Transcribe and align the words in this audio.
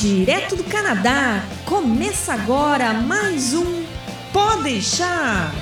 Direto 0.00 0.56
do 0.56 0.64
Canadá, 0.64 1.44
começa 1.66 2.32
agora 2.32 2.94
mais 2.94 3.52
um 3.52 3.84
Pode 4.32 4.62
deixar. 4.62 5.52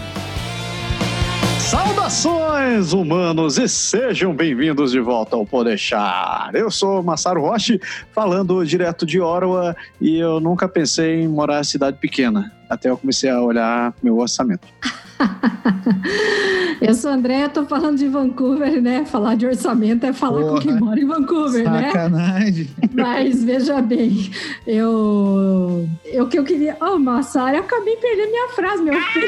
Saudações, 1.58 2.92
humanos, 2.92 3.58
e 3.58 3.68
sejam 3.68 4.32
bem-vindos 4.32 4.92
de 4.92 5.00
volta 5.00 5.34
ao 5.34 5.44
Podeixar. 5.44 6.52
Eu 6.54 6.70
sou 6.70 7.02
Massaro 7.02 7.40
Roche, 7.40 7.80
falando 8.12 8.64
direto 8.64 9.04
de 9.04 9.20
Ottawa, 9.20 9.76
e 10.00 10.20
eu 10.20 10.38
nunca 10.38 10.68
pensei 10.68 11.22
em 11.22 11.26
morar 11.26 11.62
em 11.62 11.64
cidade 11.64 11.98
pequena, 11.98 12.52
até 12.70 12.90
eu 12.90 12.96
comecei 12.96 13.28
a 13.28 13.42
olhar 13.42 13.92
meu 14.00 14.18
orçamento. 14.18 14.68
eu 16.80 16.94
sou 16.94 17.10
André, 17.10 17.46
estou 17.46 17.66
falando 17.66 17.98
de 17.98 18.08
Vancouver, 18.08 18.80
né? 18.80 19.04
Falar 19.04 19.34
de 19.36 19.46
orçamento 19.46 20.04
é 20.06 20.12
falar 20.12 20.40
Porra, 20.42 20.54
com 20.54 20.60
quem 20.60 20.78
mora 20.78 21.00
em 21.00 21.06
Vancouver, 21.06 21.64
sacanagem. 21.64 22.70
né? 22.80 22.88
Mas 22.94 23.42
veja 23.44 23.80
bem, 23.80 24.30
eu 24.66 25.88
o 26.14 26.26
que 26.26 26.38
eu 26.38 26.44
queria. 26.44 26.76
Oh, 26.80 26.98
Massaro, 26.98 27.56
eu 27.56 27.62
acabei 27.62 27.96
perdendo 27.96 28.30
minha 28.30 28.48
frase, 28.50 28.82
meu 28.82 29.00
filho. 29.00 29.26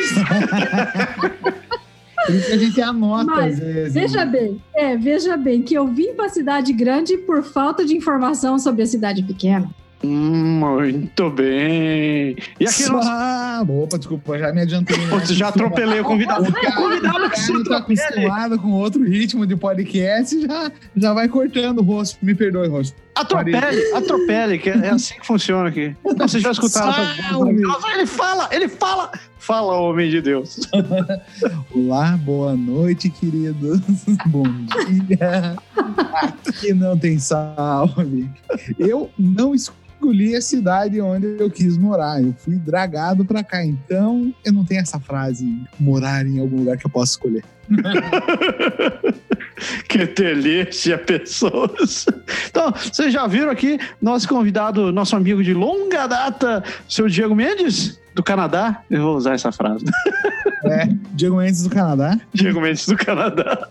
Por 2.26 2.34
isso 2.34 2.46
que 2.46 2.52
a 2.52 2.58
gente 2.58 2.80
anota 2.80 3.24
Mas, 3.24 3.54
às 3.54 3.58
vezes. 3.58 3.94
Veja 3.94 4.24
bem, 4.26 4.62
é, 4.74 4.96
veja 4.96 5.36
bem, 5.36 5.62
que 5.62 5.74
eu 5.74 5.86
vim 5.86 6.14
para 6.14 6.26
a 6.26 6.28
cidade 6.28 6.72
grande 6.72 7.16
por 7.16 7.42
falta 7.42 7.84
de 7.84 7.96
informação 7.96 8.58
sobre 8.58 8.82
a 8.82 8.86
cidade 8.86 9.22
pequena. 9.22 9.70
Muito 10.02 11.28
bem. 11.30 12.36
E 12.58 12.66
aqui 12.66 12.86
nós... 12.86 13.06
Ah, 13.06 13.62
opa, 13.68 13.98
desculpa, 13.98 14.38
já 14.38 14.52
me 14.52 14.62
adiantei. 14.62 14.96
Né? 14.96 15.26
já 15.26 15.48
atropelei 15.48 16.00
o 16.00 16.04
convidado. 16.04 16.48
O 16.48 16.52
cara, 16.52 16.70
o 16.70 16.74
convidado 16.74 17.26
o 17.26 17.30
cara 17.30 17.64
tá 17.64 17.78
acostumado 17.78 18.58
com 18.58 18.72
outro 18.72 19.04
ritmo 19.04 19.46
de 19.46 19.56
podcast 19.56 20.40
já, 20.40 20.72
já 20.96 21.12
vai 21.12 21.28
cortando 21.28 21.80
o 21.80 21.82
rosto. 21.82 22.18
Me 22.22 22.34
perdoe, 22.34 22.68
rosto. 22.68 22.96
Atropele, 23.14 23.92
atropele, 23.92 24.58
que 24.58 24.70
é 24.70 24.88
assim 24.88 25.14
que 25.14 25.26
funciona 25.26 25.68
aqui. 25.68 25.94
Vocês 26.16 26.42
já 26.42 26.52
escutaram 26.52 26.90
essa 26.90 27.92
Ele 27.92 28.06
fala, 28.06 28.48
ele 28.50 28.68
fala. 28.68 29.12
Fala, 29.38 29.74
homem 29.78 30.10
de 30.10 30.22
Deus. 30.22 30.60
Olá, 31.74 32.16
boa 32.16 32.54
noite, 32.54 33.10
queridos. 33.10 33.80
Bom 34.26 34.44
dia. 35.08 35.56
Aqui 36.46 36.72
não 36.72 36.96
tem 36.96 37.18
salve. 37.18 38.30
Eu 38.78 39.10
não 39.18 39.54
escolhi 40.00 40.34
a 40.34 40.40
cidade 40.40 41.00
onde 41.00 41.36
eu 41.38 41.50
quis 41.50 41.76
morar. 41.76 42.22
Eu 42.22 42.34
fui 42.38 42.56
dragado 42.56 43.24
para 43.24 43.44
cá. 43.44 43.64
Então, 43.64 44.34
eu 44.44 44.52
não 44.52 44.64
tenho 44.64 44.80
essa 44.80 44.98
frase, 44.98 45.60
morar 45.78 46.26
em 46.26 46.40
algum 46.40 46.56
lugar 46.56 46.78
que 46.78 46.86
eu 46.86 46.90
possa 46.90 47.12
escolher. 47.12 47.44
que 49.86 50.06
delícia, 50.06 50.96
pessoas. 50.96 52.06
Então, 52.48 52.72
vocês 52.72 53.12
já 53.12 53.26
viram 53.26 53.50
aqui 53.50 53.78
nosso 54.00 54.26
convidado, 54.26 54.90
nosso 54.90 55.14
amigo 55.14 55.44
de 55.44 55.52
longa 55.52 56.06
data, 56.06 56.64
seu 56.88 57.06
Diego 57.06 57.34
Mendes, 57.34 58.00
do 58.14 58.22
Canadá. 58.22 58.82
Eu 58.90 59.02
vou 59.02 59.16
usar 59.16 59.34
essa 59.34 59.52
frase. 59.52 59.84
É, 60.64 60.86
Diego 61.12 61.36
Mendes 61.36 61.62
do 61.62 61.70
Canadá. 61.70 62.18
Diego 62.32 62.60
Mendes 62.60 62.86
do 62.86 62.96
Canadá. 62.96 63.68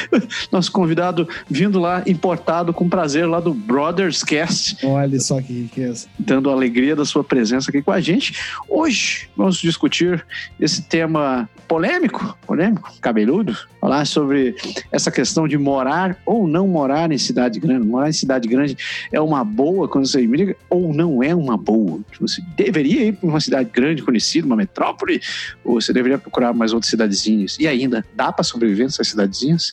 Nosso 0.50 0.70
convidado 0.70 1.28
vindo 1.48 1.78
lá, 1.78 2.02
importado 2.06 2.72
com 2.72 2.88
prazer 2.88 3.26
lá 3.28 3.40
do 3.40 3.52
Brothers 3.54 4.22
Cast. 4.22 4.84
Olha 4.86 5.18
só 5.20 5.40
que 5.40 5.52
riqueza. 5.62 6.06
Dando 6.18 6.50
a 6.50 6.52
alegria 6.52 6.96
da 6.96 7.04
sua 7.04 7.24
presença 7.24 7.70
aqui 7.70 7.82
com 7.82 7.92
a 7.92 8.00
gente. 8.00 8.34
Hoje 8.68 9.28
vamos 9.36 9.58
discutir 9.58 10.24
esse 10.60 10.82
tema 10.82 11.48
polêmico, 11.72 12.36
polêmico, 12.46 12.92
cabeludo, 13.00 13.56
falar 13.80 14.04
sobre 14.04 14.54
essa 14.90 15.10
questão 15.10 15.48
de 15.48 15.56
morar 15.56 16.18
ou 16.26 16.46
não 16.46 16.68
morar 16.68 17.10
em 17.10 17.16
cidade 17.16 17.58
grande. 17.58 17.86
Morar 17.86 18.10
em 18.10 18.12
cidade 18.12 18.46
grande 18.46 18.76
é 19.10 19.18
uma 19.18 19.42
boa 19.42 19.88
quando 19.88 20.06
você 20.06 20.20
imigra 20.20 20.54
ou 20.68 20.92
não 20.92 21.22
é 21.22 21.34
uma 21.34 21.56
boa. 21.56 22.00
Você 22.20 22.42
deveria 22.58 23.06
ir 23.06 23.12
para 23.14 23.26
uma 23.26 23.40
cidade 23.40 23.70
grande, 23.72 24.02
conhecida, 24.02 24.46
uma 24.46 24.54
metrópole, 24.54 25.18
ou 25.64 25.80
você 25.80 25.94
deveria 25.94 26.18
procurar 26.18 26.52
mais 26.52 26.74
outras 26.74 26.90
cidadezinhas. 26.90 27.56
E 27.58 27.66
ainda, 27.66 28.04
dá 28.14 28.30
para 28.30 28.44
sobreviver 28.44 28.84
nessas 28.84 29.08
cidadezinhas? 29.08 29.72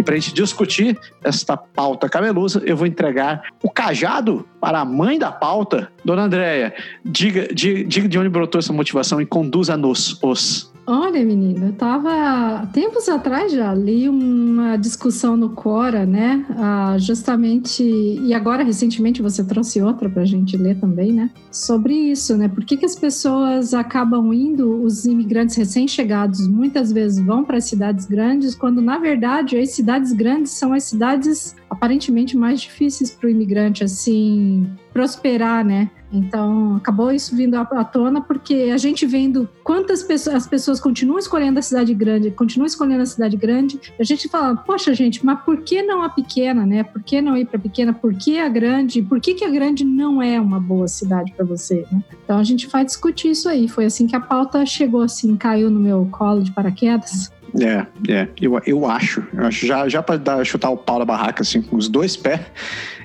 E 0.00 0.02
para 0.02 0.14
a 0.14 0.18
gente 0.18 0.32
discutir 0.32 0.98
esta 1.22 1.58
pauta 1.58 2.08
cabelusa, 2.08 2.62
eu 2.64 2.74
vou 2.74 2.86
entregar 2.86 3.42
o 3.62 3.68
cajado 3.68 4.48
para 4.58 4.80
a 4.80 4.84
mãe 4.84 5.18
da 5.18 5.30
pauta, 5.30 5.92
Dona 6.02 6.22
Andréia. 6.22 6.74
Diga, 7.04 7.46
diga, 7.52 7.84
diga 7.84 8.08
de 8.08 8.18
onde 8.18 8.30
brotou 8.30 8.58
essa 8.58 8.72
motivação 8.72 9.20
e 9.20 9.26
conduza-nos 9.26 10.18
os 10.22 10.69
Olha, 10.92 11.24
menina, 11.24 11.66
eu 11.66 11.70
estava 11.70 12.66
tempos 12.72 13.08
atrás 13.08 13.52
já 13.52 13.72
li 13.72 14.08
uma 14.08 14.76
discussão 14.76 15.36
no 15.36 15.50
Cora, 15.50 16.04
né? 16.04 16.44
Ah, 16.58 16.96
justamente 16.98 17.84
e 17.84 18.34
agora 18.34 18.64
recentemente 18.64 19.22
você 19.22 19.44
trouxe 19.44 19.80
outra 19.80 20.10
para 20.10 20.22
a 20.22 20.26
gente 20.26 20.56
ler 20.56 20.80
também, 20.80 21.12
né? 21.12 21.30
Sobre 21.48 21.94
isso, 21.94 22.36
né? 22.36 22.48
Por 22.48 22.64
que, 22.64 22.76
que 22.76 22.84
as 22.84 22.96
pessoas 22.96 23.72
acabam 23.72 24.32
indo, 24.34 24.82
os 24.82 25.04
imigrantes 25.04 25.54
recém-chegados 25.54 26.48
muitas 26.48 26.90
vezes 26.90 27.24
vão 27.24 27.44
para 27.44 27.60
cidades 27.60 28.06
grandes, 28.06 28.56
quando 28.56 28.82
na 28.82 28.98
verdade 28.98 29.56
as 29.56 29.70
cidades 29.70 30.12
grandes 30.12 30.50
são 30.50 30.72
as 30.72 30.82
cidades 30.82 31.54
aparentemente 31.70 32.36
mais 32.36 32.62
difíceis 32.62 33.12
para 33.12 33.28
o 33.28 33.30
imigrante 33.30 33.84
assim 33.84 34.68
prosperar, 34.92 35.64
né? 35.64 35.88
Então, 36.12 36.76
acabou 36.76 37.12
isso 37.12 37.36
vindo 37.36 37.54
à 37.54 37.84
tona 37.84 38.20
porque 38.20 38.70
a 38.72 38.76
gente 38.76 39.06
vendo 39.06 39.48
quantas 39.62 40.02
pessoas 40.02 40.36
as 40.36 40.46
pessoas 40.46 40.80
continuam 40.80 41.18
escolhendo 41.18 41.58
a 41.58 41.62
cidade 41.62 41.94
grande, 41.94 42.30
continuam 42.30 42.66
escolhendo 42.66 43.02
a 43.02 43.06
cidade 43.06 43.36
grande, 43.36 43.80
a 43.98 44.04
gente 44.04 44.28
fala, 44.28 44.56
poxa, 44.56 44.92
gente, 44.94 45.24
mas 45.24 45.40
por 45.42 45.58
que 45.58 45.82
não 45.82 46.02
a 46.02 46.08
pequena, 46.08 46.66
né? 46.66 46.82
Por 46.82 47.02
que 47.02 47.20
não 47.20 47.36
ir 47.36 47.46
para 47.46 47.58
pequena? 47.58 47.92
Por 47.92 48.14
que 48.14 48.38
a 48.38 48.48
grande? 48.48 49.02
Por 49.02 49.20
que, 49.20 49.34
que 49.34 49.44
a 49.44 49.50
grande 49.50 49.84
não 49.84 50.20
é 50.20 50.40
uma 50.40 50.58
boa 50.58 50.88
cidade 50.88 51.32
para 51.32 51.44
você, 51.44 51.86
né? 51.90 52.02
Então, 52.24 52.38
a 52.38 52.44
gente 52.44 52.66
vai 52.68 52.84
discutir 52.84 53.30
isso 53.30 53.48
aí. 53.48 53.68
Foi 53.68 53.84
assim 53.84 54.06
que 54.06 54.16
a 54.16 54.20
pauta 54.20 54.64
chegou, 54.66 55.02
assim, 55.02 55.36
caiu 55.36 55.70
no 55.70 55.80
meu 55.80 56.08
colo 56.10 56.42
de 56.42 56.52
paraquedas. 56.52 57.30
É, 57.58 57.86
é, 58.12 58.28
eu, 58.40 58.60
eu 58.64 58.86
acho, 58.86 59.26
eu 59.32 59.44
acho 59.44 59.66
já, 59.66 59.88
já 59.88 60.02
para 60.02 60.44
chutar 60.44 60.70
o 60.70 60.76
pau 60.76 61.00
da 61.00 61.04
barraca 61.04 61.42
assim 61.42 61.60
com 61.60 61.76
os 61.76 61.88
dois 61.88 62.16
pés, 62.16 62.40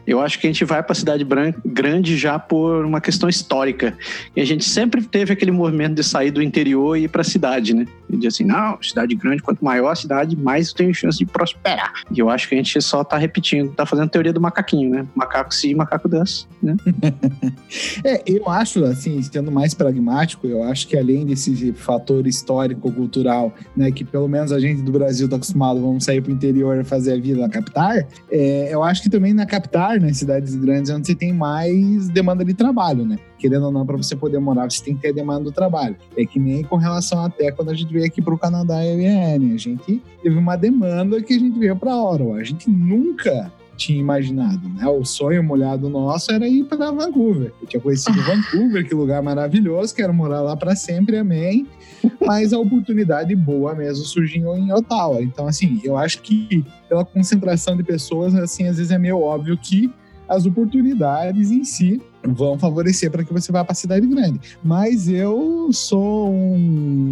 eu 0.07 0.21
acho 0.21 0.39
que 0.39 0.47
a 0.47 0.49
gente 0.49 0.63
vai 0.63 0.81
para 0.83 0.91
a 0.91 0.95
cidade 0.95 1.25
grande 1.65 2.17
já 2.17 2.37
por 2.37 2.85
uma 2.85 3.01
questão 3.01 3.27
histórica. 3.27 3.97
E 4.35 4.41
a 4.41 4.45
gente 4.45 4.63
sempre 4.63 5.01
teve 5.03 5.33
aquele 5.33 5.51
movimento 5.51 5.95
de 5.95 6.03
sair 6.03 6.31
do 6.31 6.41
interior 6.41 6.97
e 6.97 7.03
ir 7.03 7.07
para 7.07 7.21
a 7.21 7.23
cidade, 7.23 7.73
né? 7.73 7.85
E 8.09 8.15
dizer 8.15 8.27
assim, 8.27 8.43
não, 8.43 8.77
cidade 8.81 9.15
grande, 9.15 9.41
quanto 9.41 9.63
maior 9.63 9.89
a 9.89 9.95
cidade, 9.95 10.35
mais 10.35 10.71
tem 10.73 10.93
chance 10.93 11.17
de 11.17 11.25
prosperar. 11.25 11.93
E 12.11 12.19
eu 12.19 12.29
acho 12.29 12.47
que 12.47 12.55
a 12.55 12.57
gente 12.57 12.79
só 12.81 13.01
está 13.01 13.17
repetindo, 13.17 13.71
está 13.71 13.85
fazendo 13.85 14.05
a 14.05 14.09
teoria 14.09 14.33
do 14.33 14.39
macaquinho, 14.39 14.89
né? 14.91 15.05
Macaco 15.15 15.53
sim, 15.53 15.73
macaco 15.73 16.07
dança, 16.07 16.45
né? 16.61 16.75
é, 18.03 18.21
eu 18.25 18.47
acho, 18.49 18.83
assim, 18.85 19.21
sendo 19.21 19.51
mais 19.51 19.73
pragmático, 19.73 20.47
eu 20.47 20.63
acho 20.63 20.87
que 20.87 20.97
além 20.97 21.25
desse 21.25 21.73
fator 21.73 22.27
histórico-cultural, 22.27 23.53
né, 23.75 23.91
que 23.91 24.03
pelo 24.03 24.27
menos 24.27 24.51
a 24.51 24.59
gente 24.59 24.81
do 24.81 24.91
Brasil 24.91 25.25
está 25.25 25.37
acostumado, 25.37 25.81
vamos 25.81 26.03
sair 26.03 26.21
para 26.21 26.31
o 26.31 26.33
interior 26.33 26.83
fazer 26.83 27.13
a 27.13 27.17
vida 27.17 27.41
na 27.41 27.49
capital, 27.49 27.91
é, 28.31 28.69
eu 28.71 28.83
acho 28.83 29.01
que 29.01 29.09
também 29.09 29.33
na 29.33 29.45
capital 29.45 29.94
nas 29.99 30.09
né, 30.09 30.13
cidades 30.13 30.55
grandes, 30.55 30.89
é 30.89 30.95
onde 30.95 31.07
você 31.07 31.15
tem 31.15 31.33
mais 31.33 32.09
demanda 32.09 32.43
de 32.43 32.53
trabalho, 32.53 33.05
né? 33.05 33.17
Querendo 33.37 33.65
ou 33.65 33.71
não, 33.71 33.85
para 33.85 33.97
você 33.97 34.15
poder 34.15 34.39
morar, 34.39 34.69
você 34.69 34.83
tem 34.83 34.95
que 34.95 35.01
ter 35.01 35.13
demanda 35.13 35.43
do 35.43 35.51
trabalho. 35.51 35.95
É 36.17 36.25
que 36.25 36.39
nem 36.39 36.63
com 36.63 36.77
relação 36.77 37.23
até 37.23 37.51
quando 37.51 37.69
a 37.69 37.73
gente 37.73 37.91
veio 37.91 38.05
aqui 38.05 38.21
para 38.21 38.33
o 38.33 38.37
Canadá 38.37 38.83
e 38.83 38.89
a 38.89 38.93
IBN. 38.93 39.53
A 39.53 39.57
gente 39.57 40.01
teve 40.21 40.37
uma 40.37 40.55
demanda 40.55 41.21
que 41.21 41.33
a 41.33 41.39
gente 41.39 41.57
veio 41.57 41.75
para 41.75 41.95
Ottawa. 41.95 42.37
A 42.37 42.43
gente 42.43 42.69
nunca 42.69 43.51
tinha 43.75 43.99
imaginado, 43.99 44.69
né? 44.69 44.87
O 44.87 45.03
sonho 45.03 45.43
molhado 45.43 45.89
nosso 45.89 46.31
era 46.31 46.47
ir 46.47 46.63
para 46.65 46.91
Vancouver. 46.91 47.51
Eu 47.61 47.67
tinha 47.67 47.81
conhecido 47.81 48.19
Vancouver, 48.23 48.87
que 48.87 48.95
lugar 48.95 49.21
maravilhoso, 49.21 49.93
quero 49.93 50.13
morar 50.13 50.41
lá 50.41 50.55
para 50.55 50.75
sempre, 50.75 51.17
amém. 51.17 51.67
Mas 52.25 52.53
a 52.53 52.59
oportunidade 52.59 53.35
boa 53.35 53.75
mesmo 53.75 54.05
surgiu 54.05 54.55
em 54.55 54.71
Ottawa. 54.73 55.21
Então, 55.21 55.47
assim, 55.47 55.79
eu 55.83 55.97
acho 55.97 56.21
que 56.21 56.65
pela 56.87 57.05
concentração 57.05 57.75
de 57.75 57.83
pessoas, 57.83 58.35
assim, 58.35 58.67
às 58.67 58.77
vezes 58.77 58.91
é 58.91 58.97
meio 58.97 59.19
óbvio 59.19 59.57
que 59.57 59.91
as 60.27 60.45
oportunidades 60.45 61.51
em 61.51 61.63
si 61.63 62.01
vão 62.27 62.57
favorecer 62.57 63.11
para 63.11 63.23
que 63.23 63.33
você 63.33 63.51
vá 63.51 63.63
para 63.63 63.73
a 63.73 63.75
cidade 63.75 64.05
grande. 64.07 64.39
Mas 64.63 65.07
eu 65.07 65.69
sou 65.71 66.31
um 66.31 66.57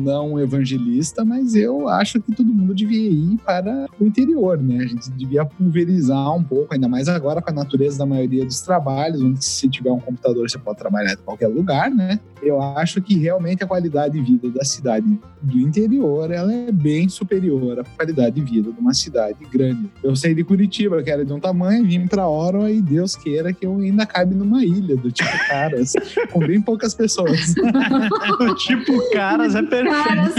não 0.03 0.39
evangelista, 0.39 1.23
mas 1.23 1.55
eu 1.55 1.87
acho 1.87 2.21
que 2.21 2.35
todo 2.35 2.53
mundo 2.53 2.73
devia 2.73 3.09
ir 3.09 3.37
para 3.45 3.87
o 3.99 4.05
interior, 4.05 4.61
né? 4.61 4.77
A 4.77 4.87
gente 4.87 5.11
devia 5.11 5.45
pulverizar 5.45 6.35
um 6.35 6.43
pouco, 6.43 6.73
ainda 6.73 6.87
mais 6.87 7.07
agora 7.07 7.41
com 7.41 7.49
a 7.49 7.53
natureza 7.53 7.97
da 7.97 8.05
maioria 8.05 8.45
dos 8.45 8.61
trabalhos, 8.61 9.21
onde 9.21 9.43
se 9.43 9.69
tiver 9.69 9.91
um 9.91 9.99
computador 9.99 10.49
você 10.49 10.57
pode 10.57 10.77
trabalhar 10.77 11.13
em 11.13 11.17
qualquer 11.17 11.47
lugar, 11.47 11.89
né? 11.89 12.19
Eu 12.41 12.61
acho 12.61 13.01
que 13.01 13.17
realmente 13.17 13.63
a 13.63 13.67
qualidade 13.67 14.19
de 14.19 14.21
vida 14.21 14.49
da 14.49 14.65
cidade 14.65 15.17
do 15.41 15.59
interior, 15.59 16.29
ela 16.29 16.53
é 16.53 16.71
bem 16.71 17.07
superior 17.07 17.79
à 17.79 17.83
qualidade 17.83 18.35
de 18.35 18.41
vida 18.41 18.71
de 18.71 18.79
uma 18.79 18.93
cidade 18.93 19.37
grande. 19.51 19.89
Eu 20.03 20.15
saí 20.15 20.35
de 20.35 20.43
Curitiba, 20.43 21.01
que 21.01 21.09
era 21.09 21.23
de 21.23 21.31
um 21.31 21.39
tamanho, 21.39 21.85
vim 21.85 22.05
para 22.05 22.27
Oro 22.27 22.67
e 22.67 22.81
Deus 22.81 23.15
queira 23.15 23.53
que 23.53 23.65
eu 23.65 23.77
ainda 23.77 24.05
cabe 24.05 24.35
numa 24.35 24.63
ilha 24.63 24.95
do 25.03 25.11
tipo 25.11 25.29
Caras, 25.47 25.93
com 26.31 26.39
bem 26.39 26.61
poucas 26.61 26.95
pessoas. 26.95 27.53
o 28.39 28.55
tipo 28.55 29.11
Caras 29.11 29.53
é 29.55 29.61
perfeito. 29.61 30.03
Caras. 30.03 30.33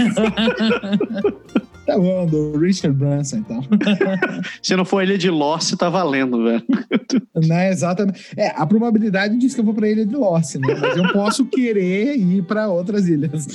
Tá 1.85 1.97
bom, 1.97 2.25
do 2.25 2.57
Richard 2.57 2.97
Branson, 2.97 3.37
então. 3.37 3.61
Se 4.61 4.75
não 4.75 4.83
for 4.83 5.03
Ilha 5.03 5.17
de 5.17 5.29
Lost, 5.29 5.75
tá 5.75 5.87
valendo, 5.87 6.43
velho. 6.43 6.63
Não, 7.47 7.55
é 7.55 7.69
exatamente. 7.69 8.25
É, 8.35 8.47
a 8.55 8.65
probabilidade 8.65 9.37
diz 9.37 9.53
que 9.53 9.59
eu 9.59 9.65
vou 9.65 9.73
pra 9.73 9.89
Ilha 9.89 10.05
de 10.05 10.15
Lost, 10.15 10.55
né? 10.55 10.75
Mas 10.79 10.97
eu 10.97 11.13
posso 11.13 11.45
querer 11.51 12.15
ir 12.15 12.43
para 12.43 12.67
outras 12.69 13.07
ilhas. 13.07 13.47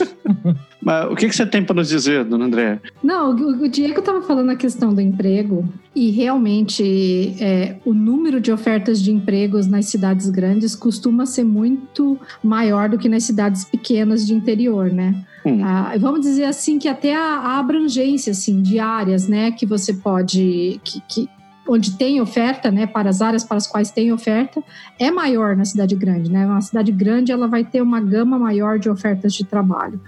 Mas 0.81 1.11
o 1.11 1.17
que, 1.17 1.29
que 1.29 1.35
você 1.35 1.45
tem 1.45 1.65
para 1.65 1.75
nos 1.75 1.89
dizer, 1.89 2.25
dona 2.25 2.45
André? 2.45 2.81
Não, 3.03 3.35
o, 3.35 3.65
o 3.65 3.69
Diego 3.69 3.99
estava 3.99 4.23
falando 4.23 4.51
a 4.51 4.57
questão 4.57 4.95
do 4.95 5.01
emprego 5.01 5.69
e 5.95 6.11
realmente 6.11 7.35
é, 7.41 7.77
o 7.85 7.93
número 7.93 8.41
de 8.41 8.53
ofertas 8.53 9.03
de 9.03 9.11
empregos 9.11 9.67
nas 9.67 9.87
cidades 9.87 10.31
grandes 10.31 10.77
costuma 10.77 11.27
ser 11.27 11.45
muito 11.45 12.19
maior 12.43 12.89
do 12.89 12.99
que 12.99 13.09
nas 13.09 13.25
cidades 13.25 13.65
pequenas 13.65 14.27
de 14.27 14.35
interior, 14.35 14.93
né? 14.93 15.25
Hum. 15.45 15.65
Ah, 15.65 15.95
vamos 15.99 16.21
dizer 16.21 16.45
assim 16.45 16.79
que 16.79 16.89
até 16.89 17.15
a, 17.15 17.39
a, 17.39 17.59
abrangência 17.59 18.33
assim 18.33 18.61
de 18.61 18.79
áreas, 18.79 19.27
né, 19.27 19.51
que 19.51 19.65
você 19.65 19.95
pode 19.95 20.81
que, 20.85 21.01
que 21.09 21.29
onde 21.67 21.97
tem 21.97 22.21
oferta, 22.21 22.71
né, 22.71 22.87
para 22.87 23.09
as 23.09 23.23
áreas 23.23 23.45
para 23.45 23.57
as 23.57 23.67
quais 23.67 23.91
tem 23.91 24.13
oferta, 24.13 24.63
é 24.99 25.11
maior 25.11 25.57
na 25.57 25.65
cidade 25.65 25.95
grande, 25.95 26.31
né? 26.31 26.45
Uma 26.45 26.61
cidade 26.61 26.91
grande 26.91 27.33
ela 27.33 27.47
vai 27.47 27.65
ter 27.65 27.81
uma 27.81 28.01
gama 28.01 28.39
maior 28.39 28.79
de 28.79 28.91
ofertas 28.91 29.33
de 29.33 29.45
trabalho, 29.45 30.01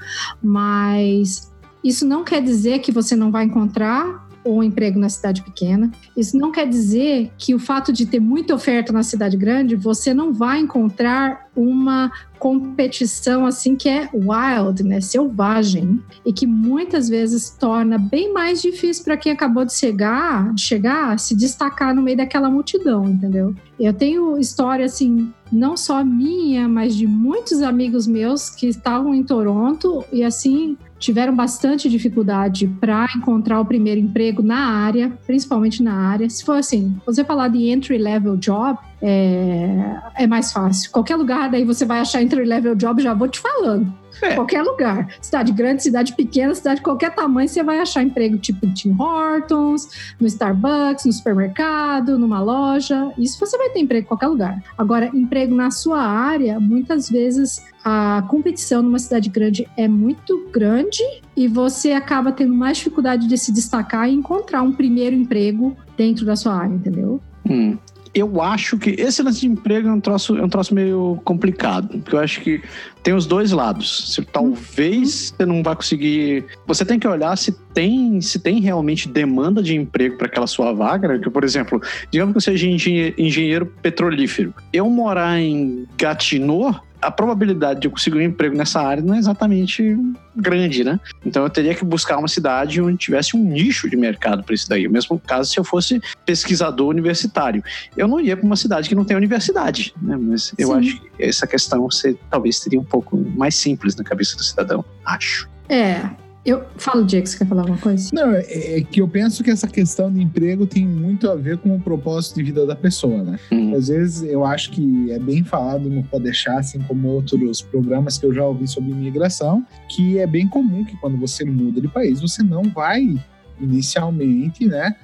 mas 0.43 1.53
isso 1.83 2.07
não 2.07 2.25
quer 2.25 2.43
dizer 2.43 2.81
que 2.81 2.93
você 2.93 3.17
não 3.17 3.31
vai 3.31 3.45
encontrar 3.45 4.29
um 4.45 4.63
emprego 4.63 4.99
na 4.99 5.09
cidade 5.09 5.43
pequena. 5.43 5.91
Isso 6.17 6.37
não 6.37 6.51
quer 6.51 6.69
dizer 6.69 7.31
que 7.39 7.55
o 7.55 7.59
fato 7.59 7.93
de 7.93 8.07
ter 8.07 8.21
muita 8.21 8.55
oferta 8.55 8.93
na 8.93 9.03
cidade 9.03 9.37
grande, 9.37 9.77
você 9.77 10.13
não 10.13 10.33
vai 10.33 10.61
encontrar 10.61 11.47
uma 11.55 12.11
competição 12.39 13.47
assim 13.47 13.77
que 13.77 13.89
é 13.89 14.09
wild, 14.13 14.83
né, 14.83 15.01
selvagem, 15.01 16.03
e 16.27 16.33
que 16.33 16.47
muitas 16.47 17.09
vezes 17.09 17.51
torna 17.51 17.99
bem 17.99 18.33
mais 18.33 18.61
difícil 18.61 19.05
para 19.05 19.17
quem 19.17 19.31
acabou 19.31 19.65
de 19.65 19.73
chegar, 19.73 20.53
de 20.53 20.61
chegar, 20.61 21.19
se 21.21 21.37
destacar 21.37 21.95
no 21.95 22.03
meio 22.03 22.17
daquela 22.17 22.51
multidão, 22.51 23.05
entendeu? 23.05 23.55
Eu 23.79 23.93
tenho 23.93 24.39
história 24.39 24.85
assim, 24.85 25.33
não 25.53 25.77
só 25.77 26.03
minha, 26.03 26.67
mas 26.67 26.97
de 26.97 27.07
muitos 27.07 27.63
amigos 27.63 28.09
meus 28.09 28.51
que 28.51 28.67
estavam 28.67 29.15
em 29.15 29.23
Toronto 29.23 30.05
e 30.13 30.25
assim 30.25 30.77
tiveram 31.03 31.35
bastante 31.35 31.89
dificuldade 31.89 32.69
para 32.81 33.07
encontrar 33.17 33.61
o 33.61 33.65
primeiro 33.65 34.01
emprego 34.01 34.41
na 34.43 34.69
área, 34.69 35.13
principalmente 35.27 35.83
na 35.83 35.95
área. 35.95 36.31
Se 36.31 36.45
for 36.45 36.57
assim, 36.57 36.97
você 37.05 37.25
falar 37.25 37.49
de 37.49 37.69
entry 37.69 37.99
level 37.99 38.37
job, 38.37 38.79
é, 39.03 39.97
é 40.15 40.27
mais 40.27 40.53
fácil. 40.53 40.91
Qualquer 40.93 41.17
lugar 41.17 41.51
daí 41.51 41.65
você 41.65 41.85
vai 41.85 41.99
achar 41.99 42.23
entry 42.23 42.45
level 42.45 42.77
job, 42.77 43.03
já 43.03 43.13
vou 43.13 43.29
te 43.29 43.41
falando. 43.41 44.02
É. 44.23 44.35
Qualquer 44.35 44.63
lugar. 44.63 45.09
Cidade 45.21 45.53
grande, 45.53 45.83
cidade 45.83 46.15
pequena, 46.15 46.55
cidade 46.55 46.77
de 46.77 46.83
qualquer 46.83 47.15
tamanho, 47.15 47.49
você 47.49 47.63
vai 47.63 47.81
achar 47.81 48.03
emprego 48.03 48.39
tipo 48.39 48.67
Tim 48.73 48.95
Hortons, 48.99 50.15
no 50.21 50.27
Starbucks, 50.27 51.05
no 51.05 51.13
supermercado, 51.13 52.19
numa 52.19 52.41
loja. 52.41 53.13
Isso 53.19 53.39
você 53.39 53.59
vai 53.59 53.71
ter 53.71 53.81
emprego 53.81 54.05
em 54.05 54.09
qualquer 54.09 54.29
lugar. 54.29 54.63
Agora, 54.79 55.11
emprego 55.13 55.55
na 55.55 55.71
sua 55.71 56.01
área, 56.01 56.61
muitas 56.61 57.11
vezes 57.11 57.65
a 57.85 58.25
competição 58.29 58.81
numa 58.81 58.99
cidade 58.99 59.29
grande 59.29 59.69
é 59.77 59.89
muito 59.89 60.49
grande 60.53 61.03
e 61.37 61.49
você 61.49 61.93
acaba 61.93 62.31
tendo 62.31 62.55
mais 62.55 62.79
dificuldade 62.79 63.27
de 63.27 63.37
se 63.37 63.53
destacar 63.53 64.09
e 64.09 64.15
encontrar 64.15 64.63
um 64.63 64.73
primeiro 64.73 65.17
emprego 65.17 65.77
dentro 65.97 66.25
da 66.25 66.37
sua 66.37 66.55
área, 66.55 66.75
entendeu? 66.75 67.21
Hum 67.49 67.77
eu 68.15 68.43
acho 68.43 68.79
que 68.79 68.91
esse 68.91 69.23
lance 69.23 69.41
de 69.41 69.47
emprego 69.47 69.89
é 69.89 69.93
um 69.93 70.01
troço, 70.01 70.37
é 70.37 70.45
um 70.45 70.49
troço 70.49 70.75
meio 70.75 71.21
complicado. 71.25 71.89
Porque 71.89 72.15
eu 72.15 72.21
acho 72.21 72.41
que 72.41 72.63
tem 73.03 73.15
os 73.15 73.27
dois 73.27 73.53
lados. 73.53 74.13
Se, 74.15 74.23
talvez 74.23 75.31
uhum. 75.31 75.37
você 75.37 75.47
não 75.47 75.63
vai 75.63 75.75
conseguir. 75.75 76.45
Você 76.67 76.85
tem 76.85 76.99
que 76.99 77.09
olhar 77.09 77.37
se 77.37 77.53
tem, 77.73 78.21
se 78.21 78.39
tem 78.39 78.61
realmente 78.61 79.09
demanda 79.09 79.63
de 79.63 79.75
emprego 79.75 80.19
para 80.19 80.27
aquela 80.27 80.47
sua 80.47 80.73
vaga. 80.73 81.09
Né? 81.09 81.19
Que, 81.19 81.31
por 81.31 81.43
exemplo, 81.43 81.81
digamos 82.11 82.33
que 82.33 82.37
eu 82.37 82.43
seja 82.43 82.67
engenheiro, 82.67 83.15
engenheiro 83.17 83.67
petrolífero. 83.81 84.55
Eu 84.73 84.91
morar 84.91 85.41
em 85.41 85.87
Gatineau 85.97 86.83
a 87.03 87.11
probabilidade 87.11 87.81
de 87.81 87.89
eu 87.89 87.91
conseguir 87.91 88.19
um 88.19 88.23
emprego 88.23 88.57
nessa 88.57 88.81
área 88.81 89.03
não 89.03 89.13
é 89.13 89.19
exatamente 89.19 89.99
grande, 90.35 90.85
né? 90.85 91.01
Então 91.27 91.43
eu 91.43 91.51
teria 91.51 91.75
que 91.75 91.85
buscar 91.85 92.17
uma 92.17 92.29
cidade 92.29 92.81
onde 92.81 92.97
tivesse 92.97 93.37
um 93.37 93.43
nicho 93.43 93.91
de 93.91 93.97
mercado 93.97 94.45
para 94.45 94.55
isso 94.55 94.69
daí. 94.69 94.87
O 94.87 94.91
mesmo 94.91 95.19
caso 95.19 95.51
se 95.51 95.59
eu 95.59 95.65
fosse 95.65 96.01
pesquisador 96.25 96.89
universitário. 96.89 97.63
Eu 97.97 98.07
não 98.07 98.21
ia 98.21 98.37
para 98.37 98.47
uma 98.47 98.57
cidade 98.57 98.89
que 98.89 98.95
não 98.95 99.05
tem 99.05 99.17
universidade, 99.17 99.93
né? 100.01 100.17
Mas 100.17 100.55
eu 100.57 100.69
Sim. 100.69 100.75
acho 100.75 101.01
que 101.01 101.23
essa 101.23 101.47
questão 101.47 101.83
você, 101.83 102.17
talvez 102.31 102.59
seria 102.59 102.79
um 102.79 102.85
pouco 102.85 103.17
mais 103.37 103.57
simples 103.57 103.97
na 103.97 104.05
cabeça 104.05 104.37
do 104.37 104.45
cidadão, 104.45 104.85
acho. 105.05 105.51
É, 105.69 106.09
eu 106.45 106.65
falo, 106.77 107.05
Diego, 107.05 107.27
você 107.27 107.39
quer 107.39 107.47
falar 107.47 107.63
alguma 107.63 107.79
coisa? 107.79 108.11
Não, 108.13 108.33
é, 108.35 108.43
é, 108.79 108.83
que 108.83 109.01
eu 109.01 109.07
penso 109.07 109.45
que 109.45 109.51
essa 109.51 109.69
questão 109.69 110.13
de 110.13 110.21
emprego 110.21 110.67
tem 110.67 110.85
muito 110.85 111.31
a 111.31 111.37
ver 111.37 111.59
com 111.59 111.75
o 111.75 111.81
propósito 111.81 112.37
de 112.37 112.43
vida 112.43 112.67
da 112.67 112.75
pessoa, 112.75 113.23
né? 113.23 113.39
Uhum. 113.53 113.77
Às 113.77 113.89
vezes 113.89 114.23
eu 114.23 114.45
acho 114.45 114.73
que 114.73 115.13
é 115.13 115.19
bem 115.19 115.45
falado 115.45 115.89
no 115.89 116.03
Pode 116.03 116.25
Deixar, 116.25 116.59
assim 116.59 116.81
como 116.81 117.09
outros 117.09 117.63
programas 117.63 118.19
que 118.19 118.27
eu 118.27 118.35
já 118.35 118.45
ouvi 118.45 118.67
sobre 118.67 118.91
imigração, 118.91 119.65
que 119.89 120.19
é 120.19 120.27
bem 120.27 120.49
comum 120.49 120.85
que 120.85 120.97
quando 120.97 121.17
você 121.17 121.45
muda 121.45 121.81
de 121.81 121.89
país, 121.89 122.21
você 122.21 122.43
não 122.43 122.63
vai 122.63 123.17
inicialmente, 123.63 124.67
né, 124.67 124.95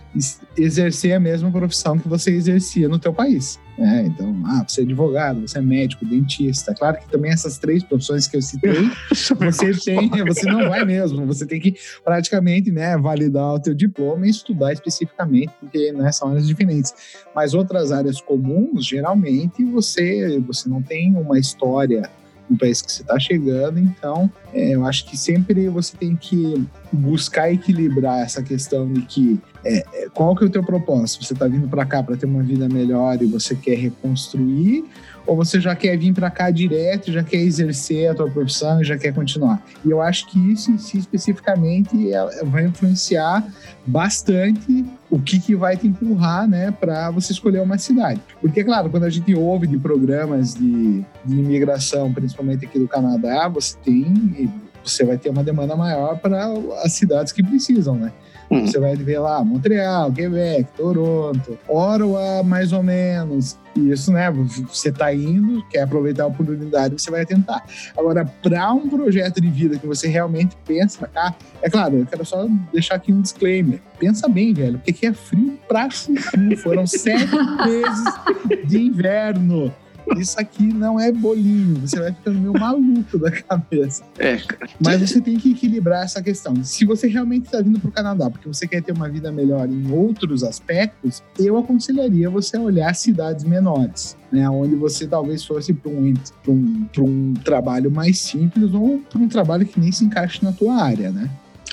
exercer 0.57 1.15
a 1.15 1.21
mesma 1.21 1.50
profissão 1.50 1.99
que 1.99 2.09
você 2.09 2.31
exercia 2.33 2.88
no 2.88 2.99
teu 2.99 3.12
país. 3.12 3.59
Né? 3.79 4.07
Então, 4.07 4.35
ah, 4.45 4.65
você 4.67 4.81
é 4.81 4.85
advogado, 4.85 5.41
você 5.41 5.59
é 5.59 5.62
médico, 5.62 6.05
dentista. 6.05 6.75
Claro 6.75 6.99
que 6.99 7.09
também 7.09 7.31
essas 7.31 7.59
três 7.59 7.85
profissões 7.85 8.27
que 8.27 8.37
eu 8.37 8.43
citei, 8.43 8.91
você 9.38 9.73
tem, 9.73 10.11
você 10.27 10.50
não 10.50 10.69
vai 10.69 10.85
mesmo. 10.85 11.25
Você 11.27 11.47
tem 11.47 11.61
que 11.61 11.77
praticamente, 12.05 12.73
né, 12.73 12.97
validar 12.99 13.55
o 13.55 13.61
teu 13.61 13.75
diploma 13.75 14.27
e 14.27 14.31
estudar 14.31 14.73
especificamente, 14.73 15.53
porque 15.61 15.93
né, 15.93 16.11
são 16.11 16.31
áreas 16.31 16.49
diferentes. 16.49 16.93
Mas 17.35 17.55
outras 17.55 17.93
áreas 17.93 18.21
comuns, 18.21 18.85
geralmente, 18.85 19.65
você, 19.65 20.41
você 20.41 20.69
não 20.69 20.83
tem 20.83 21.15
uma 21.15 21.38
história 21.38 22.11
no 22.49 22.57
país 22.57 22.83
que 22.83 22.90
você 22.90 23.02
está 23.02 23.19
chegando. 23.19 23.78
Então, 23.78 24.31
é, 24.52 24.75
eu 24.75 24.85
acho 24.87 25.07
que 25.07 25.17
sempre 25.17 25.69
você 25.69 25.97
tem 25.97 26.17
que 26.17 26.67
buscar 26.93 27.52
equilibrar 27.52 28.21
essa 28.21 28.43
questão 28.43 28.90
de 28.93 29.02
que 29.02 29.40
é, 29.64 29.85
é 29.93 30.09
qual 30.09 30.35
que 30.35 30.45
é 30.45 30.47
o 30.47 30.50
teu 30.50 30.62
propósito? 30.62 31.25
Você 31.25 31.33
está 31.33 31.47
vindo 31.47 31.69
para 31.69 31.85
cá 31.85 32.02
para 32.02 32.17
ter 32.17 32.26
uma 32.26 32.43
vida 32.43 32.69
melhor 32.69 33.21
e 33.21 33.26
você 33.26 33.55
quer 33.55 33.76
reconstruir 33.76 34.85
ou 35.29 35.37
você 35.37 35.61
já 35.61 35.77
quer 35.77 35.95
vir 35.99 36.15
para 36.15 36.31
cá 36.31 36.51
direto, 36.51 37.13
já 37.13 37.23
quer 37.23 37.37
exercer 37.37 38.11
a 38.11 38.15
tua 38.15 38.31
profissão 38.31 38.83
já 38.83 38.97
quer 38.97 39.13
continuar? 39.13 39.63
E 39.85 39.91
eu 39.91 40.01
acho 40.01 40.27
que 40.27 40.39
isso 40.51 40.71
em 40.71 40.79
si 40.79 40.97
especificamente 40.97 42.11
é, 42.11 42.45
vai 42.45 42.65
influenciar 42.65 43.47
bastante 43.87 44.87
o 45.11 45.21
que, 45.21 45.39
que 45.39 45.55
vai 45.55 45.77
te 45.77 45.87
empurrar, 45.87 46.49
né, 46.49 46.71
para 46.71 47.11
você 47.11 47.33
escolher 47.33 47.61
uma 47.61 47.77
cidade. 47.77 48.23
Porque, 48.41 48.65
claro, 48.65 48.89
quando 48.89 49.05
a 49.05 49.11
gente 49.11 49.35
ouve 49.35 49.67
de 49.67 49.79
programas 49.79 50.55
de, 50.55 51.05
de 51.25 51.35
imigração, 51.35 52.11
principalmente 52.13 52.65
aqui 52.65 52.79
do 52.79 52.89
Canadá, 52.89 53.49
você 53.49 53.77
tem 53.85 54.51
você 54.83 55.05
vai 55.05 55.19
ter 55.19 55.29
uma 55.29 55.45
demanda 55.45 55.77
maior 55.77 56.19
para 56.19 56.47
as 56.83 56.93
cidades 56.95 57.31
que 57.31 57.43
precisam, 57.43 57.95
né? 57.97 58.11
Hum. 58.50 58.67
Você 58.67 58.78
vai 58.78 58.97
ver 58.97 59.19
lá 59.19 59.45
Montreal, 59.45 60.12
Quebec, 60.12 60.67
Toronto, 60.76 61.59
Ottawa, 61.69 62.43
mais 62.43 62.73
ou 62.73 62.83
menos. 62.83 63.59
Isso, 63.76 64.11
né? 64.11 64.31
Você 64.31 64.88
está 64.88 65.14
indo, 65.14 65.62
quer 65.69 65.83
aproveitar 65.83 66.25
a 66.25 66.26
oportunidade, 66.26 67.00
você 67.00 67.11
vai 67.11 67.25
tentar. 67.25 67.64
Agora, 67.97 68.25
para 68.43 68.73
um 68.73 68.88
projeto 68.88 69.40
de 69.40 69.49
vida 69.49 69.78
que 69.78 69.87
você 69.87 70.09
realmente 70.09 70.57
pensa 70.67 71.07
cá, 71.07 71.35
é 71.62 71.71
claro, 71.71 71.99
eu 71.99 72.07
quero 72.07 72.25
só 72.25 72.47
deixar 72.73 72.97
aqui 72.97 73.12
um 73.12 73.21
disclaimer. 73.21 73.81
Pensa 73.99 74.28
bem, 74.28 74.52
velho, 74.52 74.78
porque 74.78 74.90
aqui 74.90 75.07
é 75.07 75.12
frio 75.12 75.59
pra 75.69 75.88
frio. 75.90 76.57
Foram 76.59 76.87
sete 76.87 77.28
meses 77.64 78.69
de 78.69 78.81
inverno 78.81 79.73
isso 80.17 80.38
aqui 80.38 80.65
não 80.65 80.99
é 80.99 81.12
bolinho. 81.12 81.81
Você 81.81 81.99
vai 81.99 82.12
ficando 82.12 82.38
meio 82.38 82.53
maluco 82.53 83.19
da 83.19 83.31
cabeça. 83.31 84.03
É, 84.19 84.38
Mas 84.83 85.00
você 85.00 85.21
tem 85.21 85.37
que 85.37 85.53
equilibrar 85.53 86.05
essa 86.05 86.23
questão. 86.23 86.62
Se 86.65 86.85
você 86.85 87.09
realmente 87.09 87.47
está 87.47 87.61
vindo 87.61 87.79
para 87.81 87.88
o 87.88 87.93
Canadá 87.93 88.31
porque 88.31 88.49
você 88.49 88.67
quer 88.67 88.83
ter 88.83 88.93
uma 88.93 89.09
vida 89.09 89.31
melhor 89.31 89.69
em 89.69 89.91
outros 89.91 90.43
aspectos, 90.43 91.23
eu 91.38 91.57
aconselharia 91.57 92.31
você 92.31 92.57
a 92.57 92.61
olhar 92.61 92.95
cidades 92.95 93.45
menores. 93.45 94.17
Né, 94.31 94.47
onde 94.50 94.75
você 94.75 95.07
talvez 95.07 95.43
fosse 95.43 95.73
para 95.73 95.91
um, 95.91 96.12
pra 96.43 96.53
um, 96.53 96.85
pra 96.93 97.03
um 97.03 97.35
trabalho 97.43 97.91
mais 97.91 98.19
simples 98.19 98.75
ou 98.75 98.99
para 98.99 99.19
um 99.19 99.27
trabalho 99.27 99.65
que 99.65 99.81
nem 99.81 99.91
se 99.91 100.05
encaixe 100.05 100.45
na 100.45 100.53
tua 100.53 100.83
área, 100.83 101.11
né? 101.11 101.31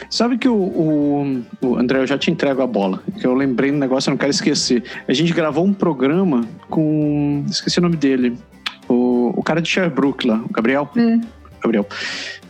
Sabe 0.09 0.37
que 0.37 0.47
o, 0.47 0.55
o, 0.55 1.43
o, 1.61 1.77
André, 1.77 1.99
eu 1.99 2.07
já 2.07 2.17
te 2.17 2.29
entrego 2.29 2.61
a 2.61 2.67
bola, 2.67 3.01
que 3.19 3.25
eu 3.25 3.33
lembrei 3.33 3.71
do 3.71 3.77
negócio, 3.77 4.09
eu 4.09 4.11
não 4.11 4.17
quero 4.17 4.31
esquecer. 4.31 4.83
A 5.07 5.13
gente 5.13 5.33
gravou 5.33 5.65
um 5.65 5.73
programa 5.73 6.45
com. 6.69 7.45
Esqueci 7.49 7.79
o 7.79 7.81
nome 7.81 7.95
dele. 7.95 8.37
O, 8.87 9.33
o 9.35 9.43
cara 9.43 9.61
de 9.61 9.69
Sherbrooke 9.69 10.27
lá, 10.27 10.41
o 10.43 10.51
Gabriel. 10.51 10.89
É. 10.95 11.19
Gabriel. 11.61 11.87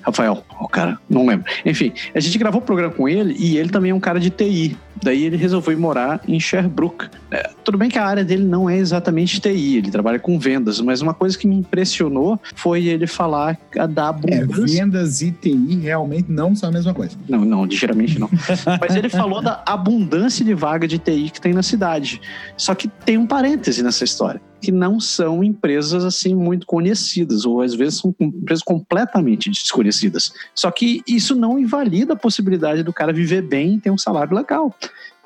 Rafael, 0.05 0.45
o 0.59 0.67
cara, 0.67 0.99
não 1.09 1.25
lembro. 1.25 1.45
Enfim, 1.65 1.91
a 2.13 2.19
gente 2.19 2.37
gravou 2.37 2.61
o 2.61 2.63
programa 2.63 2.93
com 2.93 3.09
ele 3.09 3.35
e 3.39 3.57
ele 3.57 3.69
também 3.69 3.89
é 3.89 3.93
um 3.93 3.99
cara 3.99 4.19
de 4.19 4.29
TI. 4.29 4.77
Daí 5.01 5.23
ele 5.23 5.35
resolveu 5.35 5.73
ir 5.73 5.79
morar 5.79 6.21
em 6.27 6.39
Sherbrooke. 6.39 7.07
É, 7.31 7.49
tudo 7.63 7.77
bem 7.77 7.89
que 7.89 7.97
a 7.97 8.05
área 8.05 8.23
dele 8.23 8.43
não 8.43 8.69
é 8.69 8.77
exatamente 8.77 9.41
TI, 9.41 9.77
ele 9.77 9.89
trabalha 9.89 10.19
com 10.19 10.37
vendas, 10.37 10.79
mas 10.79 11.01
uma 11.01 11.13
coisa 11.13 11.37
que 11.37 11.47
me 11.47 11.55
impressionou 11.55 12.39
foi 12.53 12.85
ele 12.85 13.07
falar 13.07 13.57
da 13.89 14.09
abundância. 14.09 14.63
É, 14.63 14.67
vendas 14.67 15.21
e 15.21 15.31
TI 15.31 15.79
realmente 15.81 16.31
não 16.31 16.55
são 16.55 16.69
a 16.69 16.71
mesma 16.71 16.93
coisa. 16.93 17.17
Não, 17.27 17.43
não, 17.43 17.65
ligeiramente 17.65 18.19
não. 18.19 18.29
mas 18.79 18.95
ele 18.95 19.09
falou 19.09 19.41
da 19.41 19.63
abundância 19.65 20.45
de 20.45 20.53
vaga 20.53 20.87
de 20.87 20.99
TI 20.99 21.31
que 21.31 21.41
tem 21.41 21.51
na 21.51 21.63
cidade. 21.63 22.21
Só 22.55 22.75
que 22.75 22.87
tem 22.87 23.17
um 23.17 23.25
parêntese 23.25 23.81
nessa 23.81 24.03
história 24.03 24.39
que 24.61 24.71
não 24.71 24.99
são 24.99 25.43
empresas 25.43 26.03
assim 26.03 26.33
muito 26.33 26.65
conhecidas, 26.65 27.45
ou 27.45 27.61
às 27.61 27.75
vezes 27.75 27.99
são 27.99 28.15
empresas 28.19 28.63
completamente 28.63 29.49
desconhecidas. 29.49 30.33
Só 30.53 30.71
que 30.71 31.01
isso 31.07 31.35
não 31.35 31.59
invalida 31.59 32.13
a 32.13 32.17
possibilidade 32.17 32.83
do 32.83 32.93
cara 32.93 33.13
viver 33.13 33.41
bem 33.41 33.75
e 33.75 33.79
ter 33.79 33.91
um 33.91 33.97
salário 33.97 34.35
legal. 34.35 34.75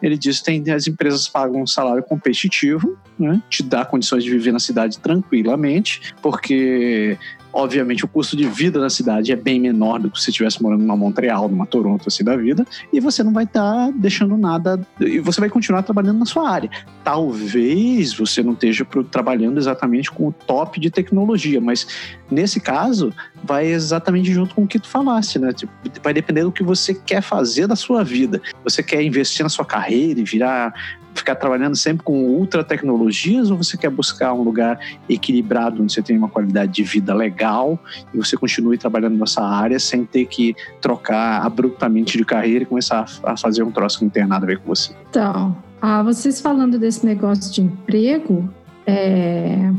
Ele 0.01 0.17
diz 0.17 0.39
que 0.41 0.71
as 0.71 0.87
empresas 0.87 1.27
pagam 1.27 1.61
um 1.61 1.67
salário 1.67 2.01
competitivo, 2.03 2.97
né, 3.17 3.41
te 3.49 3.61
dá 3.61 3.83
condições 3.83 4.23
de 4.23 4.29
viver 4.29 4.53
na 4.53 4.59
cidade 4.59 4.97
tranquilamente, 4.97 6.13
porque 6.21 7.17
Obviamente, 7.51 8.05
o 8.05 8.07
custo 8.07 8.35
de 8.35 8.47
vida 8.47 8.79
na 8.79 8.89
cidade 8.89 9.31
é 9.31 9.35
bem 9.35 9.59
menor 9.59 9.99
do 9.99 10.09
que 10.09 10.21
se 10.21 10.29
estivesse 10.29 10.61
morando 10.61 10.81
numa 10.81 10.95
Montreal, 10.95 11.49
numa 11.49 11.65
Toronto, 11.65 12.07
assim 12.07 12.23
da 12.23 12.35
vida, 12.35 12.65
e 12.93 12.99
você 12.99 13.23
não 13.23 13.33
vai 13.33 13.45
estar 13.45 13.87
tá 13.87 13.93
deixando 13.95 14.37
nada, 14.37 14.79
e 14.99 15.19
você 15.19 15.39
vai 15.39 15.49
continuar 15.49 15.81
trabalhando 15.83 16.19
na 16.19 16.25
sua 16.25 16.49
área. 16.49 16.69
Talvez 17.03 18.13
você 18.13 18.43
não 18.43 18.53
esteja 18.53 18.85
trabalhando 19.09 19.57
exatamente 19.57 20.11
com 20.11 20.27
o 20.27 20.31
top 20.31 20.79
de 20.79 20.91
tecnologia, 20.91 21.59
mas 21.59 21.87
nesse 22.29 22.59
caso, 22.59 23.13
vai 23.43 23.67
exatamente 23.67 24.31
junto 24.31 24.55
com 24.55 24.63
o 24.63 24.67
que 24.67 24.79
tu 24.79 24.87
falaste, 24.87 25.39
né? 25.39 25.53
Tipo, 25.53 25.71
vai 26.03 26.13
depender 26.13 26.43
do 26.43 26.51
que 26.51 26.63
você 26.63 26.93
quer 26.93 27.21
fazer 27.21 27.67
da 27.67 27.75
sua 27.75 28.03
vida. 28.03 28.41
Você 28.63 28.83
quer 28.83 29.01
investir 29.01 29.43
na 29.43 29.49
sua 29.49 29.65
carreira 29.65 30.19
e 30.19 30.23
virar 30.23 30.73
ficar 31.15 31.35
trabalhando 31.35 31.75
sempre 31.75 32.03
com 32.03 32.23
ultra 32.23 32.63
tecnologias 32.63 33.51
ou 33.51 33.57
você 33.57 33.77
quer 33.77 33.89
buscar 33.89 34.33
um 34.33 34.41
lugar 34.41 34.79
equilibrado 35.09 35.81
onde 35.81 35.91
você 35.91 36.01
tem 36.01 36.17
uma 36.17 36.29
qualidade 36.29 36.71
de 36.71 36.83
vida 36.83 37.13
legal 37.13 37.79
e 38.13 38.17
você 38.17 38.37
continue 38.37 38.77
trabalhando 38.77 39.17
nessa 39.17 39.41
área 39.41 39.79
sem 39.79 40.05
ter 40.05 40.25
que 40.25 40.55
trocar 40.79 41.45
abruptamente 41.45 42.17
de 42.17 42.23
carreira 42.23 42.63
e 42.63 42.65
começar 42.65 43.05
a 43.23 43.35
fazer 43.35 43.63
um 43.63 43.71
troço 43.71 43.99
que 43.99 44.05
não 44.05 44.11
tem 44.11 44.25
nada 44.25 44.45
a 44.45 44.47
ver 44.47 44.59
com 44.59 44.67
você? 44.67 44.93
Então, 45.09 45.57
ah, 45.81 46.03
vocês 46.03 46.39
falando 46.39 46.77
desse 46.77 47.05
negócio 47.05 47.51
de 47.51 47.61
emprego, 47.61 48.49
é... 48.85 49.71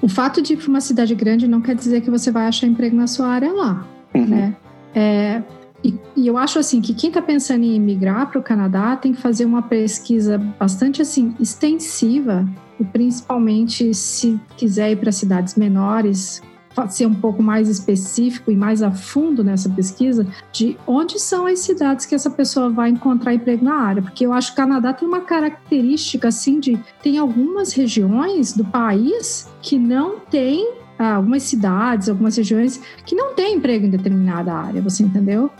o 0.00 0.08
fato 0.08 0.42
de 0.42 0.52
ir 0.52 0.56
para 0.56 0.68
uma 0.68 0.80
cidade 0.80 1.14
grande 1.14 1.48
não 1.48 1.60
quer 1.60 1.74
dizer 1.74 2.00
que 2.00 2.10
você 2.10 2.30
vai 2.30 2.46
achar 2.46 2.66
emprego 2.66 2.96
na 2.96 3.06
sua 3.06 3.28
área 3.28 3.52
lá, 3.52 3.86
uhum. 4.14 4.26
né? 4.26 4.56
É, 4.94 5.42
e, 5.84 5.94
e, 6.16 6.26
eu 6.26 6.38
acho 6.38 6.58
assim 6.58 6.80
que 6.80 6.94
quem 6.94 7.08
está 7.08 7.20
pensando 7.20 7.64
em 7.64 7.78
migrar 7.78 8.28
para 8.30 8.38
o 8.38 8.42
Canadá 8.42 8.96
tem 8.96 9.12
que 9.12 9.20
fazer 9.20 9.44
uma 9.44 9.62
pesquisa 9.62 10.38
bastante 10.38 11.02
assim 11.02 11.34
extensiva 11.38 12.48
e 12.80 12.84
principalmente 12.84 13.92
se 13.94 14.40
quiser 14.56 14.92
ir 14.92 14.96
para 14.96 15.12
cidades 15.12 15.54
menores 15.54 16.42
ser 16.88 17.06
um 17.06 17.14
pouco 17.14 17.42
mais 17.42 17.68
específico 17.68 18.50
e 18.50 18.56
mais 18.56 18.82
a 18.82 18.90
fundo 18.90 19.42
nessa 19.42 19.68
pesquisa 19.68 20.26
de 20.52 20.76
onde 20.86 21.18
são 21.18 21.46
as 21.46 21.60
cidades 21.60 22.04
que 22.06 22.14
essa 22.14 22.30
pessoa 22.30 22.68
vai 22.70 22.90
encontrar 22.90 23.34
emprego 23.34 23.64
na 23.64 23.74
área, 23.74 24.02
porque 24.02 24.26
eu 24.26 24.32
acho 24.32 24.48
que 24.48 24.60
o 24.60 24.64
Canadá 24.64 24.92
tem 24.92 25.08
uma 25.08 25.20
característica 25.20 26.28
assim 26.28 26.60
de 26.60 26.78
tem 27.02 27.18
algumas 27.18 27.72
regiões 27.72 28.52
do 28.52 28.64
país 28.64 29.48
que 29.62 29.78
não 29.78 30.20
tem 30.20 30.74
ah, 30.98 31.16
algumas 31.16 31.42
cidades, 31.42 32.08
algumas 32.08 32.36
regiões 32.36 32.80
que 33.04 33.14
não 33.14 33.34
têm 33.34 33.56
emprego 33.56 33.86
em 33.86 33.90
determinada 33.90 34.52
área, 34.52 34.80
você 34.80 35.02
entendeu? 35.02 35.50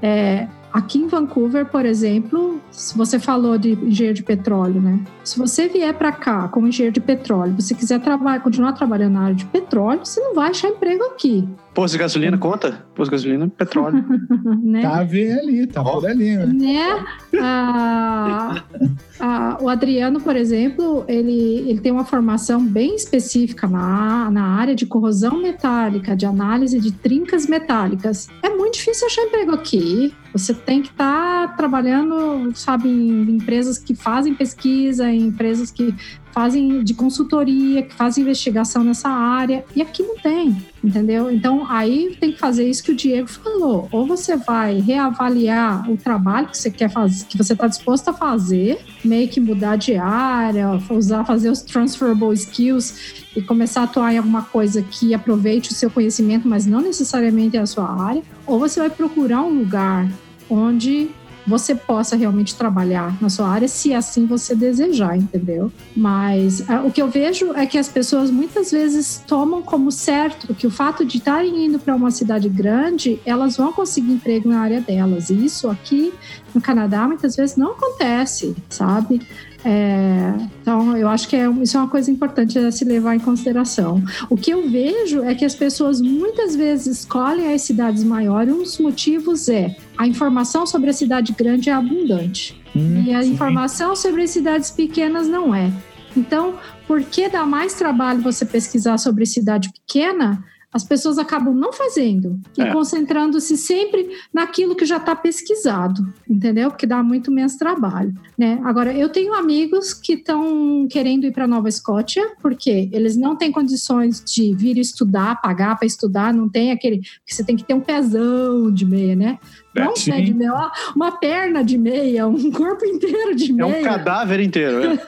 É, 0.00 0.48
aqui 0.72 0.98
em 0.98 1.06
Vancouver, 1.06 1.66
por 1.66 1.84
exemplo, 1.84 2.60
se 2.70 2.96
você 2.96 3.18
falou 3.18 3.58
de 3.58 3.72
engenheiro 3.72 4.14
de 4.14 4.22
petróleo, 4.22 4.80
né? 4.80 5.00
Se 5.24 5.38
você 5.38 5.68
vier 5.68 5.94
para 5.94 6.12
cá 6.12 6.48
como 6.48 6.68
engenheiro 6.68 6.94
de 6.94 7.00
petróleo, 7.00 7.54
você 7.58 7.74
quiser 7.74 8.00
trabalhar, 8.00 8.40
continuar 8.40 8.72
trabalhando 8.72 9.14
na 9.14 9.22
área 9.22 9.34
de 9.34 9.44
petróleo, 9.46 10.04
você 10.04 10.20
não 10.20 10.34
vai 10.34 10.50
achar 10.50 10.68
emprego 10.68 11.04
aqui. 11.04 11.48
Posto 11.78 11.92
de 11.92 11.98
gasolina 11.98 12.36
conta? 12.36 12.84
Posto 12.92 13.08
de 13.08 13.10
gasolina, 13.12 13.48
petróleo. 13.48 14.04
né? 14.64 14.82
Tá 14.82 14.98
a 14.98 15.04
ver 15.04 15.38
ali, 15.38 15.64
tá 15.64 15.80
por 15.80 16.04
ali, 16.04 16.36
né? 16.36 16.46
né? 16.46 17.06
Ah, 17.40 18.64
ah, 19.20 19.58
o 19.60 19.68
Adriano, 19.68 20.20
por 20.20 20.34
exemplo, 20.34 21.04
ele, 21.06 21.70
ele 21.70 21.78
tem 21.78 21.92
uma 21.92 22.04
formação 22.04 22.60
bem 22.66 22.96
específica 22.96 23.68
na, 23.68 24.28
na 24.28 24.56
área 24.56 24.74
de 24.74 24.86
corrosão 24.86 25.40
metálica, 25.40 26.16
de 26.16 26.26
análise 26.26 26.80
de 26.80 26.90
trincas 26.90 27.46
metálicas. 27.46 28.26
É 28.42 28.48
muito 28.48 28.74
difícil 28.74 29.06
achar 29.06 29.22
emprego 29.22 29.52
aqui. 29.52 30.12
Você 30.32 30.52
tem 30.52 30.82
que 30.82 30.88
estar 30.88 31.46
tá 31.46 31.54
trabalhando, 31.54 32.50
sabe, 32.56 32.88
em 32.88 33.30
empresas 33.30 33.78
que 33.78 33.94
fazem 33.94 34.34
pesquisa, 34.34 35.08
em 35.08 35.28
empresas 35.28 35.70
que 35.70 35.94
fazem 36.32 36.82
de 36.82 36.94
consultoria, 36.94 37.82
que 37.82 37.94
fazem 37.94 38.22
investigação 38.22 38.84
nessa 38.84 39.08
área, 39.08 39.64
e 39.74 39.82
aqui 39.82 40.02
não 40.02 40.16
tem, 40.16 40.56
entendeu? 40.82 41.30
Então 41.30 41.70
aí 41.70 42.16
tem 42.20 42.32
que 42.32 42.38
fazer 42.38 42.68
isso 42.68 42.82
que 42.82 42.92
o 42.92 42.96
Diego 42.96 43.28
falou. 43.28 43.88
Ou 43.90 44.06
você 44.06 44.36
vai 44.36 44.80
reavaliar 44.80 45.90
o 45.90 45.96
trabalho 45.96 46.48
que 46.48 46.58
você 46.58 46.70
quer 46.70 46.90
fazer, 46.90 47.24
que 47.26 47.36
você 47.36 47.52
está 47.52 47.66
disposto 47.66 48.08
a 48.08 48.12
fazer, 48.12 48.80
meio 49.04 49.28
que 49.28 49.40
mudar 49.40 49.76
de 49.76 49.96
área, 49.96 50.80
usar, 50.90 51.24
fazer 51.24 51.50
os 51.50 51.62
transferable 51.62 52.32
skills 52.34 53.24
e 53.36 53.42
começar 53.42 53.82
a 53.82 53.84
atuar 53.84 54.12
em 54.12 54.18
alguma 54.18 54.42
coisa 54.42 54.82
que 54.82 55.14
aproveite 55.14 55.70
o 55.70 55.74
seu 55.74 55.90
conhecimento, 55.90 56.48
mas 56.48 56.66
não 56.66 56.80
necessariamente 56.80 57.56
a 57.56 57.66
sua 57.66 57.90
área, 58.02 58.22
ou 58.46 58.58
você 58.58 58.80
vai 58.80 58.90
procurar 58.90 59.42
um 59.42 59.58
lugar 59.58 60.08
onde 60.50 61.10
você 61.48 61.74
possa 61.74 62.14
realmente 62.14 62.54
trabalhar 62.54 63.16
na 63.20 63.28
sua 63.28 63.48
área, 63.48 63.66
se 63.66 63.94
assim 63.94 64.26
você 64.26 64.54
desejar, 64.54 65.16
entendeu? 65.16 65.72
Mas 65.96 66.60
uh, 66.60 66.86
o 66.86 66.92
que 66.92 67.00
eu 67.00 67.08
vejo 67.08 67.52
é 67.54 67.66
que 67.66 67.78
as 67.78 67.88
pessoas 67.88 68.30
muitas 68.30 68.70
vezes 68.70 69.22
tomam 69.26 69.62
como 69.62 69.90
certo 69.90 70.54
que 70.54 70.66
o 70.66 70.70
fato 70.70 71.04
de 71.04 71.18
estarem 71.18 71.66
indo 71.66 71.78
para 71.78 71.94
uma 71.94 72.10
cidade 72.10 72.48
grande, 72.48 73.20
elas 73.24 73.56
vão 73.56 73.72
conseguir 73.72 74.12
emprego 74.12 74.48
na 74.48 74.60
área 74.60 74.80
delas. 74.80 75.30
E 75.30 75.44
isso 75.44 75.68
aqui 75.68 76.12
no 76.54 76.60
Canadá 76.60 77.06
muitas 77.06 77.34
vezes 77.34 77.56
não 77.56 77.72
acontece, 77.72 78.54
sabe? 78.68 79.20
É, 79.64 80.34
então, 80.60 80.96
eu 80.96 81.08
acho 81.08 81.28
que 81.28 81.34
é, 81.34 81.50
isso 81.62 81.76
é 81.76 81.80
uma 81.80 81.88
coisa 81.88 82.10
importante 82.10 82.58
a 82.58 82.70
se 82.70 82.84
levar 82.84 83.14
em 83.14 83.18
consideração. 83.18 84.02
O 84.30 84.36
que 84.36 84.50
eu 84.50 84.68
vejo 84.68 85.22
é 85.24 85.34
que 85.34 85.44
as 85.44 85.54
pessoas 85.54 86.00
muitas 86.00 86.54
vezes 86.54 86.98
escolhem 86.98 87.52
as 87.52 87.62
cidades 87.62 88.04
maiores. 88.04 88.54
Um 88.54 88.58
dos 88.58 88.78
motivos 88.78 89.48
é 89.48 89.76
a 89.96 90.06
informação 90.06 90.66
sobre 90.66 90.90
a 90.90 90.92
cidade 90.92 91.32
grande 91.32 91.70
é 91.70 91.72
abundante 91.72 92.60
hum, 92.74 93.04
e 93.06 93.12
a 93.12 93.22
sim. 93.22 93.32
informação 93.32 93.96
sobre 93.96 94.22
as 94.22 94.30
cidades 94.30 94.70
pequenas 94.70 95.26
não 95.26 95.54
é. 95.54 95.72
Então, 96.16 96.54
por 96.86 97.02
que 97.02 97.28
dá 97.28 97.44
mais 97.44 97.74
trabalho 97.74 98.20
você 98.20 98.44
pesquisar 98.44 98.98
sobre 98.98 99.26
cidade 99.26 99.70
pequena? 99.72 100.42
As 100.72 100.84
pessoas 100.84 101.18
acabam 101.18 101.54
não 101.54 101.72
fazendo 101.72 102.38
e 102.56 102.62
é. 102.62 102.72
concentrando-se 102.72 103.56
sempre 103.56 104.10
naquilo 104.32 104.76
que 104.76 104.84
já 104.84 104.98
está 104.98 105.16
pesquisado, 105.16 106.02
entendeu? 106.28 106.70
Porque 106.70 106.86
dá 106.86 107.02
muito 107.02 107.30
menos 107.30 107.56
trabalho, 107.56 108.14
né? 108.36 108.60
Agora, 108.64 108.92
eu 108.92 109.08
tenho 109.08 109.32
amigos 109.32 109.94
que 109.94 110.12
estão 110.14 110.86
querendo 110.90 111.24
ir 111.24 111.32
para 111.32 111.46
Nova 111.46 111.68
Escócia, 111.68 112.34
porque 112.42 112.90
eles 112.92 113.16
não 113.16 113.34
têm 113.34 113.50
condições 113.50 114.22
de 114.22 114.54
vir 114.54 114.76
estudar, 114.78 115.40
pagar 115.40 115.76
para 115.76 115.86
estudar, 115.86 116.34
não 116.34 116.48
tem 116.48 116.70
aquele 116.70 116.98
que 116.98 117.34
você 117.34 117.42
tem 117.42 117.56
que 117.56 117.64
ter 117.64 117.74
um 117.74 117.80
pezão 117.80 118.70
de 118.70 118.84
meia, 118.84 119.16
né? 119.16 119.38
Não 119.74 119.90
um 119.90 119.94
pé 119.94 120.20
de 120.20 120.34
meia, 120.34 120.70
uma 120.94 121.12
perna 121.12 121.62
de 121.62 121.78
meia, 121.78 122.26
um 122.26 122.50
corpo 122.50 122.84
inteiro 122.84 123.34
de 123.34 123.52
meia. 123.52 123.76
É 123.76 123.80
um 123.80 123.84
cadáver 123.84 124.40
inteiro. 124.40 124.98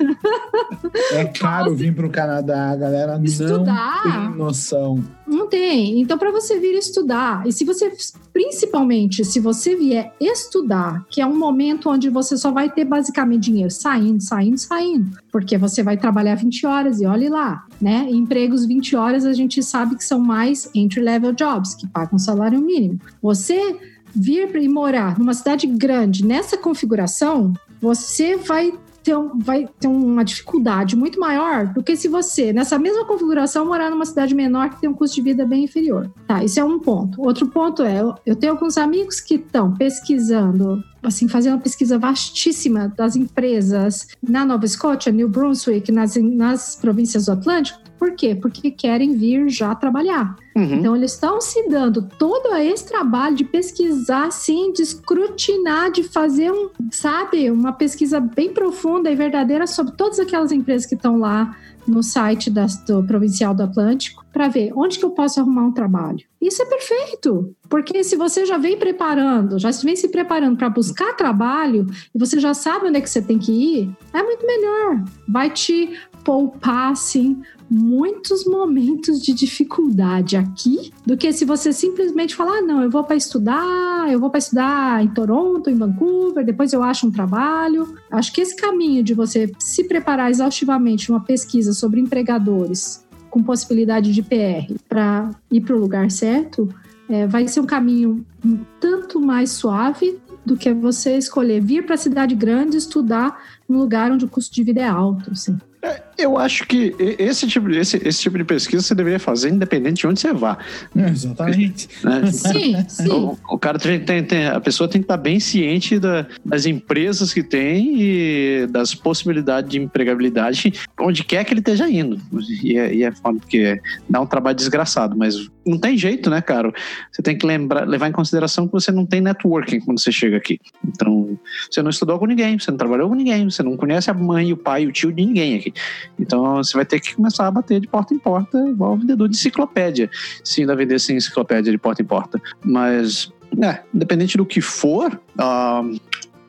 É, 1.13 1.17
é 1.21 1.25
caro 1.25 1.75
vir 1.75 1.95
para 1.95 2.07
o 2.07 2.11
Canadá, 2.11 2.71
a 2.71 2.77
galera 2.77 3.21
Estudar. 3.23 4.03
não 4.05 4.29
tem 4.29 4.39
noção. 4.39 5.05
Não 5.27 5.49
tem. 5.49 6.01
Então, 6.01 6.19
para 6.19 6.31
você 6.33 6.59
vir 6.59 6.75
estudar, 6.75 7.47
e 7.47 7.53
se 7.53 7.65
você, 7.65 7.93
principalmente, 8.33 9.25
se 9.25 9.39
você 9.39 9.77
vier 9.77 10.13
estudar, 10.21 11.05
que 11.09 11.21
é 11.21 11.27
um 11.27 11.39
momento 11.39 11.89
onde 11.89 12.11
você 12.11 12.37
só 12.37 12.51
vai 12.51 12.69
ter 12.69 12.85
basicamente 12.85 13.45
dinheiro 13.45 13.71
saindo, 13.71 14.21
saindo, 14.21 14.59
saindo, 14.59 15.17
porque 15.31 15.57
você 15.57 15.83
vai 15.83 15.97
trabalhar 15.97 16.35
20 16.35 16.67
horas 16.67 17.01
e 17.01 17.07
olhe 17.07 17.29
lá, 17.29 17.65
né? 17.81 18.09
Empregos 18.11 18.67
20 18.67 18.97
horas 18.97 19.25
a 19.25 19.33
gente 19.33 19.63
sabe 19.63 19.97
que 19.97 20.05
são 20.05 20.19
mais 20.19 20.69
entry-level 20.75 21.33
jobs, 21.33 21.75
que 21.75 21.87
pagam 21.87 22.19
salário 22.19 22.61
mínimo. 22.61 22.99
Você 23.23 23.79
vir 24.15 24.55
e 24.57 24.69
morar 24.69 25.19
numa 25.19 25.35
cidade 25.35 25.67
grande 25.67 26.25
nessa 26.25 26.57
configuração, 26.57 27.53
você 27.81 28.37
vai 28.37 28.73
ter, 29.03 29.15
vai 29.37 29.69
ter 29.79 29.89
uma 29.89 30.25
dificuldade 30.25 30.97
muito 30.97 31.19
maior 31.19 31.67
do 31.73 31.83
que 31.83 31.97
se 31.97 32.09
você, 32.09 32.53
nessa 32.53 32.79
mesma 32.79 33.05
configuração, 33.05 33.67
morar 33.67 33.91
numa 33.91 34.05
cidade 34.05 34.35
menor 34.35 34.71
que 34.71 34.81
tem 34.81 34.91
um 34.91 34.95
custo 34.95 35.17
de 35.17 35.23
vida 35.23 35.47
bem 35.47 35.65
inferior. 35.65 36.11
Tá, 36.27 36.45
isso 36.45 36.61
é 36.61 36.65
um 36.65 36.79
ponto. 36.79 37.21
Outro 37.21 37.49
ponto 37.49 37.83
é, 37.83 38.01
eu 38.25 38.37
tenho 38.37 38.53
alguns 38.53 38.77
amigos 38.77 39.21
que 39.21 39.35
estão 39.35 39.75
pesquisando 39.75 40.83
assim, 41.03 41.29
fazendo 41.29 41.55
uma 41.55 41.63
pesquisa 41.63 41.99
vastíssima 41.99 42.93
das 42.95 43.17
empresas 43.17 44.09
na 44.23 44.45
Nova 44.45 44.67
Escócia, 44.67 45.11
New 45.11 45.29
Brunswick, 45.29 45.91
nas, 45.91 46.15
nas 46.17 46.77
províncias 46.77 47.25
do 47.27 47.33
Atlântico. 47.33 47.90
Por 48.01 48.13
quê? 48.13 48.35
Porque 48.35 48.71
querem 48.71 49.15
vir 49.15 49.51
já 49.51 49.75
trabalhar. 49.75 50.35
Uhum. 50.57 50.77
Então, 50.77 50.97
eles 50.97 51.13
estão 51.13 51.39
se 51.39 51.69
dando 51.69 52.09
todo 52.19 52.57
esse 52.57 52.87
trabalho 52.87 53.37
de 53.37 53.45
pesquisar, 53.45 54.29
assim, 54.29 54.73
de 54.73 54.81
escrutinar, 54.81 55.93
de 55.93 56.03
fazer 56.03 56.51
um, 56.51 56.71
sabe, 56.91 57.51
uma 57.51 57.75
pesquisa 57.75 58.19
bem 58.19 58.55
profunda 58.55 59.11
e 59.11 59.15
verdadeira 59.15 59.67
sobre 59.67 59.93
todas 59.93 60.19
aquelas 60.19 60.51
empresas 60.51 60.87
que 60.87 60.95
estão 60.95 61.19
lá 61.19 61.55
no 61.87 62.03
site 62.03 62.51
da, 62.51 62.67
do 62.87 63.03
Provincial 63.03 63.55
do 63.55 63.65
Atlântico 63.65 64.25
para 64.33 64.49
ver 64.49 64.73
onde 64.75 64.99
que 64.99 65.05
eu 65.05 65.11
posso 65.11 65.41
arrumar 65.41 65.65
um 65.65 65.73
trabalho. 65.73 66.21
Isso 66.41 66.63
é 66.63 66.65
perfeito, 66.65 67.55
porque 67.69 68.03
se 68.03 68.17
você 68.17 68.47
já 68.47 68.57
vem 68.57 68.79
preparando, 68.79 69.59
já 69.59 69.71
vem 69.71 69.97
se 69.97 70.09
preparando 70.09 70.57
para 70.57 70.71
buscar 70.71 71.15
trabalho 71.15 71.87
e 72.15 72.19
você 72.19 72.41
já 72.41 72.55
sabe 72.55 72.87
onde 72.87 72.99
é 72.99 73.01
que 73.01 73.11
você 73.11 73.21
tem 73.21 73.39
que 73.39 73.53
ir, 73.53 73.91
é 74.13 74.23
muito 74.23 74.47
melhor. 74.47 75.05
Vai 75.29 75.51
te 75.51 75.91
poupar, 76.25 76.93
assim, 76.93 77.43
muitos 77.71 78.45
momentos 78.45 79.23
de 79.23 79.33
dificuldade 79.33 80.37
aqui 80.37 80.93
do 81.07 81.17
que 81.17 81.33
se 81.33 81.45
você 81.45 81.73
simplesmente 81.73 82.35
falar, 82.35 82.59
ah, 82.59 82.63
não, 82.63 82.83
eu 82.83 82.91
vou 82.91 83.05
para 83.05 83.15
estudar, 83.15 84.11
eu 84.11 84.19
vou 84.19 84.29
para 84.29 84.39
estudar 84.39 85.05
em 85.05 85.09
Toronto, 85.09 85.71
em 85.71 85.77
Vancouver, 85.77 86.45
depois 86.45 86.73
eu 86.73 86.83
acho 86.83 87.07
um 87.07 87.13
trabalho. 87.13 87.95
Acho 88.11 88.33
que 88.33 88.41
esse 88.41 88.57
caminho 88.57 89.05
de 89.05 89.15
você 89.15 89.53
se 89.59 89.85
preparar 89.85 90.31
exaustivamente 90.31 91.11
uma 91.11 91.21
pesquisa 91.21 91.73
sobre 91.73 92.01
empregadores 92.01 93.07
com 93.31 93.41
possibilidade 93.41 94.13
de 94.13 94.23
PR 94.23 94.75
para 94.89 95.31
ir 95.53 95.61
para 95.61 95.77
o 95.77 95.79
lugar 95.79 96.11
certo, 96.11 96.69
é, 97.09 97.29
vai 97.29 97.47
ser 97.47 97.61
um 97.61 97.67
caminho 97.67 98.27
um 98.45 98.59
tanto 98.81 99.21
mais 99.21 99.51
suave 99.51 100.19
do 100.45 100.57
que 100.57 100.73
você 100.73 101.17
escolher 101.17 101.61
vir 101.61 101.85
para 101.85 101.95
a 101.95 101.99
cidade 101.99 102.35
grande 102.35 102.77
estudar 102.77 103.41
num 103.69 103.79
lugar 103.79 104.11
onde 104.11 104.25
o 104.25 104.29
custo 104.29 104.53
de 104.53 104.65
vida 104.65 104.81
é 104.81 104.89
alto. 104.89 105.31
Assim. 105.31 105.57
É, 105.83 106.03
eu 106.23 106.39
acho 106.39 106.67
que 106.67 106.95
esse 107.19 107.47
tipo, 107.47 107.71
esse, 107.71 108.01
esse 108.07 108.21
tipo 108.21 108.37
de 108.39 108.45
pesquisa 108.45 108.83
você 108.83 108.95
deveria 108.95 109.19
fazer 109.19 109.51
independente 109.51 110.01
de 110.01 110.07
onde 110.07 110.21
você 110.21 110.33
vá. 110.33 110.59
É, 110.97 111.09
exatamente. 111.09 111.89
Né? 112.03 112.33
Sim, 112.33 112.85
sim. 112.89 113.09
O, 113.09 113.37
o, 113.51 113.59
cara 113.59 113.79
tem, 113.79 114.01
tem, 114.01 114.25
tem, 114.25 114.47
a 114.47 114.61
pessoa 114.61 114.89
tem 114.89 115.01
que 115.01 115.05
estar 115.05 115.17
bem 115.17 115.39
ciente 115.39 115.99
da, 115.99 116.27
das 116.45 116.65
empresas 116.65 117.33
que 117.33 117.43
tem 117.43 118.01
e 118.01 118.67
das 118.71 118.95
possibilidades 118.95 119.71
de 119.71 119.79
empregabilidade 119.79 120.73
onde 120.99 121.23
quer 121.25 121.45
que 121.45 121.53
ele 121.53 121.61
esteja 121.61 121.89
indo. 121.89 122.19
E 122.63 122.79
é, 122.79 122.95
e 122.95 123.03
é 123.03 123.13
foda, 123.13 123.39
porque 123.39 123.81
dá 124.09 124.21
um 124.21 124.27
trabalho 124.27 124.57
desgraçado, 124.57 125.17
mas 125.17 125.51
não 125.67 125.79
tem 125.79 125.97
jeito, 125.97 126.31
né, 126.31 126.41
cara? 126.41 126.73
Você 127.11 127.23
tem 127.23 127.37
que 127.37 127.47
lembrar, 127.47 127.87
levar 127.87 128.09
em 128.09 128.13
consideração 128.13 128.67
que 128.67 128.73
você 128.73 128.91
não 128.91 129.07
tem 129.07 129.21
networking 129.21 129.81
quando 129.81 130.01
você 130.01 130.11
chega 130.11 130.37
aqui. 130.37 130.59
Então, 130.87 131.39
você 131.71 131.83
não 131.83 131.91
estudou 131.91 132.19
com 132.19 132.27
ninguém, 132.27 132.59
você 132.59 132.71
não 132.71 132.79
trabalhou 132.79 133.09
com 133.09 133.15
ninguém, 133.15 133.49
você 133.49 133.63
não 133.63 133.77
conhece 133.77 134.11
a 134.11 134.15
mãe, 134.15 134.53
o 134.53 134.57
pai, 134.57 134.87
o 134.87 134.93
tio 134.93 135.13
de 135.13 135.25
ninguém 135.25 135.57
aqui. 135.57 135.73
Então 136.19 136.57
você 136.57 136.75
vai 136.75 136.85
ter 136.85 137.01
que 137.01 137.15
começar 137.15 137.47
a 137.47 137.51
bater 137.51 137.81
de 137.81 137.89
porta 137.89 138.15
em 138.15 138.19
porta, 138.19 138.59
igual 138.69 138.95
o 138.95 138.97
vendedor 138.97 139.29
de 139.29 139.37
enciclopédia. 139.37 140.11
Se 140.45 140.61
ainda 140.61 140.77
vendesse 140.77 141.13
enciclopédia 141.13 141.73
de 141.73 141.79
porta 141.79 142.03
em 142.03 142.05
porta. 142.05 142.41
Mas, 142.65 143.33
é, 143.63 143.81
independente 143.95 144.37
do 144.37 144.45
que 144.45 144.61
for, 144.61 145.21
uh, 145.39 146.01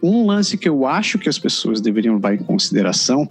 um 0.01 0.25
lance 0.25 0.57
que 0.57 0.67
eu 0.67 0.85
acho 0.85 1.17
que 1.19 1.29
as 1.29 1.37
pessoas 1.37 1.79
deveriam 1.79 2.15
levar 2.15 2.33
em 2.33 2.39
consideração 2.39 3.27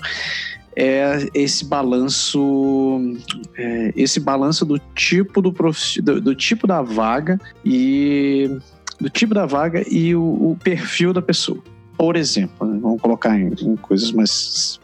é 0.77 1.29
esse 1.35 1.65
balanço 1.65 3.17
é, 3.57 3.93
esse 3.97 4.21
balanço 4.21 4.65
do 4.65 4.79
tipo 4.95 5.43
do, 5.43 5.53
prof, 5.53 6.01
do, 6.01 6.21
do, 6.21 6.35
tipo 6.35 6.67
da 6.67 6.81
vaga 6.81 7.41
e 7.65 8.59
do 9.01 9.11
tipo 9.11 9.35
da 9.35 9.47
vaga 9.47 9.85
e 9.91 10.15
o, 10.15 10.23
o 10.23 10.59
perfil 10.63 11.13
da 11.13 11.21
pessoa 11.21 11.59
por 11.99 12.17
exemplo 12.17 12.67
né, 12.67 12.79
vamos 12.81 13.01
colocar 13.01 13.39
em, 13.39 13.53
em 13.61 13.77
coisas 13.77 14.13
mais 14.13 14.81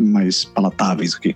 mais 0.00 0.44
palatáveis 0.44 1.14
aqui. 1.14 1.34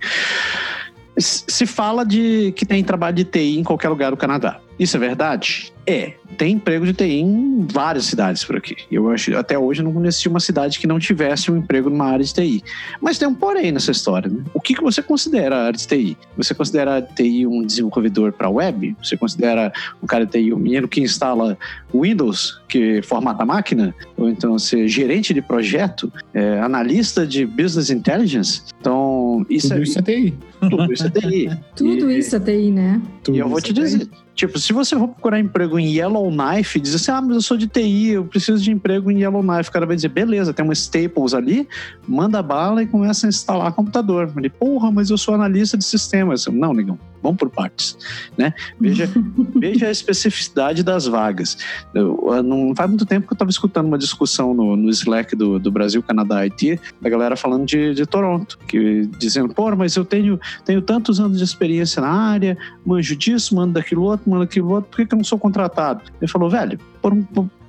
Se 1.17 1.65
fala 1.65 2.05
de 2.05 2.51
que 2.55 2.65
tem 2.65 2.83
trabalho 2.83 3.15
de 3.15 3.23
TI 3.23 3.57
em 3.57 3.63
qualquer 3.63 3.89
lugar 3.89 4.11
do 4.11 4.17
Canadá. 4.17 4.59
Isso 4.77 4.97
é 4.97 4.99
verdade? 4.99 5.73
É. 5.87 6.13
Tem 6.37 6.53
emprego 6.53 6.85
de 6.85 6.91
TI 6.91 7.21
em 7.21 7.65
várias 7.71 8.05
cidades 8.05 8.43
por 8.43 8.57
aqui. 8.57 8.75
Eu 8.91 9.09
acho, 9.09 9.37
até 9.37 9.57
hoje 9.57 9.81
eu 9.81 9.85
não 9.85 9.93
conheci 9.93 10.27
uma 10.27 10.39
cidade 10.39 10.79
que 10.79 10.87
não 10.87 10.99
tivesse 10.99 11.49
um 11.49 11.57
emprego 11.57 11.89
numa 11.89 12.07
área 12.07 12.25
de 12.25 12.33
TI. 12.33 12.63
Mas 12.99 13.17
tem 13.17 13.27
um 13.27 13.33
porém 13.33 13.71
nessa 13.71 13.91
história. 13.91 14.29
Né? 14.29 14.43
O 14.53 14.59
que, 14.59 14.73
que 14.73 14.81
você 14.81 15.01
considera 15.01 15.55
a 15.55 15.65
área 15.67 15.77
de 15.77 15.87
TI? 15.87 16.17
Você 16.35 16.53
considera 16.53 16.97
a 16.97 17.01
TI 17.01 17.47
um 17.47 17.63
desenvolvedor 17.65 18.33
para 18.33 18.49
web? 18.49 18.97
Você 19.01 19.15
considera 19.15 19.71
um 20.03 20.07
cara 20.07 20.25
de 20.25 20.31
TI 20.33 20.53
um 20.53 20.57
menino 20.57 20.87
que 20.87 20.99
instala 20.99 21.57
Windows, 21.93 22.59
que 22.67 23.01
formata 23.03 23.43
a 23.43 23.45
máquina? 23.45 23.95
Ou 24.17 24.27
então 24.27 24.59
ser 24.59 24.87
gerente 24.89 25.33
de 25.33 25.41
projeto? 25.41 26.11
É, 26.33 26.59
analista 26.59 27.25
de 27.25 27.45
business 27.45 27.89
intelligence? 27.89 28.63
Então, 28.81 29.45
isso 29.49 29.69
Tudo 29.69 29.79
é, 29.79 29.83
isso 29.83 29.99
é 29.99 30.01
TI. 30.01 30.33
Tudo 30.69 30.93
isso 30.93 31.07
é 31.07 31.09
TI. 31.09 31.49
Tudo 31.75 32.11
e, 32.11 32.19
isso 32.19 32.35
é 32.35 32.39
TI, 32.39 32.71
né? 32.71 33.01
e 33.29 33.37
eu 33.37 33.49
vou 33.49 33.61
te 33.61 33.73
dizer, 33.73 34.09
Tipo, 34.35 34.59
se 34.59 34.73
você 34.73 34.97
for 34.97 35.07
procurar 35.07 35.39
emprego 35.39 35.79
em 35.79 35.95
Yellowknife, 35.95 36.77
diz 36.77 36.93
assim: 36.93 37.09
ah, 37.09 37.21
mas 37.21 37.35
eu 37.35 37.41
sou 37.41 37.55
de 37.55 37.67
TI, 37.67 38.09
eu 38.09 38.25
preciso 38.25 38.61
de 38.61 38.69
emprego 38.69 39.09
em 39.09 39.21
Yellowknife. 39.21 39.69
O 39.69 39.71
cara 39.71 39.85
vai 39.85 39.95
dizer: 39.95 40.09
beleza, 40.09 40.53
tem 40.53 40.63
uma 40.63 40.73
Staples 40.73 41.33
ali, 41.33 41.65
manda 42.05 42.43
bala 42.43 42.83
e 42.83 42.87
começa 42.87 43.25
a 43.25 43.29
instalar 43.29 43.71
computador. 43.71 44.31
Ele, 44.35 44.49
porra, 44.49 44.91
mas 44.91 45.09
eu 45.09 45.17
sou 45.17 45.33
analista 45.33 45.77
de 45.77 45.85
sistemas. 45.85 46.45
Não, 46.47 46.73
negão, 46.73 46.99
vamos 47.23 47.37
por 47.37 47.49
partes. 47.49 47.97
Né? 48.37 48.53
Veja, 48.77 49.09
veja 49.55 49.87
a 49.87 49.91
especificidade 49.91 50.83
das 50.83 51.05
vagas. 51.05 51.57
Eu, 51.93 52.43
não 52.43 52.75
faz 52.75 52.89
muito 52.89 53.05
tempo 53.05 53.27
que 53.27 53.31
eu 53.31 53.35
estava 53.35 53.49
escutando 53.49 53.87
uma 53.87 53.97
discussão 53.97 54.53
no, 54.53 54.75
no 54.75 54.89
Slack 54.89 55.33
do, 55.33 55.57
do 55.57 55.71
Brasil, 55.71 56.03
Canadá, 56.03 56.39
Haiti, 56.39 56.77
da 57.01 57.09
galera 57.09 57.37
falando 57.37 57.65
de, 57.65 57.93
de 57.93 58.05
Toronto, 58.05 58.59
que 58.67 59.09
dizendo: 59.17 59.53
porra, 59.53 59.77
mas 59.77 59.95
eu 59.95 60.03
tenho, 60.03 60.37
tenho 60.63 60.81
tantos 60.81 61.19
anos 61.19 61.37
de 61.37 61.43
experiência 61.43 62.01
na 62.01 62.09
área, 62.09 62.57
manjo 62.85 63.15
disso, 63.15 63.55
mando 63.55 63.73
daquilo 63.73 64.03
outro 64.03 64.29
mano, 64.29 64.47
que 64.47 64.61
por 64.61 64.83
que, 64.83 65.05
que 65.05 65.13
eu 65.13 65.17
não 65.17 65.23
sou 65.23 65.37
contratado? 65.37 66.01
Ele 66.21 66.31
falou, 66.31 66.49
velho, 66.49 66.79
por 67.01 67.13
um, 67.13 67.23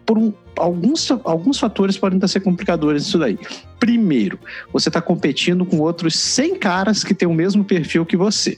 por 0.07 0.17
um, 0.17 0.33
alguns, 0.57 1.11
alguns 1.25 1.59
fatores 1.59 1.99
podem 1.99 2.25
ser 2.29 2.41
complicadores 2.41 3.05
disso 3.05 3.19
daí. 3.19 3.39
Primeiro, 3.79 4.39
você 4.73 4.89
está 4.89 5.01
competindo 5.01 5.67
com 5.67 5.81
outros 5.81 6.17
100 6.17 6.57
caras 6.57 7.03
que 7.03 7.13
têm 7.13 7.29
o 7.29 7.35
mesmo 7.35 7.65
perfil 7.65 8.07
que 8.07 8.17
você. 8.17 8.57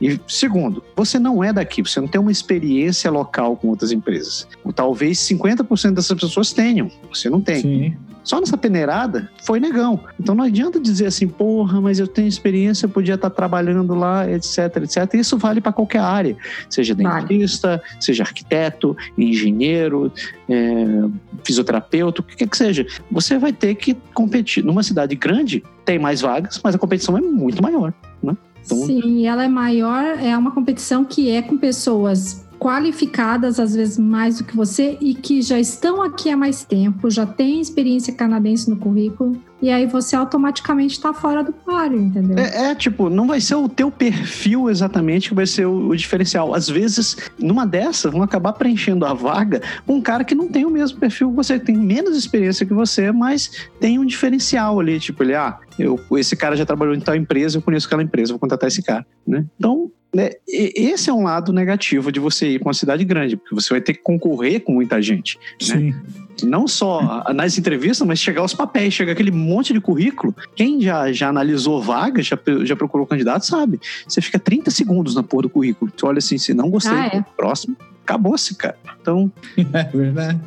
E 0.00 0.18
segundo, 0.28 0.82
você 0.96 1.18
não 1.18 1.42
é 1.42 1.52
daqui, 1.52 1.82
você 1.82 2.00
não 2.00 2.08
tem 2.08 2.20
uma 2.20 2.30
experiência 2.30 3.10
local 3.10 3.56
com 3.56 3.68
outras 3.68 3.90
empresas. 3.90 4.46
Talvez 4.74 5.18
50% 5.18 5.94
dessas 5.94 6.18
pessoas 6.18 6.52
tenham, 6.52 6.90
você 7.10 7.28
não 7.30 7.40
tem. 7.40 7.60
Sim. 7.60 7.96
Só 8.28 8.38
nessa 8.38 8.58
peneirada 8.58 9.30
foi 9.42 9.58
negão. 9.58 10.00
Então 10.20 10.34
não 10.34 10.44
adianta 10.44 10.78
dizer 10.78 11.06
assim, 11.06 11.26
porra, 11.26 11.80
mas 11.80 11.98
eu 11.98 12.06
tenho 12.06 12.28
experiência, 12.28 12.86
podia 12.86 13.14
estar 13.14 13.30
trabalhando 13.30 13.94
lá, 13.94 14.30
etc, 14.30 14.76
etc. 14.82 15.14
Isso 15.14 15.38
vale 15.38 15.62
para 15.62 15.72
qualquer 15.72 16.00
área, 16.00 16.36
seja 16.68 16.94
dentista, 16.94 17.78
vale. 17.78 17.82
seja 17.98 18.22
arquiteto, 18.24 18.94
engenheiro, 19.16 20.12
é, 20.46 21.08
fisioterapeuta, 21.42 22.20
o 22.20 22.24
que 22.24 22.36
quer 22.36 22.48
que 22.48 22.56
seja. 22.58 22.86
Você 23.10 23.38
vai 23.38 23.50
ter 23.50 23.74
que 23.76 23.96
competir. 24.12 24.62
Numa 24.62 24.82
cidade 24.82 25.16
grande, 25.16 25.64
tem 25.86 25.98
mais 25.98 26.20
vagas, 26.20 26.60
mas 26.62 26.74
a 26.74 26.78
competição 26.78 27.16
é 27.16 27.22
muito 27.22 27.62
maior. 27.62 27.94
Né? 28.22 28.36
Então... 28.62 28.76
Sim, 28.84 29.26
ela 29.26 29.42
é 29.42 29.48
maior, 29.48 30.04
é 30.04 30.36
uma 30.36 30.50
competição 30.50 31.02
que 31.02 31.30
é 31.30 31.40
com 31.40 31.56
pessoas 31.56 32.46
qualificadas, 32.58 33.60
às 33.60 33.74
vezes 33.74 33.98
mais 33.98 34.38
do 34.38 34.44
que 34.44 34.56
você, 34.56 34.98
e 35.00 35.14
que 35.14 35.40
já 35.40 35.58
estão 35.58 36.02
aqui 36.02 36.30
há 36.30 36.36
mais 36.36 36.64
tempo, 36.64 37.10
já 37.10 37.24
têm 37.24 37.60
experiência 37.60 38.12
canadense 38.12 38.68
no 38.68 38.76
currículo, 38.76 39.40
e 39.60 39.70
aí 39.70 39.86
você 39.86 40.14
automaticamente 40.14 40.94
está 40.94 41.12
fora 41.12 41.42
do 41.42 41.52
páreo, 41.52 42.00
entendeu? 42.00 42.38
É, 42.38 42.70
é, 42.70 42.74
tipo, 42.74 43.10
não 43.10 43.26
vai 43.26 43.40
ser 43.40 43.56
o 43.56 43.68
teu 43.68 43.90
perfil 43.90 44.70
exatamente 44.70 45.30
que 45.30 45.34
vai 45.34 45.46
ser 45.46 45.66
o, 45.66 45.88
o, 45.88 45.96
diferencial. 45.96 46.54
Às 46.54 46.68
vezes, 46.68 47.16
numa 47.38 47.66
dessas, 47.66 48.12
vão 48.12 48.22
acabar 48.22 48.52
preenchendo 48.52 49.04
a 49.04 49.12
vaga 49.12 49.60
com 49.84 49.96
um 49.96 50.00
cara 50.00 50.22
que 50.22 50.34
não 50.34 50.48
tem 50.48 50.64
o 50.64 50.70
mesmo 50.70 50.98
perfil 50.98 51.30
que 51.30 51.36
você, 51.36 51.58
tem 51.58 51.76
menos 51.76 52.16
experiência 52.16 52.64
que 52.64 52.74
você, 52.74 53.10
mas 53.10 53.68
tem 53.80 53.98
um 53.98 54.06
diferencial 54.06 54.78
ali, 54.78 55.00
tipo, 55.00 55.24
ele, 55.24 55.34
ah, 55.34 55.58
eu, 55.76 55.98
esse 56.12 56.36
cara 56.36 56.56
já 56.56 56.64
trabalhou 56.64 56.94
em 56.94 57.00
tal 57.00 57.16
empresa, 57.16 57.58
eu 57.58 57.62
conheço 57.62 57.86
aquela 57.86 58.02
empresa, 58.02 58.32
vou 58.32 58.40
contratar 58.40 58.68
esse 58.68 58.82
cara, 58.82 59.04
né? 59.26 59.44
Então, 59.58 59.90
né, 60.14 60.30
esse 60.46 61.10
é 61.10 61.12
um 61.12 61.24
lado 61.24 61.52
negativo 61.52 62.10
de 62.10 62.18
você 62.18 62.48
ir 62.48 62.58
para 62.58 62.68
uma 62.68 62.74
cidade 62.74 63.04
grande, 63.04 63.36
porque 63.36 63.54
você 63.54 63.68
vai 63.70 63.80
ter 63.80 63.92
que 63.92 64.02
concorrer 64.02 64.60
com 64.60 64.72
muita 64.72 65.00
gente. 65.02 65.38
Né? 65.38 65.42
Sim. 65.60 65.90
Né? 65.90 66.02
Não 66.44 66.68
só 66.68 67.24
nas 67.34 67.58
entrevistas, 67.58 68.06
mas 68.06 68.18
chegar 68.18 68.42
aos 68.42 68.54
papéis, 68.54 68.94
chegar 68.94 69.12
aquele 69.12 69.32
monte 69.32 69.72
de 69.72 69.80
currículo. 69.80 70.34
Quem 70.54 70.80
já, 70.80 71.10
já 71.12 71.28
analisou 71.28 71.82
vaga, 71.82 72.22
já, 72.22 72.38
já 72.62 72.76
procurou 72.76 73.06
candidato, 73.06 73.44
sabe? 73.44 73.80
Você 74.06 74.20
fica 74.20 74.38
30 74.38 74.70
segundos 74.70 75.16
na 75.16 75.22
porra 75.22 75.42
do 75.42 75.50
currículo. 75.50 75.92
Você 75.94 76.06
olha 76.06 76.18
assim, 76.18 76.38
se 76.38 76.54
não 76.54 76.70
gostei, 76.70 76.96
ah, 76.96 77.10
é. 77.12 77.24
próximo, 77.36 77.76
acabou-se, 78.04 78.54
cara. 78.54 78.78
Então. 79.00 79.30
É 79.72 79.84
verdade. 79.84 80.40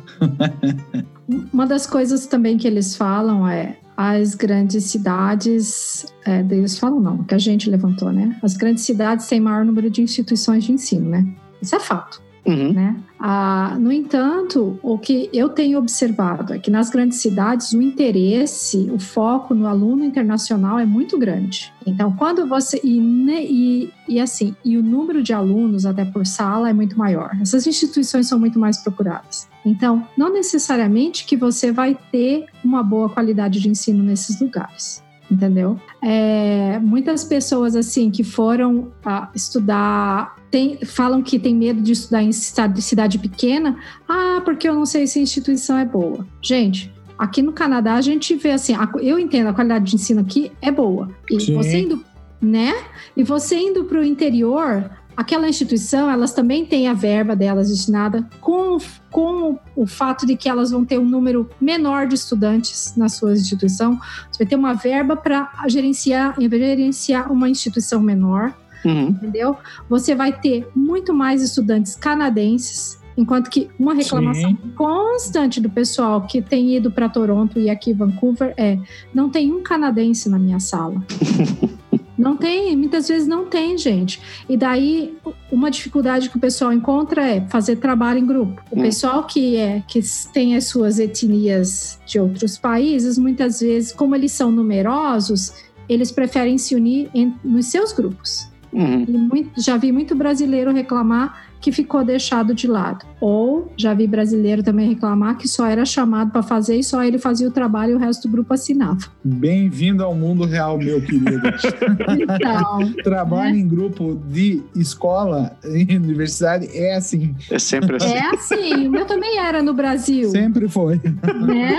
Uma 1.52 1.66
das 1.66 1.86
coisas 1.86 2.26
também 2.26 2.56
que 2.56 2.66
eles 2.66 2.96
falam 2.96 3.46
é 3.46 3.76
as 3.96 4.34
grandes 4.34 4.84
cidades, 4.84 6.06
é, 6.26 6.40
eles 6.40 6.78
falam 6.78 7.00
não, 7.00 7.24
que 7.24 7.34
a 7.34 7.38
gente 7.38 7.68
levantou, 7.70 8.12
né? 8.12 8.38
As 8.42 8.56
grandes 8.56 8.84
cidades 8.84 9.26
têm 9.26 9.40
maior 9.40 9.64
número 9.64 9.90
de 9.90 10.02
instituições 10.02 10.64
de 10.64 10.72
ensino, 10.72 11.08
né? 11.08 11.26
Isso 11.60 11.76
é 11.76 11.80
fato. 11.80 12.22
Uhum. 12.44 12.72
Né? 12.72 12.96
Ah, 13.18 13.76
no 13.78 13.92
entanto, 13.92 14.78
o 14.82 14.98
que 14.98 15.30
eu 15.32 15.48
tenho 15.48 15.78
observado 15.78 16.52
é 16.52 16.58
que 16.58 16.70
nas 16.70 16.90
grandes 16.90 17.18
cidades 17.18 17.72
o 17.72 17.80
interesse, 17.80 18.90
o 18.92 18.98
foco 18.98 19.54
no 19.54 19.66
aluno 19.68 20.04
internacional 20.04 20.78
é 20.78 20.84
muito 20.84 21.16
grande. 21.16 21.72
Então, 21.86 22.12
quando 22.16 22.46
você 22.46 22.80
e, 22.82 22.98
e, 22.98 23.92
e 24.08 24.20
assim, 24.20 24.56
e 24.64 24.76
o 24.76 24.82
número 24.82 25.22
de 25.22 25.32
alunos 25.32 25.86
até 25.86 26.04
por 26.04 26.26
sala 26.26 26.68
é 26.68 26.72
muito 26.72 26.98
maior. 26.98 27.30
Essas 27.40 27.66
instituições 27.66 28.26
são 28.26 28.38
muito 28.38 28.58
mais 28.58 28.78
procuradas. 28.78 29.48
Então, 29.64 30.04
não 30.16 30.32
necessariamente 30.32 31.24
que 31.24 31.36
você 31.36 31.70
vai 31.70 31.96
ter 32.10 32.46
uma 32.64 32.82
boa 32.82 33.08
qualidade 33.08 33.60
de 33.60 33.68
ensino 33.68 34.02
nesses 34.02 34.40
lugares 34.40 35.02
entendeu? 35.32 35.78
É, 36.02 36.78
muitas 36.80 37.24
pessoas 37.24 37.74
assim 37.74 38.10
que 38.10 38.22
foram 38.22 38.92
a, 39.04 39.30
estudar 39.34 40.36
tem, 40.50 40.78
falam 40.84 41.22
que 41.22 41.38
tem 41.38 41.54
medo 41.54 41.80
de 41.80 41.92
estudar 41.92 42.22
em 42.22 42.32
cidade, 42.32 42.82
cidade 42.82 43.18
pequena, 43.18 43.76
ah, 44.08 44.42
porque 44.44 44.68
eu 44.68 44.74
não 44.74 44.84
sei 44.84 45.06
se 45.06 45.18
a 45.18 45.22
instituição 45.22 45.78
é 45.78 45.84
boa. 45.84 46.26
Gente, 46.42 46.92
aqui 47.18 47.40
no 47.40 47.52
Canadá 47.52 47.94
a 47.94 48.00
gente 48.00 48.34
vê 48.34 48.50
assim, 48.50 48.74
a, 48.74 48.88
eu 49.00 49.18
entendo 49.18 49.48
a 49.48 49.54
qualidade 49.54 49.86
de 49.86 49.96
ensino 49.96 50.20
aqui 50.20 50.52
é 50.60 50.70
boa. 50.70 51.08
E 51.30 51.40
Sim. 51.40 51.54
você 51.54 51.78
indo, 51.78 52.04
né? 52.40 52.74
E 53.16 53.22
você 53.22 53.56
indo 53.56 53.84
para 53.84 53.98
o 53.98 54.04
interior, 54.04 54.90
aquela 55.16 55.48
instituição, 55.48 56.10
elas 56.10 56.32
também 56.32 56.64
têm 56.64 56.88
a 56.88 56.94
verba 56.94 57.36
delas 57.36 57.68
destinada 57.68 58.26
com, 58.40 58.78
com 59.10 59.58
o 59.76 59.86
fato 59.86 60.26
de 60.26 60.36
que 60.36 60.48
elas 60.48 60.70
vão 60.70 60.84
ter 60.84 60.98
um 60.98 61.04
número 61.04 61.48
menor 61.60 62.06
de 62.06 62.14
estudantes 62.14 62.94
na 62.96 63.08
sua 63.08 63.32
instituição. 63.32 63.98
Você 64.30 64.44
vai 64.44 64.46
ter 64.46 64.56
uma 64.56 64.74
verba 64.74 65.16
para 65.16 65.50
gerenciar, 65.68 66.34
gerenciar 66.38 67.30
uma 67.30 67.48
instituição 67.48 68.00
menor, 68.00 68.54
uhum. 68.84 69.08
entendeu? 69.08 69.56
Você 69.88 70.14
vai 70.14 70.32
ter 70.32 70.68
muito 70.74 71.12
mais 71.12 71.42
estudantes 71.42 71.94
canadenses, 71.94 73.00
enquanto 73.16 73.50
que 73.50 73.68
uma 73.78 73.94
reclamação 73.94 74.50
Sim. 74.50 74.58
constante 74.74 75.60
do 75.60 75.68
pessoal 75.68 76.22
que 76.22 76.40
tem 76.40 76.74
ido 76.76 76.90
para 76.90 77.08
Toronto 77.08 77.60
e 77.60 77.68
aqui 77.68 77.92
Vancouver 77.92 78.54
é: 78.56 78.78
não 79.14 79.28
tem 79.28 79.52
um 79.52 79.62
canadense 79.62 80.28
na 80.28 80.38
minha 80.38 80.60
sala. 80.60 81.02
Não 82.22 82.36
tem, 82.36 82.76
muitas 82.76 83.08
vezes 83.08 83.26
não 83.26 83.46
tem, 83.46 83.76
gente. 83.76 84.20
E 84.48 84.56
daí 84.56 85.16
uma 85.50 85.70
dificuldade 85.70 86.30
que 86.30 86.36
o 86.36 86.40
pessoal 86.40 86.72
encontra 86.72 87.26
é 87.26 87.40
fazer 87.48 87.76
trabalho 87.76 88.18
em 88.18 88.26
grupo. 88.26 88.62
O 88.70 88.78
hum. 88.78 88.82
pessoal 88.82 89.24
que 89.24 89.56
é 89.56 89.82
que 89.86 90.00
tem 90.32 90.56
as 90.56 90.64
suas 90.64 90.98
etnias 90.98 92.00
de 92.06 92.18
outros 92.18 92.56
países, 92.56 93.18
muitas 93.18 93.60
vezes, 93.60 93.92
como 93.92 94.14
eles 94.14 94.32
são 94.32 94.50
numerosos, 94.50 95.52
eles 95.88 96.10
preferem 96.10 96.58
se 96.58 96.74
unir 96.74 97.10
em, 97.14 97.34
nos 97.44 97.66
seus 97.66 97.92
grupos. 97.92 98.50
Uhum. 98.72 99.04
Muito, 99.30 99.60
já 99.60 99.76
vi 99.76 99.92
muito 99.92 100.14
brasileiro 100.14 100.72
reclamar 100.72 101.51
que 101.62 101.70
ficou 101.70 102.04
deixado 102.04 102.52
de 102.54 102.66
lado. 102.66 103.06
Ou 103.20 103.72
já 103.76 103.94
vi 103.94 104.06
brasileiro 104.06 104.64
também 104.64 104.88
reclamar 104.88 105.38
que 105.38 105.46
só 105.46 105.64
era 105.64 105.84
chamado 105.84 106.32
para 106.32 106.42
fazer 106.42 106.76
e 106.76 106.82
só 106.82 107.04
ele 107.04 107.18
fazia 107.18 107.46
o 107.46 107.52
trabalho 107.52 107.92
e 107.92 107.94
o 107.94 107.98
resto 107.98 108.28
do 108.28 108.32
grupo 108.32 108.52
assinava. 108.52 109.00
Bem-vindo 109.22 110.02
ao 110.02 110.12
mundo 110.12 110.44
real, 110.44 110.76
meu 110.76 111.00
querido. 111.00 111.40
então, 112.20 112.92
Trabalho 113.04 113.54
né? 113.54 113.60
em 113.60 113.68
grupo 113.68 114.20
de 114.28 114.60
escola 114.74 115.56
e 115.64 115.96
universidade 115.96 116.68
é 116.74 116.96
assim. 116.96 117.34
É 117.48 117.58
sempre 117.60 117.96
assim. 117.96 118.12
É 118.12 118.34
assim. 118.34 118.88
O 118.88 118.90
meu 118.90 119.06
também 119.06 119.38
era 119.38 119.62
no 119.62 119.72
Brasil. 119.72 120.30
Sempre 120.30 120.68
foi. 120.68 121.00
Né? 121.46 121.78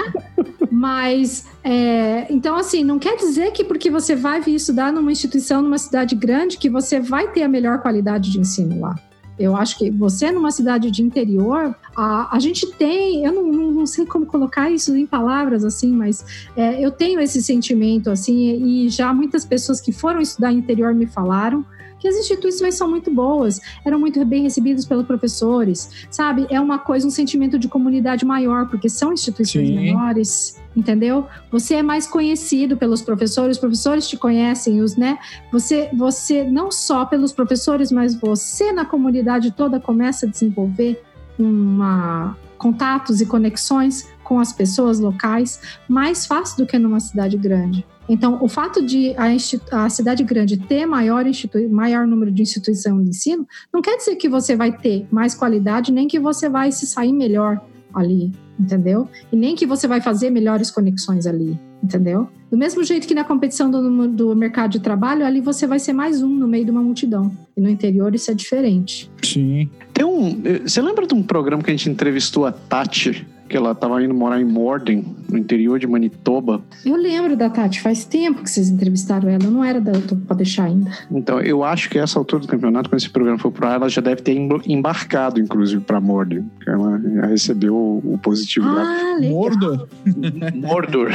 Mas, 0.72 1.46
é, 1.64 2.26
então, 2.32 2.56
assim, 2.56 2.84
não 2.84 2.98
quer 2.98 3.18
dizer 3.18 3.52
que 3.52 3.64
porque 3.64 3.92
você 3.92 4.16
vai 4.16 4.40
vir 4.40 4.56
estudar 4.56 4.94
numa 4.94 5.12
instituição, 5.12 5.62
numa 5.62 5.78
cidade 5.78 6.16
grande, 6.16 6.58
que 6.58 6.70
você 6.70 7.00
vai 7.00 7.28
ter 7.28 7.44
a 7.44 7.50
melhor 7.50 7.80
qualidade 7.80 8.32
de 8.32 8.40
ensino 8.40 8.80
lá. 8.80 8.96
Eu 9.38 9.56
acho 9.56 9.78
que 9.78 9.90
você 9.90 10.32
numa 10.32 10.52
cidade 10.52 10.92
de 10.92 11.02
interior, 11.02 11.76
a, 11.96 12.36
a 12.36 12.40
gente 12.40 12.68
tem, 12.74 13.26
eu 13.26 13.32
não, 13.32 13.52
não, 13.52 13.72
não 13.72 13.86
sei 13.86 14.06
como 14.06 14.26
colocar 14.26 14.70
isso 14.70 14.96
em 14.96 15.06
palavras 15.06 15.64
assim, 15.64 15.92
mas 15.92 16.48
é, 16.56 16.84
eu 16.84 16.92
tenho 16.92 17.20
esse 17.20 17.42
sentimento 17.42 18.10
assim, 18.10 18.64
e 18.64 18.90
já 18.90 19.14
muitas 19.14 19.46
pessoas 19.46 19.82
que 19.82 19.92
foram 19.92 20.22
estudar 20.22 20.52
interior 20.52 20.94
me 20.94 21.08
falaram 21.08 21.66
que 22.04 22.08
as 22.10 22.18
instituições 22.18 22.76
são 22.76 22.90
muito 22.90 23.10
boas, 23.10 23.62
eram 23.86 23.98
muito 23.98 24.24
bem 24.26 24.44
recebidas 24.44 24.86
pelos 24.86 25.08
professores, 25.08 26.06
sabe? 26.12 26.46
É 26.50 26.60
uma 26.60 26.78
coisa, 26.78 27.08
um 27.08 27.10
sentimento 27.10 27.58
de 27.58 27.70
comunidade 27.70 28.26
maior, 28.26 28.68
porque 28.68 28.90
são 28.90 29.14
instituições 29.14 29.70
Sim. 29.70 29.76
menores, 29.76 30.62
entendeu? 30.76 31.28
Você 31.52 31.76
é 31.76 31.84
mais 31.84 32.08
conhecido 32.08 32.78
pelos 32.78 33.02
professores, 33.02 33.58
os 33.58 33.62
professores 33.62 34.08
te 34.08 34.18
conhecem, 34.18 34.82
os, 34.82 34.96
né? 34.96 35.18
Você, 35.52 35.90
você 35.94 36.44
não 36.44 36.72
só 36.72 37.06
pelos 37.06 37.32
professores, 37.32 37.92
mas 37.92 38.16
você 38.16 38.72
na 38.72 38.86
comunidade 38.86 39.52
toda 39.52 39.80
começa 39.80 40.26
a 40.26 40.30
desenvolver 40.30 41.02
uma 41.38 42.36
contatos 42.58 43.20
e 43.20 43.26
conexões 43.26 44.08
com 44.24 44.40
as 44.40 44.54
pessoas 44.54 44.98
locais 44.98 45.60
mais 45.86 46.26
fácil 46.26 46.60
do 46.60 46.66
que 46.66 46.80
numa 46.80 47.02
cidade 47.02 47.36
grande. 47.38 47.86
Então, 48.08 48.38
o 48.42 48.48
fato 48.48 48.82
de 48.86 49.14
a, 49.18 49.84
a 49.84 49.90
cidade 49.90 50.24
grande 50.24 50.58
ter 50.58 50.86
maior, 50.86 51.26
maior 51.70 52.08
número 52.08 52.32
de 52.32 52.42
instituição 52.42 53.04
de 53.04 53.10
ensino 53.10 53.46
não 53.74 53.82
quer 53.82 53.98
dizer 53.98 54.16
que 54.16 54.30
você 54.30 54.56
vai 54.56 54.72
ter 54.72 55.06
mais 55.12 55.36
qualidade, 55.36 55.92
nem 55.92 56.08
que 56.08 56.20
você 56.20 56.48
vai 56.48 56.72
se 56.72 56.88
sair 56.88 57.12
melhor 57.12 57.62
ali, 57.94 58.32
entendeu? 58.60 59.08
E 59.32 59.36
nem 59.36 59.56
que 59.56 59.66
você 59.66 59.88
vai 59.88 60.02
fazer 60.02 60.30
melhores 60.30 60.72
conexões 60.72 61.26
ali, 61.26 61.60
entendeu? 61.84 62.28
Do 62.50 62.58
mesmo 62.58 62.84
jeito 62.84 63.08
que 63.08 63.16
na 63.16 63.24
competição 63.24 63.70
do, 63.70 64.08
do 64.08 64.36
mercado 64.36 64.72
de 64.72 64.80
trabalho, 64.80 65.26
ali 65.26 65.42
você 65.42 65.66
vai 65.66 65.80
ser 65.80 65.94
mais 65.94 66.22
um 66.22 66.30
no 66.30 66.48
meio 66.48 66.66
de 66.66 66.72
uma 66.72 66.82
multidão. 66.82 67.32
E 67.58 67.62
no 67.62 67.70
interior 67.70 68.14
isso 68.14 68.30
é 68.30 68.34
diferente. 68.34 69.10
Sim. 69.24 69.70
Tem 69.94 70.06
um. 70.06 70.42
Você 70.62 70.82
lembra 70.82 71.06
de 71.08 71.14
um 71.14 71.24
programa 71.24 71.64
que 71.64 71.72
a 71.72 71.74
gente 71.74 71.90
entrevistou 71.90 72.46
a 72.46 72.52
Tati? 72.52 73.26
Que 73.54 73.58
ela 73.58 73.74
estava 73.74 74.04
indo 74.04 74.16
morar 74.16 74.42
em 74.42 74.44
Morden, 74.44 75.06
no 75.30 75.38
interior 75.38 75.78
de 75.78 75.86
Manitoba. 75.86 76.64
Eu 76.84 76.96
lembro 76.96 77.38
da 77.38 77.52
Tati, 77.52 77.82
faz 77.82 78.04
tempo 78.04 78.42
que 78.42 78.50
vocês 78.50 78.68
entrevistaram 78.68 79.30
ela, 79.30 79.44
não 79.44 79.64
era 79.64 79.80
da 79.80 79.92
para 80.26 80.38
deixar 80.38 80.64
ainda. 80.64 80.90
Então, 81.12 81.40
eu 81.40 81.64
acho 81.64 81.88
que 81.88 82.00
essa 82.00 82.18
altura 82.18 82.42
do 82.42 82.48
campeonato, 82.48 82.90
quando 82.90 83.00
esse 83.00 83.12
programa 83.12 83.38
for 83.38 83.52
para 83.52 83.76
ela 83.76 83.88
já 83.88 84.02
deve 84.02 84.24
ter 84.24 84.36
embarcado, 84.66 85.40
inclusive, 85.40 85.84
para 85.84 86.02
Morden. 86.02 86.50
Ela 86.66 87.00
já 87.00 87.28
recebeu 87.28 87.76
o 88.04 88.18
positivo 88.24 88.66
ah, 88.66 88.74
lá. 88.74 89.30
Mordor? 89.30 89.88
Mordor. 90.56 91.12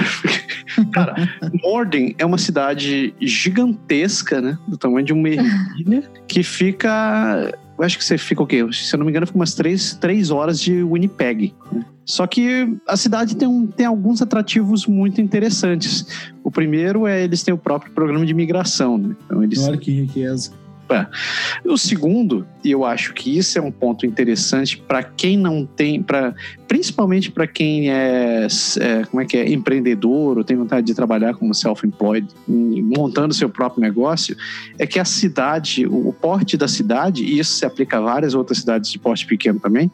Cara, 0.93 1.17
Morden 1.61 2.15
é 2.19 2.25
uma 2.25 2.39
cidade 2.39 3.13
gigantesca, 3.21 4.41
né? 4.41 4.57
Do 4.69 4.79
tamanho 4.79 5.05
de 5.05 5.13
uma 5.13 5.29
ervilha, 5.29 6.05
que 6.29 6.45
fica 6.45 7.53
eu 7.79 7.85
acho 7.85 7.97
que 7.97 8.05
você 8.05 8.19
fica 8.19 8.43
o 8.43 8.47
quê? 8.47 8.67
Se 8.73 8.95
eu 8.95 8.99
não 8.99 9.07
me 9.07 9.13
engano, 9.13 9.27
fica 9.27 9.39
umas 9.39 9.55
três, 9.55 9.95
três 9.95 10.31
horas 10.31 10.61
de 10.61 10.83
Winnipeg. 10.83 11.55
Né? 11.71 11.85
Só 12.05 12.27
que 12.27 12.77
a 12.87 12.97
cidade 12.97 13.37
tem, 13.37 13.47
um, 13.47 13.67
tem 13.67 13.87
alguns 13.87 14.21
atrativos 14.21 14.87
muito 14.87 15.21
interessantes. 15.21 16.07
O 16.43 16.51
primeiro 16.51 17.07
é 17.07 17.23
eles 17.23 17.43
têm 17.43 17.55
o 17.55 17.59
próprio 17.59 17.93
programa 17.93 18.27
de 18.27 18.33
imigração. 18.33 18.99
Né? 18.99 19.17
Então, 19.25 19.45
eles... 19.45 19.59
Olha 19.61 19.79
que 19.79 19.93
riqueza. 19.93 20.51
É. 20.91 21.07
O 21.67 21.77
segundo, 21.77 22.47
e 22.65 22.71
eu 22.71 22.83
acho 22.83 23.13
que 23.13 23.37
isso 23.37 23.59
é 23.59 23.63
um 23.63 23.71
ponto 23.71 24.07
interessante 24.07 24.79
para 24.79 25.03
quem 25.03 25.37
não 25.37 25.67
tem, 25.67 26.03
para 26.03 26.35
principalmente 26.67 27.31
para 27.31 27.47
quem 27.47 27.91
é, 27.91 28.47
é, 28.81 29.05
como 29.05 29.21
é 29.21 29.27
que 29.27 29.37
é, 29.37 29.51
empreendedor 29.53 30.39
ou 30.39 30.45
tem 30.45 30.57
vontade 30.57 30.87
de 30.87 30.95
trabalhar 30.95 31.35
como 31.35 31.53
self-employed, 31.53 32.27
montando 32.47 33.35
seu 33.35 33.51
próprio 33.51 33.83
negócio, 33.83 34.35
é 34.79 34.87
que 34.87 34.99
a 34.99 35.05
cidade, 35.05 35.87
o 35.87 36.13
porte 36.13 36.57
da 36.57 36.69
cidade, 36.69 37.23
e 37.23 37.39
isso 37.39 37.53
se 37.53 37.67
aplica 37.67 37.99
a 37.99 38.01
várias 38.01 38.35
outras 38.35 38.59
cidades 38.59 38.91
de 38.91 38.99
porte 38.99 39.27
pequeno 39.27 39.61
também, 39.61 39.91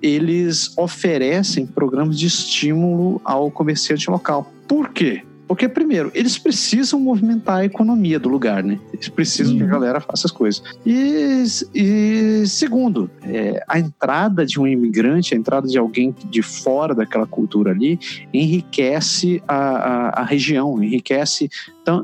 eles 0.00 0.72
oferecem 0.76 1.66
programas 1.66 2.18
de 2.18 2.26
estímulo 2.26 3.20
ao 3.24 3.50
comerciante 3.50 4.10
local. 4.10 4.50
Por 4.66 4.90
quê? 4.90 5.22
Porque, 5.46 5.68
primeiro, 5.68 6.10
eles 6.14 6.38
precisam 6.38 6.98
movimentar 6.98 7.58
a 7.58 7.64
economia 7.64 8.18
do 8.18 8.28
lugar, 8.28 8.62
né? 8.62 8.78
Eles 8.92 9.08
precisam 9.08 9.52
uhum. 9.52 9.58
que 9.58 9.64
a 9.64 9.68
galera 9.68 10.00
faça 10.00 10.26
as 10.26 10.30
coisas. 10.30 10.62
E, 10.86 11.44
e 11.74 12.46
segundo, 12.46 13.10
é, 13.22 13.62
a 13.68 13.78
entrada 13.78 14.46
de 14.46 14.58
um 14.58 14.66
imigrante, 14.66 15.34
a 15.34 15.36
entrada 15.36 15.68
de 15.68 15.78
alguém 15.78 16.14
de 16.30 16.42
fora 16.42 16.94
daquela 16.94 17.26
cultura 17.26 17.72
ali, 17.72 17.98
enriquece 18.32 19.42
a, 19.46 19.56
a, 19.56 20.08
a 20.22 20.24
região, 20.24 20.82
enriquece 20.82 21.50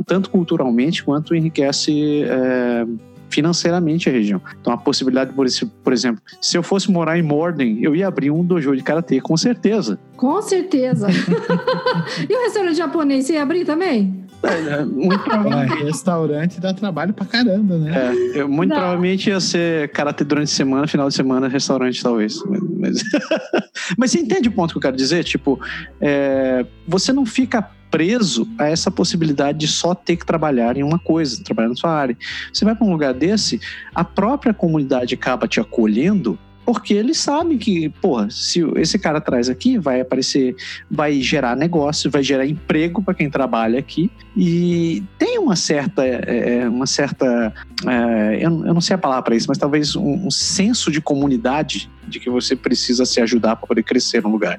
tanto 0.07 0.31
culturalmente 0.31 1.03
quanto 1.03 1.35
enriquece. 1.35 2.23
É, 2.25 2.87
financeiramente 3.31 4.09
a 4.09 4.13
região. 4.13 4.41
Então 4.61 4.73
a 4.73 4.77
possibilidade, 4.77 5.33
por, 5.33 5.47
esse, 5.47 5.65
por 5.65 5.93
exemplo, 5.93 6.23
se 6.41 6.57
eu 6.59 6.63
fosse 6.63 6.91
morar 6.91 7.19
em 7.19 7.23
Morden, 7.23 7.79
eu 7.81 7.97
ia 7.97 8.09
abrir 8.09 8.31
um 8.31 8.45
dojo 8.45 8.77
de 8.77 8.83
karatê, 8.83 9.21
com 9.21 9.37
certeza. 9.37 9.99
Com 10.17 10.43
certeza. 10.43 11.09
e 12.29 12.35
o 12.35 12.43
restaurante 12.43 12.77
japonês, 12.77 13.27
você 13.27 13.35
ia 13.35 13.43
abrir 13.43 13.65
também? 13.65 14.20
É, 14.43 14.85
muito 14.85 15.23
provavelmente. 15.23 15.85
restaurante 15.85 16.61
dá 16.61 16.73
trabalho 16.73 17.13
pra 17.13 17.27
caramba, 17.27 17.77
né? 17.77 18.15
É, 18.35 18.45
muito 18.45 18.73
provavelmente 18.73 19.29
ia 19.29 19.41
ser 19.41 19.91
karatê 19.93 20.25
durante 20.25 20.49
a 20.49 20.55
semana, 20.55 20.87
final 20.87 21.09
de 21.09 21.15
semana, 21.15 21.47
restaurante, 21.47 22.03
talvez. 22.03 22.43
Mas, 22.79 23.03
mas 23.99 24.11
você 24.11 24.21
entende 24.21 24.49
o 24.49 24.53
ponto 24.53 24.73
que 24.73 24.79
eu 24.79 24.83
quero 24.83 24.97
dizer? 24.97 25.25
Tipo, 25.25 25.61
é, 26.01 26.65
você 26.89 27.13
não 27.13 27.27
fica 27.27 27.63
preso 27.91 28.49
a 28.57 28.67
essa 28.67 28.91
possibilidade 28.91 29.59
de 29.59 29.69
só 29.69 29.95
ter 29.95 30.17
que 30.17 30.25
trabalhar 30.25 30.77
em 30.77 30.83
uma 30.83 30.99
coisa, 30.99 31.43
trabalhar 31.43 31.69
na 31.69 31.75
sua 31.75 31.91
área. 31.91 32.17
Você 32.53 32.65
vai 32.65 32.75
para 32.75 32.87
um 32.87 32.93
lugar 32.93 33.13
desse, 33.13 33.61
a 33.95 34.05
própria 34.05 34.55
comunidade 34.55 35.15
acaba 35.15 35.49
te 35.49 35.61
acolhendo 35.61 36.39
porque 36.71 36.95
eles 36.95 37.19
sabem 37.19 37.59
que, 37.59 37.89
porra, 37.89 38.31
se 38.31 38.61
esse 38.77 38.97
cara 38.97 39.21
traz 39.21 39.49
aqui, 39.49 39.77
vai 39.77 40.01
aparecer, 40.01 40.55
vai 40.89 41.21
gerar 41.21 41.57
negócio, 41.57 42.09
vai 42.09 42.23
gerar 42.23 42.47
emprego 42.47 43.03
para 43.03 43.13
quem 43.13 43.29
trabalha 43.29 43.77
aqui 43.77 44.09
e 44.37 45.03
tem 45.19 45.37
uma 45.37 45.57
certa, 45.57 46.07
é, 46.07 46.61
é, 46.61 46.69
uma 46.69 46.87
certa, 46.87 47.53
é, 47.85 48.37
eu, 48.37 48.65
eu, 48.65 48.73
não 48.73 48.81
sei 48.81 48.95
a 48.95 48.99
palavra 48.99 49.25
para 49.25 49.35
isso, 49.35 49.47
mas 49.49 49.59
talvez 49.59 49.97
um, 49.97 50.29
um, 50.29 50.31
senso 50.31 50.93
de 50.93 51.01
comunidade 51.01 51.91
de 52.07 52.21
que 52.21 52.31
você 52.31 52.55
precisa 52.55 53.05
se 53.05 53.21
ajudar 53.21 53.57
para 53.57 53.67
poder 53.67 53.83
crescer 53.83 54.23
no 54.23 54.29
lugar, 54.29 54.57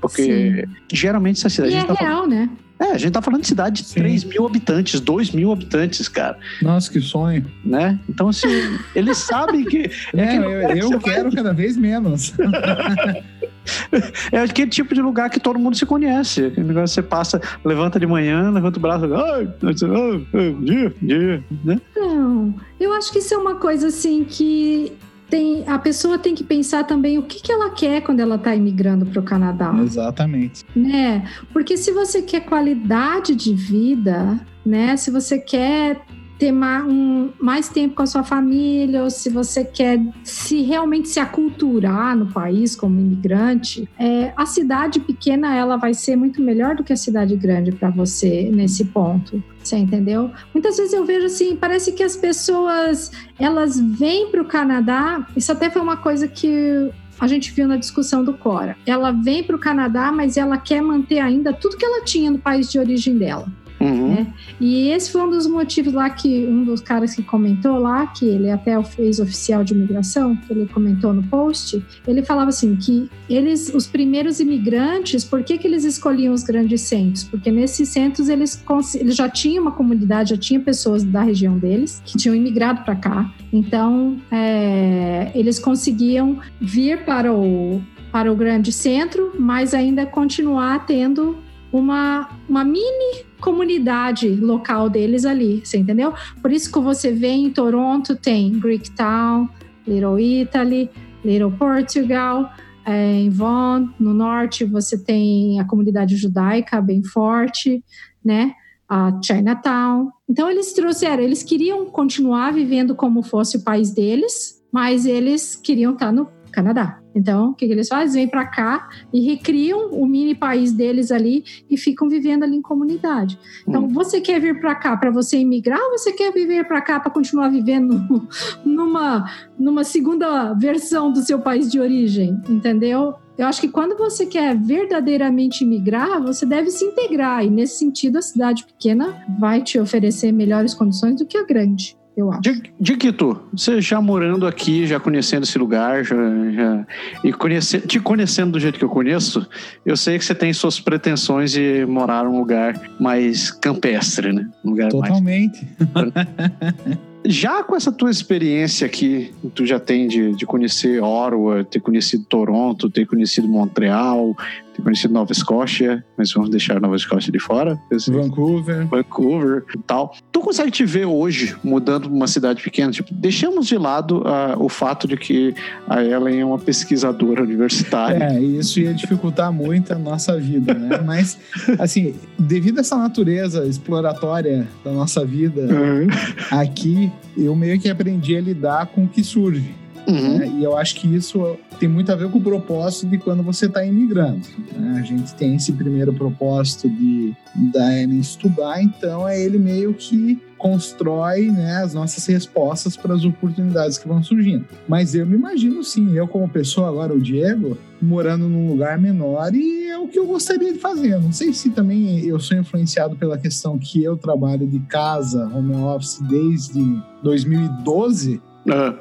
porque 0.00 0.64
Sim. 0.64 0.74
geralmente 0.92 1.38
essa 1.38 1.48
cidade 1.48 1.74
e 1.74 1.76
é 1.76 1.82
tá 1.82 1.94
real, 1.94 2.18
falando, 2.18 2.30
né? 2.30 2.50
É, 2.78 2.92
a 2.92 2.98
gente 2.98 3.12
tá 3.12 3.20
falando 3.20 3.42
de 3.42 3.48
cidade 3.48 3.82
de 3.82 3.88
Sim. 3.88 4.00
3 4.00 4.24
mil 4.24 4.46
habitantes, 4.46 5.00
2 5.00 5.32
mil 5.32 5.52
habitantes, 5.52 6.08
cara. 6.08 6.38
Nossa, 6.62 6.90
que 6.90 7.00
sonho. 7.00 7.44
Né? 7.64 7.98
Então, 8.08 8.28
assim, 8.28 8.48
eles 8.94 9.18
sabem 9.18 9.64
que. 9.64 9.88
É, 10.14 10.36
é 10.36 10.72
eu, 10.72 10.92
eu 10.92 10.98
que 10.98 11.10
quero 11.10 11.24
vai... 11.24 11.32
cada 11.32 11.52
vez 11.52 11.76
menos. 11.76 12.32
é 14.32 14.40
aquele 14.40 14.70
tipo 14.70 14.94
de 14.94 15.00
lugar 15.00 15.30
que 15.30 15.38
todo 15.38 15.58
mundo 15.58 15.76
se 15.76 15.86
conhece. 15.86 16.46
Aquele 16.46 16.66
negócio 16.66 16.94
você 16.94 17.02
passa, 17.02 17.40
levanta 17.64 18.00
de 18.00 18.06
manhã, 18.06 18.50
levanta 18.50 18.78
o 18.78 18.82
braço, 18.82 19.04
ai, 19.14 19.48
ai, 19.62 20.54
dia, 20.62 20.94
dia, 21.00 21.44
né? 21.64 21.80
Não, 21.96 22.54
eu 22.80 22.92
acho 22.94 23.12
que 23.12 23.18
isso 23.18 23.34
é 23.34 23.36
uma 23.36 23.56
coisa 23.56 23.88
assim 23.88 24.24
que 24.24 24.92
tem, 25.28 25.64
a 25.66 25.78
pessoa 25.78 26.18
tem 26.18 26.34
que 26.34 26.42
pensar 26.42 26.84
também 26.84 27.18
o 27.18 27.22
que, 27.22 27.42
que 27.42 27.52
ela 27.52 27.70
quer 27.70 28.00
quando 28.00 28.20
ela 28.20 28.36
está 28.36 28.54
imigrando 28.54 29.06
para 29.06 29.20
o 29.20 29.22
Canadá. 29.22 29.74
Exatamente. 29.82 30.64
Né? 30.74 31.28
Porque 31.52 31.76
se 31.76 31.92
você 31.92 32.22
quer 32.22 32.40
qualidade 32.40 33.34
de 33.34 33.52
vida, 33.54 34.40
né? 34.64 34.96
Se 34.96 35.10
você 35.10 35.38
quer 35.38 36.00
ter 36.38 36.52
mais, 36.52 36.84
um, 36.86 37.30
mais 37.40 37.68
tempo 37.68 37.96
com 37.96 38.02
a 38.02 38.06
sua 38.06 38.22
família, 38.22 39.02
ou 39.02 39.10
se 39.10 39.28
você 39.28 39.64
quer 39.64 40.00
se 40.22 40.62
realmente 40.62 41.08
se 41.08 41.18
aculturar 41.18 42.16
no 42.16 42.26
país 42.26 42.76
como 42.76 42.98
imigrante, 43.00 43.88
é, 43.98 44.32
a 44.36 44.46
cidade 44.46 45.00
pequena 45.00 45.54
ela 45.54 45.76
vai 45.76 45.94
ser 45.94 46.16
muito 46.16 46.40
melhor 46.40 46.76
do 46.76 46.84
que 46.84 46.92
a 46.92 46.96
cidade 46.96 47.34
grande 47.36 47.72
para 47.72 47.90
você 47.90 48.50
nesse 48.52 48.84
ponto. 48.86 49.42
Você 49.62 49.76
entendeu? 49.76 50.30
Muitas 50.54 50.76
vezes 50.76 50.92
eu 50.92 51.04
vejo 51.04 51.26
assim, 51.26 51.56
parece 51.56 51.92
que 51.92 52.02
as 52.02 52.16
pessoas 52.16 53.10
elas 53.38 53.78
vêm 53.78 54.30
para 54.30 54.40
o 54.40 54.44
Canadá. 54.44 55.26
Isso 55.36 55.52
até 55.52 55.68
foi 55.68 55.82
uma 55.82 55.96
coisa 55.96 56.26
que 56.28 56.90
a 57.20 57.26
gente 57.26 57.52
viu 57.52 57.66
na 57.66 57.76
discussão 57.76 58.24
do 58.24 58.32
Cora. 58.32 58.76
Ela 58.86 59.10
vem 59.10 59.42
para 59.42 59.56
o 59.56 59.58
Canadá, 59.58 60.12
mas 60.12 60.36
ela 60.36 60.56
quer 60.56 60.80
manter 60.80 61.18
ainda 61.18 61.52
tudo 61.52 61.76
que 61.76 61.84
ela 61.84 62.04
tinha 62.04 62.30
no 62.30 62.38
país 62.38 62.70
de 62.70 62.78
origem 62.78 63.18
dela. 63.18 63.46
Uhum. 63.80 64.14
Né? 64.14 64.26
E 64.60 64.88
esse 64.88 65.10
foi 65.10 65.22
um 65.22 65.30
dos 65.30 65.46
motivos 65.46 65.92
lá 65.92 66.10
que 66.10 66.46
um 66.46 66.64
dos 66.64 66.80
caras 66.80 67.14
que 67.14 67.22
comentou 67.22 67.78
lá, 67.78 68.06
que 68.08 68.24
ele 68.24 68.50
até 68.50 68.82
fez 68.82 69.20
oficial 69.20 69.62
de 69.62 69.74
imigração, 69.74 70.34
que 70.36 70.52
ele 70.52 70.66
comentou 70.66 71.12
no 71.12 71.22
post, 71.22 71.84
ele 72.06 72.22
falava 72.22 72.48
assim 72.48 72.74
que 72.76 73.08
eles, 73.28 73.72
os 73.72 73.86
primeiros 73.86 74.40
imigrantes, 74.40 75.24
por 75.24 75.42
que, 75.42 75.58
que 75.58 75.66
eles 75.66 75.84
escolhiam 75.84 76.34
os 76.34 76.42
grandes 76.42 76.80
centros? 76.82 77.24
Porque 77.24 77.50
nesses 77.50 77.88
centros 77.88 78.28
eles, 78.28 78.62
eles 78.94 79.14
já 79.14 79.28
tinham 79.28 79.62
uma 79.62 79.72
comunidade, 79.72 80.30
já 80.30 80.36
tinha 80.36 80.60
pessoas 80.60 81.04
da 81.04 81.22
região 81.22 81.58
deles 81.58 82.02
que 82.04 82.16
tinham 82.18 82.34
imigrado 82.34 82.82
para 82.82 82.96
cá. 82.96 83.32
Então 83.52 84.16
é, 84.30 85.30
eles 85.34 85.58
conseguiam 85.58 86.38
vir 86.60 87.04
para 87.04 87.32
o 87.32 87.80
para 88.10 88.32
o 88.32 88.34
grande 88.34 88.72
centro, 88.72 89.34
mas 89.38 89.74
ainda 89.74 90.06
continuar 90.06 90.86
tendo 90.86 91.36
uma, 91.70 92.28
uma 92.48 92.64
mini 92.64 93.27
comunidade 93.40 94.28
local 94.28 94.90
deles 94.90 95.24
ali, 95.24 95.62
você 95.64 95.78
entendeu? 95.78 96.12
Por 96.40 96.52
isso 96.52 96.72
que 96.72 96.78
você 96.78 97.12
vê 97.12 97.28
em 97.28 97.50
Toronto 97.50 98.16
tem 98.16 98.58
Greektown, 98.58 99.48
Little 99.86 100.18
Italy, 100.18 100.90
Little 101.24 101.52
Portugal, 101.52 102.50
é, 102.84 103.20
em 103.20 103.28
Vaughan, 103.28 103.92
no 104.00 104.14
norte, 104.14 104.64
você 104.64 104.96
tem 104.96 105.60
a 105.60 105.64
comunidade 105.66 106.16
judaica 106.16 106.80
bem 106.80 107.02
forte, 107.02 107.84
né? 108.24 108.54
A 108.88 109.12
Chinatown. 109.22 110.10
Então 110.26 110.50
eles 110.50 110.72
trouxeram, 110.72 111.22
eles 111.22 111.42
queriam 111.42 111.84
continuar 111.86 112.52
vivendo 112.52 112.94
como 112.94 113.22
fosse 113.22 113.58
o 113.58 113.62
país 113.62 113.92
deles, 113.92 114.62
mas 114.72 115.04
eles 115.04 115.54
queriam 115.54 115.92
estar 115.92 116.10
no 116.10 116.30
Canadá. 116.58 116.98
Então, 117.14 117.50
o 117.50 117.54
que, 117.54 117.66
que 117.68 117.72
eles 117.72 117.86
fazem? 117.86 118.22
Vêm 118.22 118.28
para 118.28 118.44
cá 118.44 118.88
e 119.12 119.20
recriam 119.20 119.92
o 119.92 120.04
mini 120.04 120.34
país 120.34 120.72
deles 120.72 121.12
ali 121.12 121.44
e 121.70 121.76
ficam 121.76 122.08
vivendo 122.08 122.42
ali 122.42 122.56
em 122.56 122.62
comunidade. 122.62 123.38
Então, 123.66 123.84
hum. 123.84 123.88
você 123.88 124.20
quer 124.20 124.40
vir 124.40 124.60
para 124.60 124.74
cá 124.74 124.96
para 124.96 125.10
você 125.12 125.36
emigrar 125.36 125.80
ou 125.80 125.96
você 125.96 126.12
quer 126.12 126.32
viver 126.32 126.66
para 126.66 126.80
cá 126.80 126.98
para 126.98 127.12
continuar 127.12 127.48
vivendo 127.48 128.04
numa, 128.66 129.30
numa 129.56 129.84
segunda 129.84 130.52
versão 130.54 131.12
do 131.12 131.20
seu 131.20 131.38
país 131.38 131.70
de 131.70 131.78
origem? 131.78 132.36
Entendeu? 132.48 133.14
Eu 133.36 133.46
acho 133.46 133.60
que 133.60 133.68
quando 133.68 133.96
você 133.96 134.26
quer 134.26 134.56
verdadeiramente 134.56 135.64
migrar, 135.64 136.20
você 136.20 136.44
deve 136.44 136.72
se 136.72 136.84
integrar. 136.84 137.44
E 137.44 137.50
nesse 137.50 137.78
sentido, 137.78 138.18
a 138.18 138.22
cidade 138.22 138.64
pequena 138.64 139.24
vai 139.38 139.62
te 139.62 139.78
oferecer 139.78 140.32
melhores 140.32 140.74
condições 140.74 141.16
do 141.16 141.24
que 141.24 141.38
a 141.38 141.44
grande 141.44 141.97
eu 142.18 142.32
acho. 142.32 142.40
Diquito, 142.80 143.40
você 143.52 143.80
já 143.80 144.00
morando 144.00 144.44
aqui, 144.44 144.88
já 144.88 144.98
conhecendo 144.98 145.44
esse 145.44 145.56
lugar, 145.56 146.04
já, 146.04 146.16
já, 146.50 146.86
e 147.22 147.32
conhece, 147.32 147.80
te 147.80 148.00
conhecendo 148.00 148.52
do 148.52 148.60
jeito 148.60 148.76
que 148.76 148.84
eu 148.84 148.88
conheço, 148.88 149.46
eu 149.86 149.96
sei 149.96 150.18
que 150.18 150.24
você 150.24 150.34
tem 150.34 150.52
suas 150.52 150.80
pretensões 150.80 151.52
de 151.52 151.86
morar 151.86 152.24
num 152.24 152.36
lugar 152.36 152.74
mais 152.98 153.52
campestre, 153.52 154.32
né? 154.32 154.50
Um 154.64 154.70
lugar 154.70 154.88
Totalmente. 154.90 155.64
Mais... 155.94 156.98
já 157.24 157.62
com 157.62 157.76
essa 157.76 157.92
tua 157.92 158.10
experiência 158.10 158.84
aqui, 158.84 159.32
tu 159.54 159.64
já 159.64 159.78
tem 159.78 160.08
de, 160.08 160.34
de 160.34 160.44
conhecer 160.44 161.00
Ottawa, 161.00 161.62
ter 161.62 161.78
conhecido 161.78 162.24
Toronto, 162.24 162.90
ter 162.90 163.06
conhecido 163.06 163.46
Montreal, 163.46 164.36
ter 164.78 164.82
conhecido 164.82 165.12
Nova 165.12 165.32
Escócia, 165.32 166.04
mas 166.16 166.32
vamos 166.32 166.50
deixar 166.50 166.80
Nova 166.80 166.96
Escócia 166.96 167.30
de 167.30 167.38
fora. 167.38 167.78
Vancouver. 168.08 168.86
Vancouver 168.86 169.64
e 169.74 169.78
tal. 169.78 170.14
Tu 170.32 170.40
consegue 170.40 170.70
te 170.70 170.84
ver 170.84 171.04
hoje 171.04 171.56
mudando 171.62 172.04
para 172.04 172.12
uma 172.12 172.26
cidade 172.26 172.62
pequena? 172.62 172.92
Tipo, 172.92 173.12
deixamos 173.12 173.66
de 173.66 173.76
lado 173.76 174.20
uh, 174.20 174.62
o 174.62 174.68
fato 174.68 175.06
de 175.06 175.16
que 175.16 175.54
a 175.88 176.02
Ellen 176.02 176.40
é 176.40 176.44
uma 176.44 176.58
pesquisadora 176.58 177.42
universitária. 177.42 178.24
É, 178.24 178.40
isso 178.40 178.80
ia 178.80 178.94
dificultar 178.94 179.52
muito 179.52 179.92
a 179.92 179.98
nossa 179.98 180.38
vida, 180.38 180.74
né? 180.74 180.98
Mas, 181.04 181.38
assim, 181.78 182.14
devido 182.38 182.78
a 182.78 182.80
essa 182.80 182.96
natureza 182.96 183.66
exploratória 183.66 184.66
da 184.84 184.92
nossa 184.92 185.24
vida 185.24 185.62
uhum. 185.62 186.06
aqui, 186.50 187.10
eu 187.36 187.54
meio 187.54 187.80
que 187.80 187.88
aprendi 187.88 188.36
a 188.36 188.40
lidar 188.40 188.86
com 188.86 189.04
o 189.04 189.08
que 189.08 189.24
surge. 189.24 189.74
Uhum. 190.08 190.38
Né? 190.38 190.48
E 190.56 190.64
eu 190.64 190.76
acho 190.76 190.96
que 190.96 191.14
isso 191.14 191.58
tem 191.78 191.88
muito 191.88 192.10
a 192.10 192.16
ver 192.16 192.30
com 192.30 192.38
o 192.38 192.42
propósito 192.42 193.06
de 193.06 193.18
quando 193.18 193.42
você 193.42 193.66
está 193.66 193.84
imigrando. 193.84 194.40
Né? 194.74 194.98
A 194.98 195.02
gente 195.02 195.34
tem 195.34 195.54
esse 195.54 195.72
primeiro 195.72 196.12
propósito 196.12 196.88
de 196.88 197.34
da 197.72 198.02
estudar, 198.04 198.80
então 198.82 199.28
é 199.28 199.40
ele 199.40 199.58
meio 199.58 199.92
que 199.92 200.40
constrói 200.56 201.50
né, 201.50 201.76
as 201.76 201.94
nossas 201.94 202.26
respostas 202.26 202.96
para 202.96 203.14
as 203.14 203.24
oportunidades 203.24 203.96
que 203.96 204.08
vão 204.08 204.22
surgindo. 204.22 204.64
Mas 204.88 205.14
eu 205.14 205.24
me 205.24 205.36
imagino 205.36 205.82
sim, 205.84 206.14
eu 206.14 206.26
como 206.26 206.48
pessoa 206.48 206.88
agora, 206.88 207.14
o 207.14 207.20
Diego, 207.20 207.78
morando 208.02 208.48
num 208.48 208.68
lugar 208.68 208.98
menor 208.98 209.54
e 209.54 209.88
é 209.88 209.98
o 209.98 210.08
que 210.08 210.18
eu 210.18 210.26
gostaria 210.26 210.72
de 210.72 210.78
fazer. 210.78 211.18
Não 211.20 211.32
sei 211.32 211.52
se 211.52 211.70
também 211.70 212.24
eu 212.24 212.38
sou 212.40 212.56
influenciado 212.56 213.16
pela 213.16 213.38
questão 213.38 213.78
que 213.78 214.02
eu 214.02 214.16
trabalho 214.16 214.66
de 214.66 214.80
casa, 214.80 215.48
home 215.54 215.74
office, 215.74 216.20
desde 216.28 217.00
2012. 217.22 218.40
Uhum. 218.68 218.98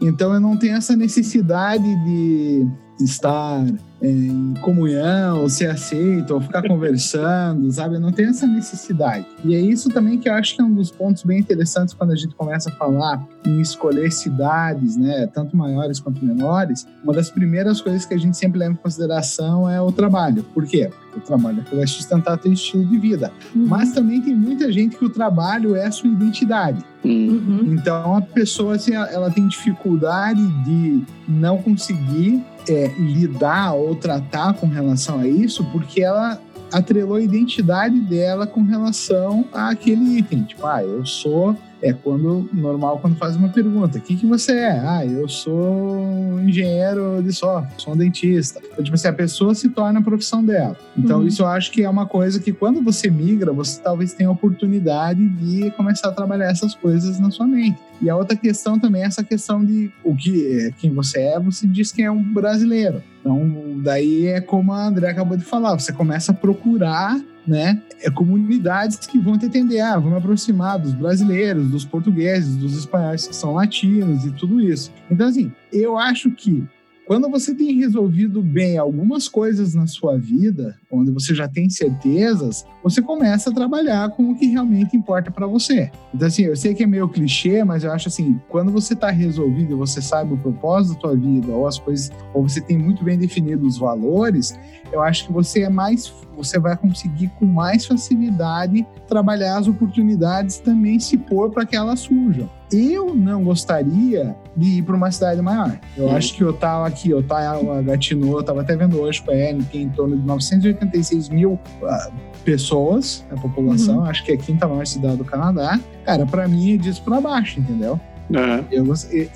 Então 0.00 0.32
eu 0.32 0.40
não 0.40 0.56
tenho 0.56 0.76
essa 0.76 0.96
necessidade 0.96 1.84
de 2.04 2.66
estar 3.00 3.64
é, 3.66 3.89
em 4.02 4.54
comunhão, 4.60 5.48
ser 5.48 5.70
aceito, 5.70 6.34
ou 6.34 6.40
ficar 6.40 6.62
conversando, 6.66 7.70
sabe? 7.70 7.98
Não 7.98 8.12
tem 8.12 8.26
essa 8.26 8.46
necessidade. 8.46 9.26
E 9.44 9.54
é 9.54 9.60
isso 9.60 9.90
também 9.90 10.18
que 10.18 10.28
eu 10.28 10.34
acho 10.34 10.56
que 10.56 10.62
é 10.62 10.64
um 10.64 10.72
dos 10.72 10.90
pontos 10.90 11.22
bem 11.22 11.38
interessantes 11.38 11.92
quando 11.94 12.12
a 12.12 12.16
gente 12.16 12.34
começa 12.34 12.70
a 12.70 12.72
falar 12.72 13.22
em 13.44 13.60
escolher 13.60 14.10
cidades, 14.10 14.96
né? 14.96 15.26
Tanto 15.26 15.56
maiores 15.56 16.00
quanto 16.00 16.24
menores. 16.24 16.86
Uma 17.02 17.12
das 17.12 17.30
primeiras 17.30 17.80
coisas 17.80 18.04
que 18.04 18.14
a 18.14 18.18
gente 18.18 18.36
sempre 18.36 18.58
leva 18.58 18.72
em 18.72 18.76
consideração 18.76 19.68
é 19.68 19.80
o 19.80 19.92
trabalho. 19.92 20.42
Por 20.54 20.66
quê? 20.66 20.90
O 21.16 21.20
trabalho 21.20 21.60
é 21.60 21.64
que 21.68 21.74
vai 21.74 21.86
sustentar 21.86 22.38
teu 22.38 22.52
estilo 22.52 22.84
de 22.86 22.98
vida. 22.98 23.32
Uhum. 23.54 23.66
Mas 23.66 23.92
também 23.92 24.20
tem 24.20 24.34
muita 24.34 24.70
gente 24.72 24.96
que 24.96 25.04
o 25.04 25.10
trabalho 25.10 25.74
é 25.74 25.86
a 25.86 25.90
sua 25.90 26.08
identidade. 26.08 26.84
Uhum. 27.04 27.72
Então 27.72 28.16
a 28.16 28.20
pessoa 28.20 28.76
assim, 28.76 28.94
ela 28.94 29.30
tem 29.30 29.46
dificuldade 29.48 30.46
de 30.64 31.02
não 31.26 31.58
conseguir 31.58 32.44
é, 32.68 32.88
lidar 32.98 33.72
ou 33.72 33.89
tratar 33.94 34.54
com 34.54 34.66
relação 34.66 35.20
a 35.20 35.26
isso, 35.26 35.64
porque 35.72 36.02
ela 36.02 36.40
atrelou 36.72 37.16
a 37.16 37.22
identidade 37.22 37.98
dela 38.00 38.46
com 38.46 38.62
relação 38.62 39.44
àquele 39.52 40.18
item. 40.18 40.42
Tipo, 40.44 40.66
ah, 40.66 40.82
eu 40.82 41.04
sou 41.04 41.56
é 41.82 41.92
quando 41.92 42.48
normal 42.52 42.98
quando 42.98 43.16
faz 43.16 43.36
uma 43.36 43.48
pergunta: 43.48 43.98
o 43.98 44.00
que, 44.00 44.16
que 44.16 44.26
você 44.26 44.52
é? 44.52 44.80
Ah, 44.80 45.04
eu 45.04 45.28
sou 45.28 46.40
engenheiro 46.40 47.22
de 47.22 47.32
software, 47.32 47.74
sou 47.78 47.94
um 47.94 47.96
dentista. 47.96 48.60
Então, 48.64 48.84
tipo 48.84 48.94
assim, 48.94 49.08
a 49.08 49.12
pessoa 49.12 49.54
se 49.54 49.68
torna 49.68 50.00
a 50.00 50.02
profissão 50.02 50.44
dela. 50.44 50.76
Então, 50.96 51.20
uhum. 51.20 51.26
isso 51.26 51.42
eu 51.42 51.46
acho 51.46 51.70
que 51.70 51.82
é 51.82 51.88
uma 51.88 52.06
coisa 52.06 52.40
que 52.40 52.52
quando 52.52 52.82
você 52.82 53.10
migra, 53.10 53.52
você 53.52 53.80
talvez 53.80 54.12
tenha 54.12 54.28
a 54.28 54.32
oportunidade 54.32 55.26
de 55.28 55.70
começar 55.72 56.08
a 56.08 56.12
trabalhar 56.12 56.50
essas 56.50 56.74
coisas 56.74 57.18
na 57.18 57.30
sua 57.30 57.46
mente. 57.46 57.78
E 58.00 58.08
a 58.08 58.16
outra 58.16 58.36
questão 58.36 58.78
também 58.78 59.02
é 59.02 59.06
essa 59.06 59.22
questão 59.22 59.64
de 59.64 59.90
o 60.02 60.16
que 60.16 60.58
é, 60.58 60.70
quem 60.72 60.92
você 60.92 61.20
é, 61.20 61.40
você 61.40 61.66
diz 61.66 61.92
que 61.92 62.02
é 62.02 62.10
um 62.10 62.22
brasileiro. 62.22 63.02
Então, 63.20 63.78
daí 63.82 64.26
é 64.26 64.40
como 64.40 64.72
a 64.72 64.86
André 64.86 65.10
acabou 65.10 65.36
de 65.36 65.44
falar, 65.44 65.78
você 65.78 65.92
começa 65.92 66.32
a 66.32 66.34
procurar 66.34 67.20
né? 67.50 67.82
É 68.00 68.08
comunidades 68.08 68.96
que 68.98 69.18
vão 69.18 69.36
te 69.36 69.46
entender, 69.46 69.80
ah, 69.80 69.98
vou 69.98 70.10
me 70.10 70.16
aproximar 70.16 70.78
dos 70.78 70.94
brasileiros, 70.94 71.68
dos 71.68 71.84
portugueses, 71.84 72.56
dos 72.56 72.76
espanhóis 72.76 73.26
que 73.26 73.34
são 73.34 73.54
latinos 73.54 74.24
e 74.24 74.30
tudo 74.30 74.60
isso. 74.60 74.92
Então, 75.10 75.26
assim, 75.26 75.52
eu 75.72 75.98
acho 75.98 76.30
que 76.30 76.64
quando 77.10 77.28
você 77.28 77.52
tem 77.52 77.72
resolvido 77.72 78.40
bem 78.40 78.78
algumas 78.78 79.26
coisas 79.26 79.74
na 79.74 79.84
sua 79.88 80.16
vida, 80.16 80.78
onde 80.88 81.10
você 81.10 81.34
já 81.34 81.48
tem 81.48 81.68
certezas, 81.68 82.64
você 82.84 83.02
começa 83.02 83.50
a 83.50 83.52
trabalhar 83.52 84.10
com 84.10 84.30
o 84.30 84.36
que 84.36 84.46
realmente 84.46 84.96
importa 84.96 85.28
para 85.28 85.44
você. 85.44 85.90
Então, 86.14 86.28
assim, 86.28 86.44
eu 86.44 86.54
sei 86.54 86.72
que 86.72 86.84
é 86.84 86.86
meio 86.86 87.08
clichê, 87.08 87.64
mas 87.64 87.82
eu 87.82 87.90
acho 87.90 88.06
assim, 88.06 88.40
quando 88.48 88.70
você 88.70 88.94
está 88.94 89.10
resolvido, 89.10 89.76
você 89.76 90.00
sabe 90.00 90.34
o 90.34 90.38
propósito 90.38 90.94
da 90.94 91.00
tua 91.00 91.16
vida, 91.16 91.50
ou 91.50 91.66
as 91.66 91.80
coisas, 91.80 92.12
ou 92.32 92.48
você 92.48 92.60
tem 92.60 92.78
muito 92.78 93.02
bem 93.02 93.18
definido 93.18 93.66
os 93.66 93.76
valores, 93.76 94.56
eu 94.92 95.02
acho 95.02 95.26
que 95.26 95.32
você 95.32 95.62
é 95.62 95.68
mais, 95.68 96.14
você 96.36 96.60
vai 96.60 96.76
conseguir 96.76 97.26
com 97.40 97.44
mais 97.44 97.86
facilidade 97.86 98.86
trabalhar 99.08 99.58
as 99.58 99.66
oportunidades 99.66 100.58
também 100.58 101.00
se 101.00 101.18
pôr 101.18 101.50
para 101.50 101.66
que 101.66 101.74
elas 101.74 101.98
surjam. 101.98 102.48
Eu 102.72 103.16
não 103.16 103.42
gostaria 103.42 104.36
de 104.56 104.78
ir 104.78 104.82
para 104.82 104.96
uma 104.96 105.10
cidade 105.10 105.40
maior. 105.40 105.78
Eu 105.96 106.06
uhum. 106.06 106.16
acho 106.16 106.34
que 106.34 106.44
Ottawa 106.44 106.86
aqui, 106.86 107.12
Ottawa, 107.14 107.82
Gatineau, 107.82 108.34
eu 108.34 108.40
estava 108.40 108.60
até 108.60 108.76
vendo 108.76 109.00
hoje 109.00 109.22
com 109.22 109.30
a 109.30 109.34
Ellen, 109.34 109.62
tem 109.62 109.82
em 109.82 109.88
torno 109.88 110.16
de 110.16 110.26
986 110.26 111.28
mil 111.28 111.52
uh, 111.52 112.12
pessoas, 112.44 113.24
a 113.30 113.36
população, 113.36 113.98
uhum. 113.98 114.04
acho 114.04 114.24
que 114.24 114.32
é 114.32 114.34
a 114.34 114.38
quinta 114.38 114.66
maior 114.66 114.86
cidade 114.86 115.16
do 115.16 115.24
Canadá. 115.24 115.78
Cara, 116.04 116.26
para 116.26 116.48
mim 116.48 116.74
é 116.74 116.76
disso 116.76 117.02
para 117.02 117.20
baixo, 117.20 117.60
entendeu? 117.60 118.00
Uhum. 118.30 118.64
Eu, 118.70 118.84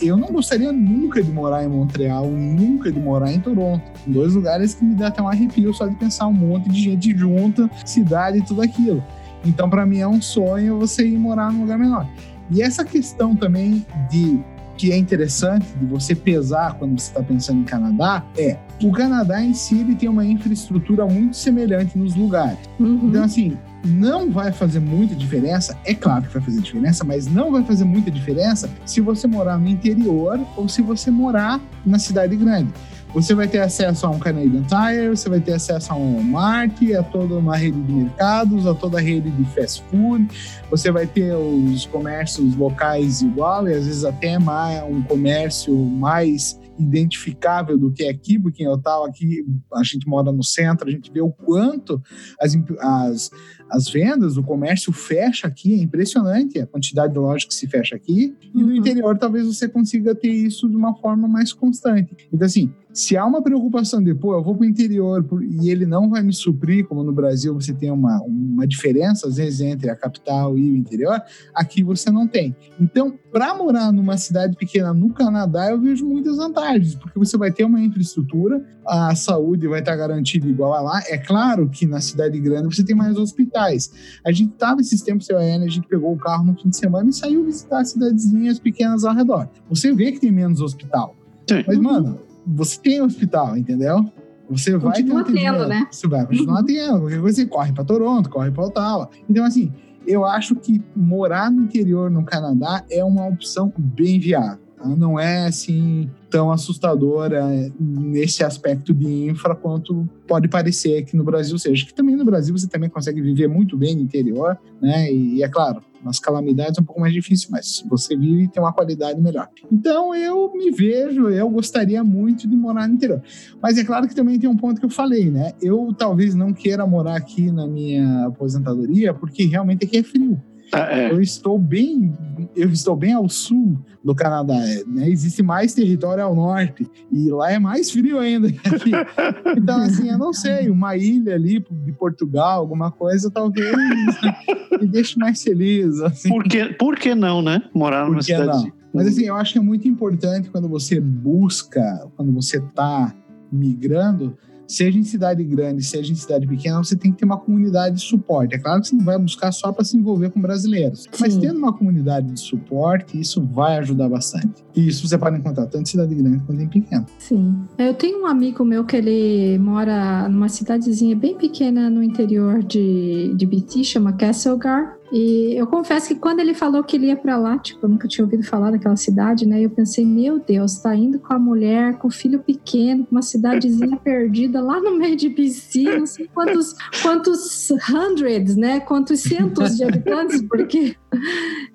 eu 0.00 0.16
não 0.16 0.28
gostaria 0.28 0.72
nunca 0.72 1.22
de 1.22 1.30
morar 1.30 1.64
em 1.64 1.68
Montreal, 1.68 2.26
nunca 2.26 2.92
de 2.92 2.98
morar 2.98 3.32
em 3.32 3.40
Toronto. 3.40 3.82
Dois 4.06 4.34
lugares 4.34 4.74
que 4.74 4.84
me 4.84 4.94
dá 4.94 5.08
até 5.08 5.20
um 5.20 5.28
arrepio 5.28 5.74
só 5.74 5.86
de 5.86 5.96
pensar 5.96 6.28
um 6.28 6.32
monte 6.32 6.68
de 6.68 6.80
gente 6.80 7.16
junta, 7.16 7.68
cidade 7.84 8.38
e 8.38 8.42
tudo 8.42 8.62
aquilo. 8.62 9.02
Então, 9.44 9.68
para 9.68 9.84
mim 9.84 9.98
é 9.98 10.06
um 10.06 10.22
sonho 10.22 10.78
você 10.78 11.06
ir 11.06 11.18
morar 11.18 11.52
num 11.52 11.62
lugar 11.62 11.78
menor. 11.78 12.06
E 12.50 12.62
essa 12.62 12.84
questão 12.84 13.34
também 13.34 13.84
de 14.08 14.38
que 14.76 14.92
é 14.92 14.96
interessante 14.96 15.66
de 15.78 15.86
você 15.86 16.14
pesar 16.14 16.74
quando 16.78 16.98
você 16.98 17.08
está 17.08 17.22
pensando 17.22 17.60
em 17.60 17.64
Canadá 17.64 18.24
é 18.36 18.58
o 18.82 18.90
Canadá 18.90 19.42
em 19.42 19.54
si 19.54 19.78
ele 19.78 19.94
tem 19.94 20.08
uma 20.08 20.24
infraestrutura 20.24 21.06
muito 21.06 21.36
semelhante 21.36 21.96
nos 21.96 22.14
lugares. 22.14 22.58
Uhum. 22.78 23.00
Então, 23.04 23.24
assim, 23.24 23.56
não 23.84 24.30
vai 24.30 24.50
fazer 24.52 24.80
muita 24.80 25.14
diferença, 25.14 25.76
é 25.84 25.94
claro 25.94 26.22
que 26.22 26.32
vai 26.32 26.42
fazer 26.42 26.60
diferença, 26.60 27.04
mas 27.04 27.26
não 27.26 27.52
vai 27.52 27.62
fazer 27.62 27.84
muita 27.84 28.10
diferença 28.10 28.68
se 28.84 29.00
você 29.00 29.26
morar 29.26 29.58
no 29.58 29.68
interior 29.68 30.40
ou 30.56 30.68
se 30.68 30.82
você 30.82 31.10
morar 31.10 31.60
na 31.84 31.98
cidade 31.98 32.34
grande. 32.36 32.72
Você 33.14 33.32
vai 33.32 33.46
ter 33.46 33.60
acesso 33.60 34.06
a 34.06 34.10
um 34.10 34.18
Canadian 34.18 34.64
Tire, 34.64 35.08
você 35.08 35.28
vai 35.28 35.40
ter 35.40 35.52
acesso 35.52 35.92
a 35.92 35.96
um 35.96 36.16
Walmart, 36.16 36.82
a 36.98 37.02
toda 37.04 37.36
uma 37.36 37.56
rede 37.56 37.80
de 37.80 37.92
mercados, 37.92 38.66
a 38.66 38.74
toda 38.74 38.98
a 38.98 39.00
rede 39.00 39.30
de 39.30 39.44
fast 39.54 39.84
food. 39.88 40.26
Você 40.68 40.90
vai 40.90 41.06
ter 41.06 41.32
os 41.32 41.86
comércios 41.86 42.56
locais 42.56 43.22
igual 43.22 43.68
e 43.68 43.72
às 43.72 43.86
vezes 43.86 44.04
até 44.04 44.36
mais, 44.36 44.82
um 44.82 45.00
comércio 45.00 45.72
mais 45.76 46.58
identificável 46.76 47.78
do 47.78 47.92
que 47.92 48.02
é 48.02 48.10
aqui, 48.10 48.36
porque 48.36 48.66
eu 48.66 48.74
estava 48.74 49.06
aqui, 49.06 49.44
a 49.72 49.84
gente 49.84 50.08
mora 50.08 50.32
no 50.32 50.42
centro, 50.42 50.88
a 50.88 50.90
gente 50.90 51.10
vê 51.10 51.20
o 51.20 51.30
quanto 51.30 52.02
as, 52.40 52.56
as, 52.80 53.30
as 53.70 53.88
vendas, 53.88 54.36
o 54.36 54.42
comércio 54.42 54.92
fecha 54.92 55.46
aqui, 55.46 55.74
é 55.74 55.82
impressionante 55.82 56.58
a 56.58 56.66
quantidade 56.66 57.12
de 57.12 57.18
lojas 57.18 57.44
que 57.44 57.54
se 57.54 57.68
fecha 57.68 57.94
aqui. 57.94 58.34
E 58.52 58.60
no 58.60 58.68
uhum. 58.68 58.76
interior, 58.76 59.16
talvez 59.16 59.46
você 59.46 59.68
consiga 59.68 60.14
ter 60.14 60.30
isso 60.30 60.68
de 60.68 60.76
uma 60.76 60.94
forma 60.96 61.28
mais 61.28 61.52
constante. 61.52 62.16
Então, 62.32 62.44
assim, 62.44 62.72
se 62.94 63.16
há 63.16 63.26
uma 63.26 63.42
preocupação 63.42 64.00
de, 64.00 64.14
pô, 64.14 64.34
eu 64.34 64.42
vou 64.42 64.54
para 64.54 64.62
o 64.62 64.68
interior 64.68 65.26
e 65.42 65.68
ele 65.68 65.84
não 65.84 66.08
vai 66.08 66.22
me 66.22 66.32
suprir, 66.32 66.86
como 66.86 67.02
no 67.02 67.12
Brasil 67.12 67.52
você 67.52 67.74
tem 67.74 67.90
uma, 67.90 68.22
uma 68.22 68.64
diferença, 68.66 69.26
às 69.26 69.36
vezes, 69.36 69.60
entre 69.60 69.90
a 69.90 69.96
capital 69.96 70.56
e 70.56 70.70
o 70.70 70.76
interior, 70.76 71.20
aqui 71.52 71.82
você 71.82 72.08
não 72.08 72.28
tem. 72.28 72.54
Então, 72.80 73.18
para 73.32 73.52
morar 73.52 73.92
numa 73.92 74.16
cidade 74.16 74.56
pequena 74.56 74.94
no 74.94 75.12
Canadá, 75.12 75.70
eu 75.70 75.80
vejo 75.80 76.06
muitas 76.06 76.36
vantagens, 76.36 76.94
porque 76.94 77.18
você 77.18 77.36
vai 77.36 77.50
ter 77.50 77.64
uma 77.64 77.80
infraestrutura, 77.80 78.64
a 78.86 79.12
saúde 79.16 79.66
vai 79.66 79.80
estar 79.80 79.96
garantida 79.96 80.46
igual 80.46 80.72
a 80.72 80.80
lá. 80.80 81.02
É 81.08 81.18
claro 81.18 81.68
que 81.68 81.86
na 81.86 82.00
cidade 82.00 82.38
grande 82.38 82.74
você 82.74 82.84
tem 82.84 82.94
mais 82.94 83.16
hospitais. 83.16 83.90
A 84.24 84.30
gente 84.30 84.52
estava 84.52 84.80
esses 84.80 85.02
tempos, 85.02 85.28
eu 85.28 85.38
a 85.38 85.68
gente 85.68 85.88
pegou 85.88 86.12
o 86.12 86.16
carro 86.16 86.44
no 86.44 86.54
fim 86.54 86.68
de 86.68 86.76
semana 86.76 87.10
e 87.10 87.12
saiu 87.12 87.44
visitar 87.44 87.84
cidadezinhas 87.84 88.60
pequenas 88.60 89.04
ao 89.04 89.12
redor. 89.12 89.48
Você 89.68 89.92
vê 89.92 90.12
que 90.12 90.20
tem 90.20 90.30
menos 90.30 90.60
hospital. 90.60 91.16
Sim. 91.48 91.64
Mas, 91.66 91.78
mano, 91.78 92.18
você 92.46 92.78
tem 92.80 93.02
hospital, 93.02 93.56
entendeu? 93.56 94.04
Você 94.48 94.76
vai 94.76 94.96
Continua 94.96 95.24
ter 95.24 95.32
tendo, 95.32 95.66
né? 95.66 95.86
Você 95.90 96.06
vai 96.06 96.26
continuar 96.26 96.62
tendo. 96.64 97.00
Qualquer 97.00 97.20
coisa 97.20 97.36
você 97.36 97.46
corre 97.46 97.72
para 97.72 97.84
Toronto, 97.84 98.28
corre 98.28 98.50
para 98.50 98.64
Ottawa. 98.64 99.08
Então, 99.28 99.44
assim, 99.44 99.72
eu 100.06 100.24
acho 100.24 100.54
que 100.56 100.82
morar 100.94 101.50
no 101.50 101.62
interior 101.62 102.10
no 102.10 102.24
Canadá 102.24 102.84
é 102.90 103.02
uma 103.02 103.26
opção 103.26 103.72
bem 103.76 104.18
viável. 104.18 104.63
Não 104.84 105.18
é 105.18 105.46
assim 105.46 106.10
tão 106.30 106.50
assustadora 106.50 107.44
nesse 107.78 108.42
aspecto 108.42 108.92
de 108.92 109.06
infra 109.28 109.54
quanto 109.54 110.08
pode 110.26 110.48
parecer 110.48 110.98
aqui 110.98 111.16
no 111.16 111.24
Brasil 111.24 111.58
seja. 111.58 111.86
Que 111.86 111.94
também 111.94 112.16
no 112.16 112.24
Brasil 112.24 112.56
você 112.56 112.66
também 112.66 112.90
consegue 112.90 113.20
viver 113.20 113.48
muito 113.48 113.76
bem 113.76 113.94
no 113.94 114.02
interior, 114.02 114.58
né? 114.80 115.12
E 115.12 115.42
é 115.42 115.48
claro, 115.48 115.80
nas 116.04 116.18
calamidades 116.18 116.78
é 116.78 116.82
um 116.82 116.84
pouco 116.84 117.00
mais 117.00 117.12
difícil, 117.12 117.48
mas 117.50 117.82
você 117.88 118.16
vive 118.16 118.44
e 118.44 118.48
tem 118.48 118.62
uma 118.62 118.72
qualidade 118.72 119.20
melhor. 119.20 119.48
Então 119.72 120.14
eu 120.14 120.52
me 120.52 120.70
vejo, 120.70 121.28
eu 121.28 121.48
gostaria 121.48 122.04
muito 122.04 122.46
de 122.46 122.54
morar 122.54 122.86
no 122.86 122.94
interior. 122.94 123.22
Mas 123.62 123.78
é 123.78 123.84
claro 123.84 124.06
que 124.06 124.14
também 124.14 124.38
tem 124.38 124.48
um 124.48 124.56
ponto 124.56 124.78
que 124.78 124.86
eu 124.86 124.90
falei, 124.90 125.30
né? 125.30 125.52
Eu 125.62 125.94
talvez 125.96 126.34
não 126.34 126.52
queira 126.52 126.86
morar 126.86 127.16
aqui 127.16 127.50
na 127.50 127.66
minha 127.66 128.26
aposentadoria, 128.26 129.14
porque 129.14 129.44
realmente 129.44 129.84
aqui 129.84 129.98
é 129.98 130.02
frio. 130.02 130.40
Ah, 130.72 130.88
é. 130.90 131.10
Eu 131.10 131.20
estou 131.20 131.58
bem, 131.58 132.12
eu 132.56 132.68
estou 132.70 132.96
bem 132.96 133.12
ao 133.12 133.28
sul 133.28 133.78
do 134.02 134.14
Canadá, 134.14 134.58
né? 134.86 135.08
Existe 135.08 135.42
mais 135.42 135.72
território 135.72 136.24
ao 136.24 136.34
norte 136.34 136.86
e 137.12 137.30
lá 137.30 137.52
é 137.52 137.58
mais 137.58 137.90
frio 137.90 138.18
ainda. 138.18 138.48
Então 139.56 139.78
assim, 139.78 140.10
eu 140.10 140.18
não 140.18 140.32
sei, 140.32 140.68
uma 140.68 140.96
ilha 140.96 141.34
ali 141.34 141.64
de 141.70 141.92
Portugal, 141.92 142.60
alguma 142.60 142.90
coisa 142.90 143.30
talvez 143.30 143.74
me 144.80 144.86
deixe 144.86 145.18
mais 145.18 145.42
feliz. 145.42 146.00
Assim. 146.00 146.28
Por 146.28 146.44
que, 146.44 146.64
por 146.74 146.96
que 146.96 147.14
não, 147.14 147.40
né? 147.40 147.62
Morar 147.72 148.06
numa 148.06 148.22
cidade. 148.22 148.64
Não? 148.64 148.72
Mas 148.92 149.08
assim, 149.08 149.24
eu 149.24 149.34
acho 149.34 149.52
que 149.52 149.58
é 149.58 149.62
muito 149.62 149.88
importante 149.88 150.50
quando 150.50 150.68
você 150.68 151.00
busca, 151.00 152.08
quando 152.16 152.32
você 152.32 152.58
está 152.58 153.12
migrando, 153.50 154.36
seja 154.66 154.98
em 154.98 155.04
cidade 155.04 155.42
grande, 155.44 155.82
seja 155.82 156.12
em 156.12 156.14
cidade 156.14 156.46
pequena, 156.46 156.82
você 156.82 156.96
tem 156.96 157.12
que 157.12 157.18
ter 157.18 157.24
uma 157.24 157.38
comunidade 157.38 157.96
de 157.96 158.02
suporte. 158.02 158.54
É 158.54 158.58
claro 158.58 158.80
que 158.80 158.88
você 158.88 158.96
não 158.96 159.04
vai 159.04 159.18
buscar 159.18 159.52
só 159.52 159.72
para 159.72 159.84
se 159.84 159.96
envolver 159.96 160.30
com 160.30 160.40
brasileiros, 160.40 161.02
Sim. 161.02 161.08
mas 161.20 161.36
tendo 161.36 161.58
uma 161.58 161.72
comunidade 161.72 162.30
de 162.30 162.40
suporte, 162.40 163.18
isso 163.18 163.42
vai 163.42 163.78
ajudar 163.78 164.08
bastante. 164.08 164.64
E 164.74 164.88
isso 164.88 165.06
você 165.06 165.16
pode 165.16 165.38
encontrar 165.38 165.66
tanto 165.66 165.82
em 165.82 165.86
cidade 165.86 166.14
grande 166.14 166.42
quanto 166.44 166.60
em 166.60 166.68
pequena. 166.68 167.06
Sim. 167.18 167.54
Eu 167.78 167.94
tenho 167.94 168.22
um 168.22 168.26
amigo 168.26 168.64
meu 168.64 168.84
que 168.84 168.96
ele 168.96 169.58
mora 169.58 170.28
numa 170.28 170.48
cidadezinha 170.48 171.14
bem 171.14 171.36
pequena 171.36 171.88
no 171.88 172.02
interior 172.02 172.62
de, 172.62 173.34
de 173.36 173.46
BC, 173.46 173.84
chama 173.84 174.12
Castlegar. 174.12 174.96
E 175.16 175.54
eu 175.56 175.64
confesso 175.68 176.08
que 176.08 176.16
quando 176.16 176.40
ele 176.40 176.54
falou 176.54 176.82
que 176.82 176.96
ele 176.96 177.06
ia 177.06 177.14
para 177.14 177.36
lá, 177.36 177.56
tipo, 177.56 177.86
eu 177.86 177.88
nunca 177.88 178.08
tinha 178.08 178.24
ouvido 178.24 178.42
falar 178.42 178.72
daquela 178.72 178.96
cidade, 178.96 179.46
né? 179.46 179.60
Eu 179.60 179.70
pensei, 179.70 180.04
meu 180.04 180.40
Deus, 180.40 180.78
tá 180.78 180.92
indo 180.92 181.20
com 181.20 181.32
a 181.32 181.38
mulher, 181.38 181.98
com 181.98 182.08
o 182.08 182.10
filho 182.10 182.40
pequeno, 182.40 183.04
com 183.06 183.12
uma 183.12 183.22
cidadezinha 183.22 183.96
perdida 184.02 184.60
lá 184.60 184.80
no 184.80 184.98
meio 184.98 185.14
de 185.14 185.30
piscina, 185.30 185.98
não 185.98 186.06
sei 186.06 186.28
quantos, 186.34 186.74
quantos 187.00 187.70
hundreds, 187.88 188.56
né? 188.56 188.80
Quantos 188.80 189.20
centos 189.20 189.76
de 189.76 189.84
habitantes, 189.84 190.42
porque. 190.48 190.96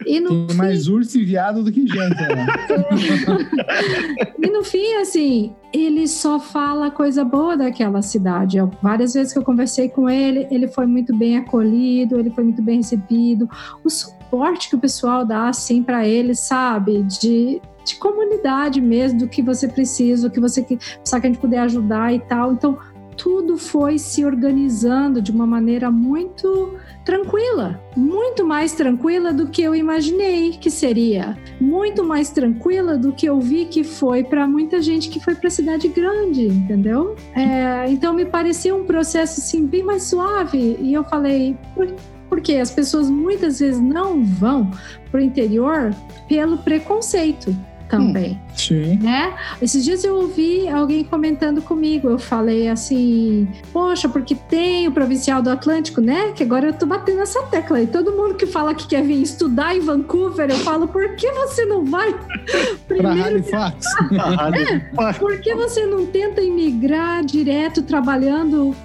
E 0.06 0.20
no 0.20 0.30
Tem 0.30 0.50
fim... 0.50 0.56
mais 0.58 0.90
urso 0.90 1.18
e 1.18 1.24
viado 1.24 1.64
do 1.64 1.72
que 1.72 1.88
gente, 1.88 2.22
né? 2.22 2.46
e 4.38 4.50
no 4.50 4.66
fim, 4.66 4.96
assim, 4.96 5.56
ele 5.72 6.08
só 6.08 6.40
fala 6.40 6.90
coisa 6.90 7.24
boa 7.24 7.56
daquela 7.56 8.02
cidade. 8.02 8.58
Eu, 8.58 8.72
várias 8.82 9.14
vezes 9.14 9.32
que 9.32 9.40
eu 9.40 9.44
conversei 9.44 9.90
com 9.90 10.10
ele, 10.10 10.48
ele 10.50 10.68
foi 10.68 10.86
muito 10.86 11.16
bem 11.16 11.38
acolhido, 11.38 12.20
ele 12.20 12.32
foi 12.32 12.44
muito 12.44 12.62
bem 12.62 12.78
recebido. 12.78 13.50
O 13.84 13.90
suporte 13.90 14.70
que 14.70 14.76
o 14.76 14.80
pessoal 14.80 15.26
dá 15.26 15.50
assim 15.50 15.84
para 15.84 16.08
ele, 16.08 16.34
sabe, 16.34 17.04
de, 17.04 17.62
de 17.86 17.96
comunidade 17.98 18.82
mesmo, 18.82 19.20
do 19.20 19.28
que 19.28 19.44
você 19.44 19.68
precisa, 19.68 20.28
do 20.28 20.34
que 20.34 20.40
você 20.40 20.66
sabe 21.04 21.22
que 21.22 21.28
a 21.28 21.32
gente 21.32 21.42
puder 21.42 21.60
ajudar 21.60 22.14
e 22.14 22.20
tal. 22.20 22.54
Então, 22.54 22.78
tudo 23.20 23.58
foi 23.58 24.00
se 24.00 24.24
organizando 24.24 25.22
de 25.22 25.30
uma 25.30 25.46
maneira 25.46 25.92
muito 25.92 26.78
tranquila, 27.04 27.80
muito 27.96 28.46
mais 28.46 28.72
tranquila 28.72 29.34
do 29.34 29.50
que 29.50 29.62
eu 29.62 29.76
imaginei 29.76 30.52
que 30.52 30.72
seria, 30.72 31.38
muito 31.60 32.04
mais 32.04 32.30
tranquila 32.30 32.98
do 32.98 33.12
que 33.12 33.26
eu 33.26 33.40
vi 33.42 33.66
que 33.66 33.84
foi 33.84 34.24
para 34.24 34.48
muita 34.48 34.82
gente 34.82 35.10
que 35.10 35.20
foi 35.20 35.36
para 35.36 35.50
cidade 35.50 35.90
grande, 35.90 36.48
entendeu? 36.48 37.16
É, 37.36 37.90
então 37.90 38.14
me 38.14 38.26
pareceu 38.26 38.78
um 38.78 38.86
processo 38.86 39.42
assim 39.42 39.66
bem 39.66 39.84
mais 39.84 40.04
suave 40.04 40.78
e 40.80 40.94
eu 40.94 41.04
falei 41.04 41.58
porque 42.30 42.56
as 42.56 42.72
pessoas 42.72 43.10
muitas 43.10 43.60
vezes 43.60 43.82
não 43.82 44.24
vão 44.24 44.72
para 45.12 45.20
o 45.20 45.24
interior 45.24 45.94
pelo 46.28 46.60
preconceito 46.60 47.54
também. 47.90 48.34
Hum, 48.34 48.56
sim. 48.56 48.98
Né? 48.98 49.34
Esses 49.62 49.84
dias 49.84 50.04
eu 50.04 50.16
ouvi 50.16 50.70
alguém 50.70 51.04
comentando 51.04 51.62
comigo, 51.62 52.08
eu 52.08 52.20
falei 52.20 52.70
assim, 52.70 53.48
poxa, 53.74 54.08
porque 54.08 54.36
tem 54.36 54.88
o 54.88 54.92
Provincial 54.92 55.42
do 55.42 55.50
Atlântico, 55.50 56.00
né? 56.00 56.32
Que 56.34 56.44
agora 56.44 56.68
eu 56.68 56.74
tô 56.74 56.86
batendo 56.86 57.22
essa 57.22 57.42
tecla 57.44 57.78
aí. 57.78 57.88
Todo 57.88 58.12
mundo 58.12 58.36
que 58.36 58.46
fala 58.46 58.74
que 58.74 58.88
quer 58.88 59.04
vir 59.04 59.22
estudar 59.22 59.76
em 59.76 59.80
Vancouver, 59.80 60.50
eu 60.50 60.58
falo, 60.58 60.88
por 60.88 61.16
que 61.16 61.32
você 61.32 61.66
não 61.66 61.84
vai 61.84 62.16
primeiro... 62.88 63.24
Halifax. 63.24 63.88
é, 64.54 65.14
por 65.14 65.40
que 65.42 65.54
você 65.56 65.86
não 65.86 66.06
tenta 66.06 66.42
imigrar 66.42 67.26
direto 67.26 67.82
trabalhando 67.82 68.76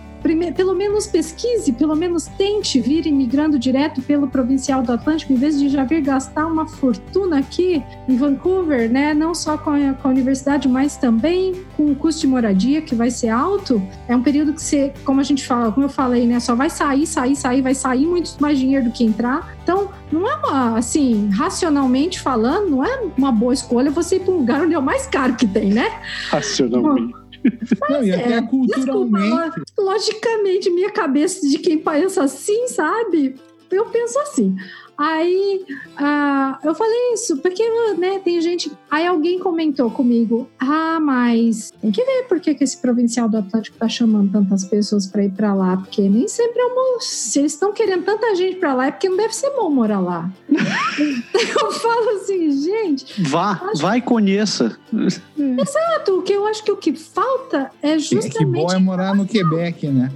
pelo 0.56 0.74
menos 0.74 1.06
pesquise, 1.06 1.72
pelo 1.72 1.94
menos 1.94 2.26
tente 2.26 2.80
vir 2.80 3.06
imigrando 3.06 3.58
direto 3.58 4.00
pelo 4.00 4.26
Provincial 4.26 4.82
do 4.82 4.92
Atlântico, 4.92 5.32
em 5.34 5.36
vez 5.36 5.58
de 5.58 5.68
já 5.68 5.84
vir 5.84 6.00
gastar 6.00 6.46
uma 6.46 6.66
fortuna 6.66 7.40
aqui 7.40 7.82
em 8.08 8.16
Vancouver, 8.16 8.90
né? 8.90 9.12
Não 9.12 9.34
só 9.34 9.58
com 9.58 9.70
a, 9.70 9.92
com 9.92 10.08
a 10.08 10.10
universidade, 10.10 10.66
mas 10.66 10.96
também 10.96 11.64
com 11.76 11.92
o 11.92 11.94
custo 11.94 12.22
de 12.22 12.26
moradia, 12.26 12.80
que 12.80 12.94
vai 12.94 13.10
ser 13.10 13.28
alto. 13.28 13.82
É 14.08 14.16
um 14.16 14.22
período 14.22 14.54
que 14.54 14.62
você, 14.62 14.94
como 15.04 15.20
a 15.20 15.24
gente 15.24 15.46
fala, 15.46 15.70
como 15.70 15.84
eu 15.84 15.90
falei, 15.90 16.26
né? 16.26 16.40
Só 16.40 16.54
vai 16.54 16.70
sair, 16.70 17.06
sair, 17.06 17.36
sair, 17.36 17.60
vai 17.60 17.74
sair 17.74 18.06
muito 18.06 18.34
mais 18.40 18.58
dinheiro 18.58 18.86
do 18.86 18.92
que 18.92 19.04
entrar. 19.04 19.54
Então, 19.62 19.90
não 20.10 20.26
é 20.28 20.34
uma, 20.36 20.78
assim, 20.78 21.28
racionalmente 21.30 22.20
falando, 22.20 22.70
não 22.70 22.84
é 22.84 23.02
uma 23.16 23.30
boa 23.30 23.52
escolha 23.52 23.90
você 23.90 24.16
ir 24.16 24.20
para 24.20 24.32
um 24.32 24.38
lugar 24.38 24.62
onde 24.62 24.74
é 24.74 24.78
o 24.78 24.82
mais 24.82 25.06
caro 25.06 25.34
que 25.34 25.46
tem, 25.46 25.70
né? 25.70 25.90
Racionalmente. 26.30 27.23
Não, 27.88 28.02
e 28.02 28.12
até 28.12 28.34
é, 28.34 28.42
culturalmente. 28.42 29.60
Desculpa, 29.60 29.62
logicamente, 29.78 30.70
minha 30.70 30.90
cabeça 30.90 31.46
de 31.46 31.58
quem 31.58 31.78
pensa 31.78 32.24
assim, 32.24 32.68
sabe? 32.68 33.36
Eu 33.70 33.86
penso 33.86 34.18
assim. 34.20 34.56
Aí 34.96 35.64
uh, 35.98 36.56
eu 36.66 36.74
falei 36.74 37.14
isso, 37.14 37.36
porque 37.38 37.62
né, 37.98 38.20
tem 38.24 38.40
gente. 38.40 38.70
Aí 38.90 39.06
alguém 39.06 39.38
comentou 39.38 39.90
comigo: 39.90 40.48
ah, 40.58 41.00
mas 41.00 41.72
tem 41.80 41.90
que 41.90 42.04
ver 42.04 42.24
por 42.28 42.38
que, 42.38 42.54
que 42.54 42.62
esse 42.62 42.76
provincial 42.78 43.28
do 43.28 43.38
Atlântico 43.38 43.76
tá 43.76 43.88
chamando 43.88 44.30
tantas 44.30 44.64
pessoas 44.64 45.06
para 45.06 45.24
ir 45.24 45.32
para 45.32 45.52
lá, 45.52 45.76
porque 45.76 46.02
nem 46.08 46.28
sempre 46.28 46.60
é 46.60 46.64
uma. 46.66 47.00
Se 47.00 47.40
eles 47.40 47.52
estão 47.52 47.72
querendo 47.72 48.04
tanta 48.04 48.34
gente 48.36 48.56
para 48.56 48.72
lá, 48.72 48.86
é 48.86 48.90
porque 48.92 49.08
não 49.08 49.16
deve 49.16 49.34
ser 49.34 49.50
bom 49.50 49.68
morar 49.68 49.98
lá. 49.98 50.30
eu 50.48 51.72
falo 51.72 52.10
assim, 52.20 52.50
gente. 52.52 53.22
Vá, 53.22 53.60
acho... 53.70 53.82
vai 53.82 53.98
e 53.98 54.02
conheça. 54.02 54.78
Exato, 55.36 56.18
o 56.18 56.22
que 56.22 56.32
eu 56.32 56.46
acho 56.46 56.62
que 56.62 56.70
o 56.70 56.76
que 56.76 56.94
falta 56.94 57.70
é 57.82 57.98
justamente. 57.98 58.36
É 58.36 58.38
que 58.38 58.44
bom 58.44 58.70
é 58.70 58.78
morar 58.78 59.14
no 59.14 59.26
Quebec, 59.26 59.88
né? 59.88 60.12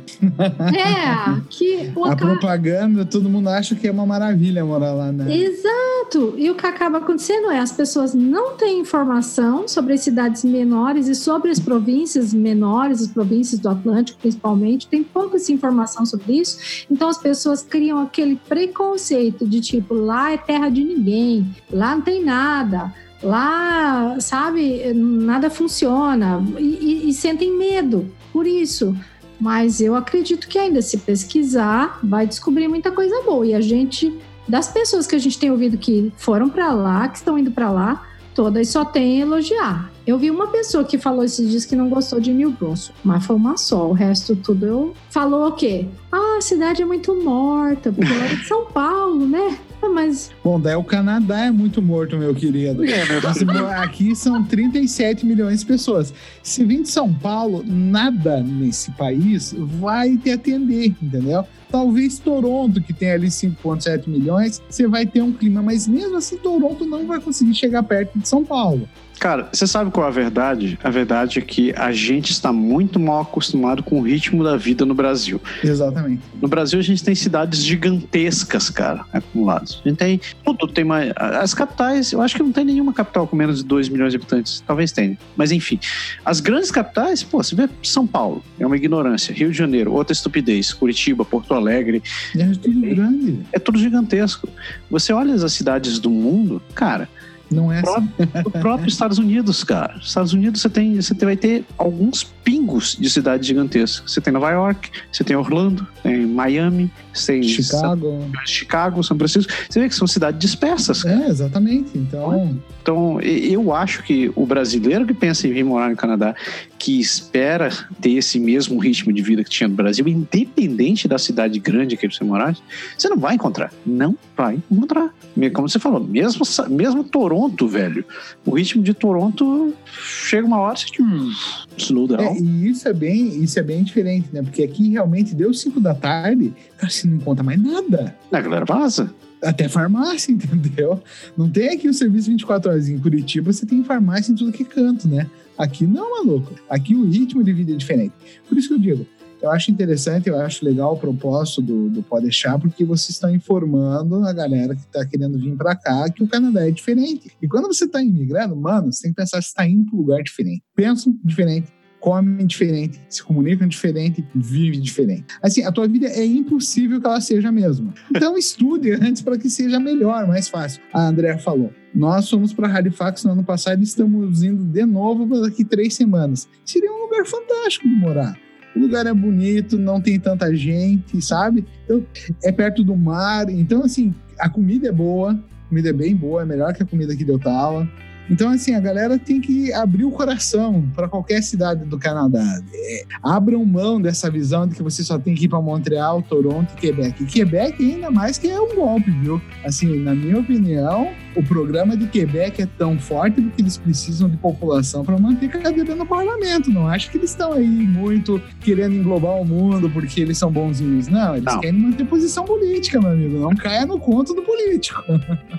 É, 0.69 1.41
que. 1.51 1.93
A 2.05 2.15
propaganda, 2.15 3.05
todo 3.05 3.29
mundo 3.29 3.49
acha 3.49 3.75
que 3.75 3.89
é 3.89 3.91
uma 3.91 4.07
maravilha 4.07 4.68
morar 4.69 4.93
lá, 4.93 5.11
né? 5.11 5.35
Exato! 5.35 6.35
E 6.37 6.51
o 6.51 6.55
que 6.55 6.67
acaba 6.67 6.99
acontecendo 6.99 7.51
é 7.51 7.59
as 7.59 7.73
pessoas 7.73 8.15
não 8.15 8.57
têm 8.57 8.81
informação 8.81 9.67
sobre 9.67 9.95
as 9.95 10.01
cidades 10.01 10.45
menores 10.45 11.09
e 11.09 11.15
sobre 11.15 11.51
as 11.51 11.59
províncias 11.59 12.33
menores, 12.33 13.03
as 13.03 13.09
províncias 13.09 13.61
do 13.61 13.69
Atlântico 13.69 14.19
principalmente, 14.21 14.87
tem 14.87 15.03
pouca 15.03 15.37
informação 15.51 16.05
sobre 16.07 16.35
isso. 16.35 16.87
Então 16.91 17.09
as 17.09 17.19
pessoas 17.19 17.63
criam 17.63 17.99
aquele 17.99 18.37
preconceito 18.37 19.47
de 19.47 19.61
tipo, 19.61 19.95
lá 19.95 20.33
é 20.33 20.37
terra 20.37 20.69
de 20.69 20.85
ninguém, 20.85 21.55
lá 21.71 21.95
não 21.95 22.03
tem 22.03 22.25
nada 22.25 22.93
lá, 23.23 24.17
sabe, 24.21 24.93
nada 24.95 25.51
funciona 25.51 26.41
e, 26.59 26.63
e, 26.63 27.09
e, 27.09 27.13
sentem 27.13 27.57
medo 27.57 28.11
por 28.33 28.47
isso. 28.47 28.97
Mas 29.41 29.81
eu 29.81 29.95
acredito 29.95 30.49
que 30.49 30.59
ainda 30.59 30.83
se 30.83 30.99
pesquisar, 30.99 32.01
vai 32.03 32.27
descobrir 32.27 32.67
muita 32.67 32.91
coisa 32.91 33.23
boa. 33.23 33.47
E 33.47 33.55
a 33.55 33.61
gente 33.61 34.13
das 34.49 34.69
pessoas 34.69 35.07
que 35.07 35.15
a 35.15 35.19
gente 35.19 35.39
tem 35.39 35.51
ouvido 35.51 35.77
que 35.77 36.13
foram 36.17 36.49
para 36.49 36.73
lá, 36.73 37.09
que 37.09 37.19
estão 37.19 37.39
indo 37.39 37.51
para 37.51 37.71
lá, 37.71 38.07
todas 38.35 38.69
só 38.69 38.85
tem 38.85 39.21
elogiar. 39.21 39.91
Eu 40.07 40.17
vi 40.17 40.31
uma 40.31 40.47
pessoa 40.47 40.85
que 40.85 40.97
falou 40.97 41.25
esses 41.25 41.51
dias 41.51 41.65
que 41.67 41.77
não 41.77 41.91
gostou 41.91 42.19
de 42.19 42.33
New 42.33 42.53
Brunswick, 42.53 42.99
mas 43.05 43.27
foi 43.27 43.37
uma 43.37 43.57
só. 43.57 43.89
O 43.89 43.93
resto 43.93 44.37
tudo 44.37 44.65
eu 44.65 44.95
falou 45.11 45.49
o 45.49 45.53
quê? 45.53 45.87
Ah, 46.11 46.37
a 46.39 46.41
cidade 46.41 46.81
é 46.81 46.85
muito 46.85 47.15
morta, 47.15 47.93
porque 47.93 48.11
ela 48.11 48.25
é 48.25 48.35
de 48.37 48.47
São 48.47 48.65
Paulo, 48.67 49.27
né? 49.27 49.59
Ah, 49.83 49.89
mas. 49.89 50.31
Bom, 50.43 50.59
daí 50.61 50.77
o 50.77 50.85
Canadá 50.85 51.47
é 51.47 51.51
muito 51.51 51.83
morto, 51.83 52.17
meu 52.17 52.35
querido. 52.35 52.85
É, 52.85 53.05
meu... 53.45 53.67
Aqui 53.69 54.15
são 54.17 54.43
37 54.43 55.27
milhões 55.27 55.61
de 55.61 55.67
pessoas. 55.67 56.15
Se 56.43 56.65
vem 56.65 56.83
de 56.83 56.89
São 56.89 57.13
Paulo, 57.13 57.63
nada 57.67 58.41
nesse 58.41 58.91
país 58.93 59.55
vai 59.81 60.17
te 60.17 60.31
atender, 60.31 60.95
entendeu? 61.03 61.45
Talvez 61.71 62.19
Toronto, 62.19 62.81
que 62.81 62.93
tem 62.93 63.11
ali 63.11 63.29
5,7 63.29 64.09
milhões, 64.09 64.63
você 64.69 64.87
vai 64.87 65.05
ter 65.05 65.23
um 65.23 65.33
clima, 65.33 65.63
mas 65.63 65.87
mesmo 65.87 66.17
assim 66.17 66.37
Toronto 66.39 66.87
não 66.87 67.07
vai 67.07 67.21
conseguir 67.21 67.55
chegar 67.55 67.83
perto 67.83 68.19
de 68.19 68.29
São 68.29 68.45
Paulo. 68.45 68.89
Cara, 69.19 69.49
você 69.53 69.67
sabe 69.67 69.91
qual 69.91 70.07
é 70.07 70.09
a 70.09 70.13
verdade? 70.13 70.79
A 70.83 70.91
verdade 70.91 71.39
é 71.39 71.43
que 71.43 71.73
a 71.77 71.91
gente 71.93 72.31
está 72.31 72.53
muito 72.53 73.01
mal 73.01 73.23
acostumado 73.23 73.83
com 73.83 73.99
o 74.01 74.03
ritmo 74.03 74.45
da 74.45 74.57
vida 74.57 74.87
no 74.87 74.95
Brasil. 74.95 75.41
Exatamente. 75.63 76.23
No 76.41 76.49
Brasil, 76.49 76.79
a 76.79 76.83
gente 76.83 77.03
tem 77.03 77.15
cidades 77.15 77.63
gigantescas, 77.65 78.71
cara, 78.71 79.05
acumuladas. 79.13 79.81
A 79.85 79.89
gente 79.89 79.99
tem 79.99 80.21
tudo, 80.45 80.69
tem 80.69 80.85
mais. 80.85 81.13
As 81.17 81.53
capitais, 81.53 82.13
eu 82.13 82.23
acho 82.23 82.37
que 82.37 82.43
não 82.43 82.53
tem 82.53 82.65
nenhuma 82.65 82.93
capital 82.93 83.27
com 83.27 83.35
menos 83.35 83.59
de 83.59 83.65
2 83.65 83.89
milhões 83.89 84.13
de 84.13 84.17
habitantes. 84.17 84.63
Talvez 84.67 84.93
tenha. 84.93 85.19
Mas 85.37 85.51
enfim, 85.51 85.81
as 86.25 86.41
grandes 86.41 86.71
capitais, 86.71 87.23
pô, 87.23 87.43
você 87.43 87.55
vê 87.55 87.69
São 87.83 88.07
Paulo, 88.07 88.43
é 88.59 88.67
uma 88.67 88.77
ignorância. 88.77 89.35
Rio 89.35 89.51
de 89.51 89.59
Janeiro, 89.59 89.93
outra 89.93 90.13
estupidez. 90.13 90.73
Curitiba, 90.73 91.25
Porto 91.25 91.55
Alegre. 91.55 92.03
É 92.37 92.47
tudo 92.47 92.81
grande. 92.81 93.41
É 93.53 93.59
tudo 93.59 93.79
gigantesco. 93.79 94.49
Você 94.91 95.13
olha 95.13 95.35
as 95.35 95.53
cidades 95.53 95.99
do 95.99 96.11
mundo, 96.11 96.63
cara 96.75 97.09
não 97.51 97.73
é 97.73 97.81
assim. 97.81 98.09
O 98.45 98.51
próprio 98.51 98.89
Estados 98.89 99.19
Unidos, 99.19 99.65
cara. 99.65 99.97
Estados 100.01 100.33
Unidos 100.33 100.61
você 100.61 100.69
tem, 100.69 100.97
você 100.97 101.15
vai 101.25 101.37
ter 101.37 101.65
alguns 101.77 102.25
pingos 102.49 102.97
de 102.99 103.11
cidades 103.11 103.47
gigantescas. 103.47 104.11
Você 104.11 104.23
tem 104.23 104.33
Nova 104.33 104.51
York, 104.51 104.91
você 105.13 105.23
tem 105.23 105.37
Orlando, 105.37 105.87
tem 106.03 106.25
Miami, 106.25 106.91
você 107.13 107.35
tem 107.35 107.43
Chicago, 107.43 108.07
São, 108.07 108.47
Chicago, 108.47 109.05
São 109.05 109.19
Francisco. 109.19 109.53
Você 109.69 109.79
vê 109.79 109.87
que 109.87 109.95
são 109.95 110.07
cidades 110.07 110.41
dispersas. 110.41 111.05
É, 111.05 111.29
exatamente. 111.29 111.91
Então, 111.95 112.59
então 112.81 113.21
eu 113.21 113.75
acho 113.75 114.03
que 114.03 114.33
o 114.35 114.47
brasileiro 114.47 115.05
que 115.05 115.13
pensa 115.13 115.47
em 115.47 115.53
vir 115.53 115.63
morar 115.63 115.91
no 115.91 115.97
Canadá, 115.97 116.35
que 116.79 116.99
espera 116.99 117.71
ter 118.01 118.13
esse 118.13 118.41
mesmo 118.41 118.79
ritmo 118.79 119.13
de 119.13 119.21
vida 119.21 119.45
que 119.45 119.51
tinha 119.51 119.69
no 119.69 119.75
Brasil, 119.75 120.09
independente 120.09 121.07
da 121.07 121.19
cidade 121.19 121.59
grande 121.59 121.99
que 121.99 122.09
você 122.09 122.25
morar, 122.25 122.57
você 122.97 123.11
não 123.11 123.19
vai 123.19 123.35
encontrar. 123.35 123.71
Não 123.85 124.17
vai 124.35 124.59
encontrar. 124.71 125.13
Como 125.53 125.69
você 125.69 125.79
falou, 125.79 126.01
mesmo, 126.01 126.47
mesmo 126.71 127.05
Toronto, 127.05 127.69
velho, 127.69 128.05
o 128.47 128.57
ritmo 128.57 128.83
de 128.83 128.95
Toronto 128.95 129.75
chega 129.85 130.47
uma 130.47 130.59
hora 130.59 130.79
que 130.79 131.03
hum, 131.03 131.31
slow 131.77 132.07
down. 132.07 132.38
É, 132.39 132.41
e 132.41 132.69
isso 132.69 132.89
é 132.89 132.93
bem, 132.93 133.43
isso 133.43 133.59
é 133.59 133.63
bem 133.63 133.83
diferente, 133.83 134.29
né? 134.33 134.43
Porque 134.43 134.63
aqui 134.63 134.91
realmente 134.91 135.35
deu 135.35 135.53
5 135.53 135.81
da 135.81 135.95
tarde, 135.95 136.55
cara, 136.77 136.91
você 136.91 137.07
não 137.07 137.17
encontra 137.17 137.43
mais 137.43 137.61
nada. 137.61 138.15
A 138.31 138.41
galera 138.41 138.65
vaza. 138.65 139.13
Até 139.43 139.69
farmácia, 139.69 140.33
entendeu? 140.33 141.01
Não 141.37 141.49
tem 141.49 141.69
aqui 141.71 141.89
o 141.89 141.95
serviço 141.95 142.31
24 142.31 142.71
horas. 142.71 142.89
Em 142.89 142.99
Curitiba 142.99 143.53
você 143.53 143.65
tem 143.65 143.85
farmácia 143.85 144.33
em 144.33 144.35
tudo 144.35 144.53
que 144.53 144.63
é 144.63 144.67
canto, 144.67 145.09
né? 145.09 145.29
Aqui 145.57 145.87
não, 145.87 146.25
maluco. 146.25 146.55
Aqui 146.69 146.95
o 146.95 147.09
ritmo 147.09 147.43
de 147.43 147.53
vida 147.53 147.73
é 147.73 147.77
diferente. 147.77 148.15
Por 148.49 148.57
isso 148.57 148.69
que 148.69 148.75
eu 148.75 148.79
digo, 148.79 149.07
eu 149.41 149.51
acho 149.51 149.71
interessante, 149.71 150.29
eu 150.29 150.39
acho 150.41 150.65
legal 150.65 150.95
o 150.95 150.99
propósito 150.99 151.63
do, 151.63 151.89
do 151.89 152.03
Pode 152.03 152.25
Deixar, 152.25 152.59
porque 152.59 152.85
vocês 152.85 153.11
estão 153.11 153.33
informando 153.33 154.27
a 154.27 154.33
galera 154.33 154.75
que 154.75 154.81
está 154.81 155.05
querendo 155.07 155.39
vir 155.39 155.55
para 155.57 155.77
cá 155.77 156.11
que 156.11 156.23
o 156.23 156.29
Canadá 156.29 156.67
é 156.67 156.71
diferente. 156.71 157.31
E 157.41 157.47
quando 157.47 157.67
você 157.67 157.85
está 157.85 158.03
imigrando, 158.03 158.57
mano, 158.57 158.93
você 158.93 159.03
tem 159.03 159.13
que 159.13 159.17
pensar 159.17 159.41
se 159.41 159.49
está 159.49 159.67
indo 159.67 159.87
para 159.87 159.95
um 159.95 160.01
lugar 160.01 160.23
diferente. 160.23 160.63
Pensam 160.75 161.17
diferente, 161.25 161.69
comem 162.01 162.47
diferente, 162.47 163.01
se 163.09 163.23
comunicam 163.23 163.67
diferente, 163.67 164.25
vivem 164.35 164.81
diferente. 164.81 165.27
Assim, 165.43 165.65
a 165.65 165.73
tua 165.73 165.89
vida 165.89 166.07
é 166.07 166.25
impossível 166.25 167.01
que 167.01 167.07
ela 167.07 167.21
seja 167.21 167.49
a 167.49 167.53
mesma. 167.53 167.93
Então 168.11 168.37
estude 168.39 168.93
antes 168.93 169.23
para 169.23 169.39
que 169.39 169.51
seja 169.51 169.79
melhor, 169.81 170.27
mais 170.27 170.49
fácil. 170.49 170.83
A 170.93 171.07
Andrea 171.07 171.39
falou. 171.39 171.73
Nós 171.95 172.29
fomos 172.29 172.53
para 172.53 172.69
Halifax 172.69 173.25
no 173.25 173.33
ano 173.33 173.45
passado 173.45 173.81
e 173.81 173.85
estamos 173.85 174.43
indo 174.43 174.65
de 174.65 174.87
novo 174.87 175.41
daqui 175.41 175.65
três 175.65 175.95
semanas. 175.95 176.49
Seria 176.65 176.93
um 176.93 177.03
lugar 177.05 177.27
fantástico 177.27 177.89
de 177.89 177.95
morar. 177.95 178.39
O 178.77 178.81
lugar 178.81 179.07
é 179.07 179.15
bonito, 179.15 179.79
não 179.79 180.01
tem 180.01 180.21
tanta 180.21 180.55
gente, 180.55 181.21
sabe? 181.23 181.65
Então, 181.85 182.05
é 182.45 182.53
perto 182.53 182.85
do 182.85 182.95
mar. 182.95 183.49
Então, 183.49 183.83
assim, 183.83 184.15
a 184.39 184.49
comida 184.49 184.89
é 184.89 184.93
boa, 184.93 185.33
a 185.33 185.69
comida 185.69 185.89
é 185.89 185.93
bem 185.93 186.15
boa, 186.15 186.43
é 186.43 186.45
melhor 186.45 186.73
que 186.75 186.83
a 186.83 186.87
comida 186.87 187.13
aqui 187.13 187.25
de 187.25 187.33
Ottawa. 187.33 187.89
Então, 188.31 188.51
assim, 188.51 188.75
a 188.75 188.81
galera 188.81 189.19
tem 189.19 189.41
que 189.41 189.73
abrir 189.73 190.05
o 190.05 190.11
coração 190.11 190.85
para 190.95 191.09
qualquer 191.09 191.43
cidade 191.43 191.85
do 191.85 191.99
Canadá. 191.99 192.45
É, 192.73 193.05
abram 193.23 193.65
mão 193.65 194.01
dessa 194.01 194.31
visão 194.31 194.67
de 194.67 194.75
que 194.75 194.83
você 194.83 195.03
só 195.03 195.19
tem 195.19 195.35
que 195.35 195.47
ir 195.47 195.49
para 195.49 195.61
Montreal, 195.61 196.23
Toronto 196.23 196.73
e 196.77 196.81
Quebec. 196.81 197.23
E 197.23 197.27
Quebec, 197.27 197.83
ainda 197.83 198.11
mais 198.11 198.39
que 198.39 198.49
é 198.49 198.61
um 198.61 198.75
golpe, 198.75 199.11
viu? 199.11 199.41
Assim, 199.65 199.99
na 200.03 200.15
minha 200.15 200.39
opinião, 200.39 201.11
o 201.35 201.43
programa 201.43 201.97
de 201.97 202.07
Quebec 202.07 202.63
é 202.63 202.67
tão 202.67 202.99
forte 202.99 203.41
porque 203.41 203.63
eles 203.63 203.77
precisam 203.77 204.29
de 204.29 204.37
população 204.37 205.05
para 205.05 205.19
manter 205.19 205.49
cadeira 205.49 205.95
no 205.95 206.07
parlamento. 206.07 206.71
Não 206.71 206.89
acho 206.89 207.11
que 207.11 207.19
eles 207.19 207.31
estão 207.31 207.53
aí 207.53 207.67
muito 207.67 208.43
querendo 208.61 208.95
englobar 208.95 209.41
o 209.41 209.45
mundo 209.45 209.89
porque 209.91 210.21
eles 210.21 210.37
são 210.37 210.51
bonzinhos. 210.51 211.09
Não, 211.09 211.37
eles 211.37 211.45
não. 211.45 211.61
querem 211.61 211.79
manter 211.79 212.05
posição 212.07 212.45
política, 212.45 213.01
meu 213.01 213.11
amigo. 213.11 213.39
Não 213.39 213.55
caia 213.55 213.87
no 213.87 213.99
conto 213.99 214.35
do 214.35 214.43
político. 214.43 215.03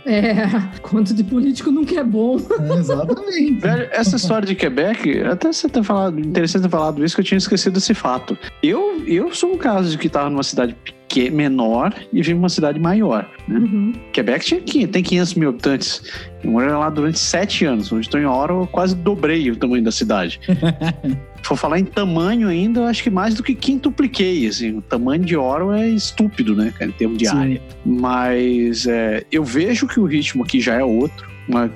É, 0.06 0.48
conto 0.82 1.14
de 1.14 1.24
político 1.24 1.72
nunca 1.72 2.00
é 2.00 2.04
bom. 2.04 2.38
Exatamente. 2.78 3.60
Velho, 3.60 3.90
essa 3.92 4.16
história 4.16 4.48
de 4.48 4.56
Quebec, 4.56 5.22
até 5.24 5.52
você 5.52 5.70
ter 5.70 5.84
falado, 5.84 6.20
interessante 6.20 6.64
ter 6.64 6.70
falado 6.70 7.04
isso, 7.04 7.16
que 7.16 7.22
eu 7.22 7.26
tinha 7.26 7.38
esquecido 7.38 7.78
esse 7.78 7.94
fato. 7.94 8.38
Eu, 8.62 9.04
eu 9.06 9.34
sou 9.34 9.54
um 9.54 9.58
caso 9.58 9.92
de 9.92 9.98
que 9.98 10.08
estava 10.08 10.30
numa 10.30 10.44
cidade 10.44 10.76
que 11.10 11.28
é 11.28 11.30
menor 11.32 11.94
e 12.14 12.22
vive 12.22 12.36
uma 12.36 12.50
cidade 12.50 12.80
maior. 12.80 13.28
Né? 13.48 13.60
Uhum. 13.60 13.94
Quebec 14.14 14.62
tinha, 14.62 14.88
tem 14.88 15.02
500 15.02 15.34
mil 15.34 15.50
habitantes. 15.50 16.04
Eu 16.44 16.52
morei 16.52 16.70
lá 16.70 16.90
durante 16.90 17.18
sete 17.18 17.66
anos. 17.66 17.92
Onde 17.92 18.06
estou 18.06 18.20
em 18.20 18.26
hora, 18.26 18.54
eu 18.54 18.68
quase 18.68 18.96
dobrei 18.96 19.50
o 19.50 19.56
tamanho 19.56 19.84
da 19.84 19.92
cidade. 19.92 20.40
For 21.42 21.58
falar 21.58 21.80
em 21.80 21.86
tamanho 21.86 22.48
ainda, 22.48 22.82
eu 22.82 22.86
acho 22.86 23.02
que 23.02 23.10
mais 23.10 23.34
do 23.34 23.42
que 23.42 23.56
quintupliquei. 23.56 24.46
Assim, 24.48 24.78
o 24.78 24.82
tamanho 24.82 25.26
de 25.26 25.36
hora 25.36 25.80
é 25.80 25.90
estúpido, 25.90 26.56
né, 26.56 26.72
em 26.80 26.92
termos 26.92 27.18
de 27.18 27.28
Sim. 27.28 27.38
área. 27.38 27.62
Mas 27.84 28.86
é, 28.86 29.24
eu 29.32 29.44
vejo 29.44 29.88
que 29.88 30.00
o 30.00 30.06
ritmo 30.06 30.44
aqui 30.44 30.62
já 30.62 30.76
é 30.76 30.84
outro 30.84 31.29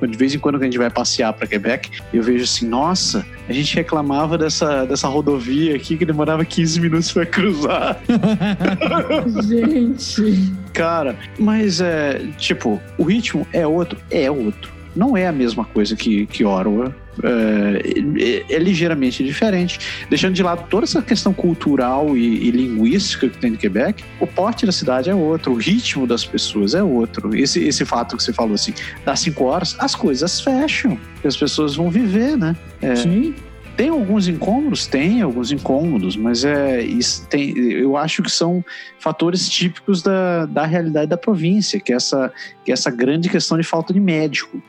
de 0.08 0.18
vez 0.18 0.34
em 0.34 0.40
quando 0.40 0.58
que 0.58 0.64
a 0.64 0.68
gente 0.68 0.78
vai 0.78 0.90
passear 0.90 1.34
para 1.34 1.48
Quebec, 1.48 1.90
eu 2.14 2.22
vejo 2.22 2.44
assim, 2.44 2.68
nossa, 2.68 3.26
a 3.48 3.54
gente 3.54 3.76
reclamava 3.76 4.38
dessa, 4.38 4.86
dessa 4.86 5.08
rodovia 5.08 5.76
aqui 5.76 5.98
que 5.98 6.06
demorava 6.06 6.46
15 6.46 6.80
minutos 6.80 7.12
para 7.12 7.26
cruzar. 7.26 8.00
gente. 9.44 10.54
Cara, 10.74 11.16
mas 11.38 11.82
é, 11.82 12.22
tipo, 12.38 12.82
o 12.98 13.04
ritmo 13.04 13.48
é 13.54 13.66
outro, 13.66 13.98
é 14.10 14.30
outro. 14.30 14.73
Não 14.96 15.18
é 15.18 15.28
a 15.28 15.32
mesma 15.32 15.66
coisa 15.66 15.96
que, 15.96 16.26
que 16.28 16.44
Ottawa, 16.44 16.96
é, 17.22 18.48
é, 18.50 18.56
é, 18.56 18.60
ligeiramente 18.60 19.24
diferente. 19.24 19.80
Deixando 20.10 20.34
de 20.34 20.42
lado 20.42 20.66
toda 20.70 20.86
essa 20.86 21.02
questão 21.02 21.34
cultural 21.34 22.18
e, 22.18 22.48
e, 22.48 22.52
linguística 22.52 23.30
que 23.30 23.38
tem 23.38 23.52
no 23.52 23.58
Quebec, 23.58 24.04
o 24.20 24.26
porte 24.26 24.66
da 24.66 24.72
cidade 24.72 25.10
é 25.10 25.16
outro, 25.16 25.52
o 25.52 25.56
ritmo 25.56 26.08
das 26.08 26.26
pessoas 26.26 26.74
é 26.74 26.82
outro. 26.82 27.36
Esse, 27.36 27.64
esse 27.64 27.86
fato 27.86 28.18
que 28.18 28.24
você 28.24 28.34
falou 28.34 28.56
assim, 28.56 28.74
das 29.06 29.20
cinco 29.20 29.46
horas, 29.46 29.76
as 29.80 29.94
coisas 29.94 30.42
fecham, 30.42 30.98
as 31.24 31.38
pessoas 31.38 31.76
vão 31.76 31.90
viver, 31.90 32.38
né? 32.38 32.56
É, 32.82 32.96
Sim. 32.96 33.36
Tem 33.76 33.90
alguns 33.90 34.28
incômodos? 34.28 34.86
Tem 34.86 35.22
alguns 35.22 35.52
incômodos, 35.52 36.16
mas 36.16 36.46
é, 36.46 36.84
isso 36.84 37.26
tem, 37.28 37.58
eu 37.58 37.98
acho 37.98 38.22
que 38.22 38.30
são 38.30 38.64
fatores 39.00 39.50
típicos 39.50 40.04
da, 40.04 40.46
da 40.46 40.66
realidade 40.66 41.08
da 41.08 41.18
província, 41.18 41.80
que 41.80 41.92
é, 41.92 41.96
essa, 41.96 42.32
que 42.64 42.72
é 42.72 42.74
essa 42.74 42.92
grande 42.92 43.30
questão 43.30 43.58
de 43.58 43.64
falta 43.64 43.92
de 43.92 44.00
médico. 44.00 44.62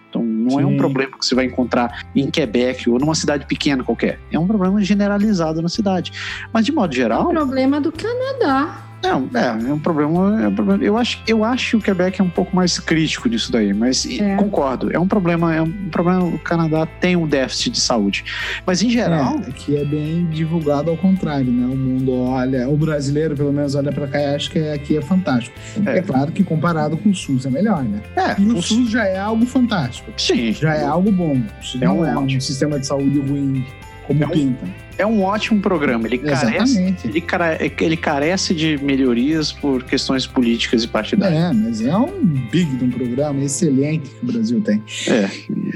Não 0.45 0.59
Sim. 0.59 0.63
é 0.63 0.67
um 0.67 0.77
problema 0.77 1.13
que 1.19 1.25
você 1.25 1.35
vai 1.35 1.47
encontrar 1.47 2.05
em 2.15 2.31
Quebec 2.31 2.89
ou 2.89 2.99
numa 2.99 3.15
cidade 3.15 3.47
pequena 3.47 3.83
qualquer. 3.83 4.21
É 4.31 4.39
um 4.39 4.47
problema 4.47 4.81
generalizado 4.83 5.63
na 5.63 5.69
cidade. 5.69 6.13
Mas, 6.53 6.65
de 6.67 6.73
modo 6.73 6.95
geral. 6.95 7.23
É 7.23 7.25
um 7.25 7.31
problema 7.31 7.81
do 7.81 7.91
Canadá. 7.91 8.85
Não, 9.05 9.29
é, 9.35 9.69
é 9.69 9.73
um 9.73 9.79
problema. 9.79 10.43
É 10.43 10.49
um 10.49 10.55
problema. 10.55 10.83
Eu, 10.83 10.97
acho, 10.97 11.23
eu 11.27 11.45
acho 11.45 11.71
que 11.71 11.77
o 11.77 11.81
Quebec 11.81 12.21
é 12.21 12.25
um 12.25 12.31
pouco 12.31 12.55
mais 12.57 12.79
crítico 12.79 13.29
nisso 13.29 13.53
daí, 13.53 13.73
mas 13.75 14.07
é. 14.07 14.37
concordo. 14.37 14.91
É 14.93 14.99
um 14.99 15.07
problema, 15.07 15.55
é 15.55 15.61
um 15.63 15.71
problema. 15.91 16.25
O 16.25 16.39
Canadá 16.39 16.87
tem 16.87 17.15
um 17.17 17.27
déficit 17.27 17.71
de 17.71 17.81
saúde. 17.81 18.25
Mas 18.67 18.83
em 18.83 18.91
geral. 18.91 19.41
É, 19.47 19.51
que 19.53 19.77
é 19.77 19.85
bem 19.85 20.27
divulgado 20.27 20.91
ao 20.91 20.97
contrário, 20.97 21.53
né? 21.53 21.67
O 21.67 21.77
mundo 21.77 22.13
olha, 22.13 22.69
o 22.69 22.77
brasileiro, 22.77 23.37
pelo 23.37 23.53
menos, 23.53 23.75
olha 23.75 23.93
para 23.93 24.07
cá 24.07 24.19
e 24.21 24.35
acha 24.35 24.51
que 24.51 24.59
aqui 24.69 24.97
é 24.97 25.03
fantástico. 25.03 25.57
É. 25.87 25.99
é. 25.99 26.03
claro 26.03 26.33
que 26.33 26.43
comparado 26.43 26.97
com 26.97 27.11
o 27.11 27.15
SUS 27.15 27.47
é 27.47 27.51
melhor, 27.51 27.85
né? 27.85 28.01
É, 28.17 28.41
e 28.41 28.47
o 28.47 28.63
SUS 28.63 28.91
já 28.91 29.05
é 29.05 29.19
algo 29.19 29.45
fantástico. 29.47 30.11
Sim. 30.17 30.53
Já 30.53 30.75
é 30.75 30.85
algo 30.85 31.13
bom. 31.13 31.41
Isso 31.61 31.77
é 31.77 31.85
não 31.85 32.01
um 32.01 32.05
é 32.05 32.17
um 32.17 32.41
sistema 32.41 32.79
de 32.79 32.87
saúde 32.87 33.21
ruim 33.21 33.65
como 34.07 34.23
é 34.23 34.27
um, 34.27 34.31
pinta 34.31 34.85
é 34.97 35.07
um 35.07 35.23
ótimo 35.23 35.61
programa. 35.61 36.07
Ele 36.07 36.19
carece, 36.19 36.97
ele, 37.05 37.21
care, 37.21 37.73
ele 37.81 37.97
carece 37.97 38.55
de 38.55 38.79
melhorias 38.79 39.53
por 39.53 39.83
questões 39.83 40.27
políticas 40.27 40.85
e 40.85 40.89
partidárias. 40.89 41.41
É, 41.41 41.53
mas 41.53 41.81
é 41.81 41.97
um 41.97 42.25
big 42.51 42.77
de 42.77 42.85
um 42.85 42.91
programa 42.91 43.43
excelente 43.43 44.09
que 44.11 44.25
o 44.25 44.27
Brasil 44.33 44.61
tem. 44.61 44.83
É. 45.09 45.31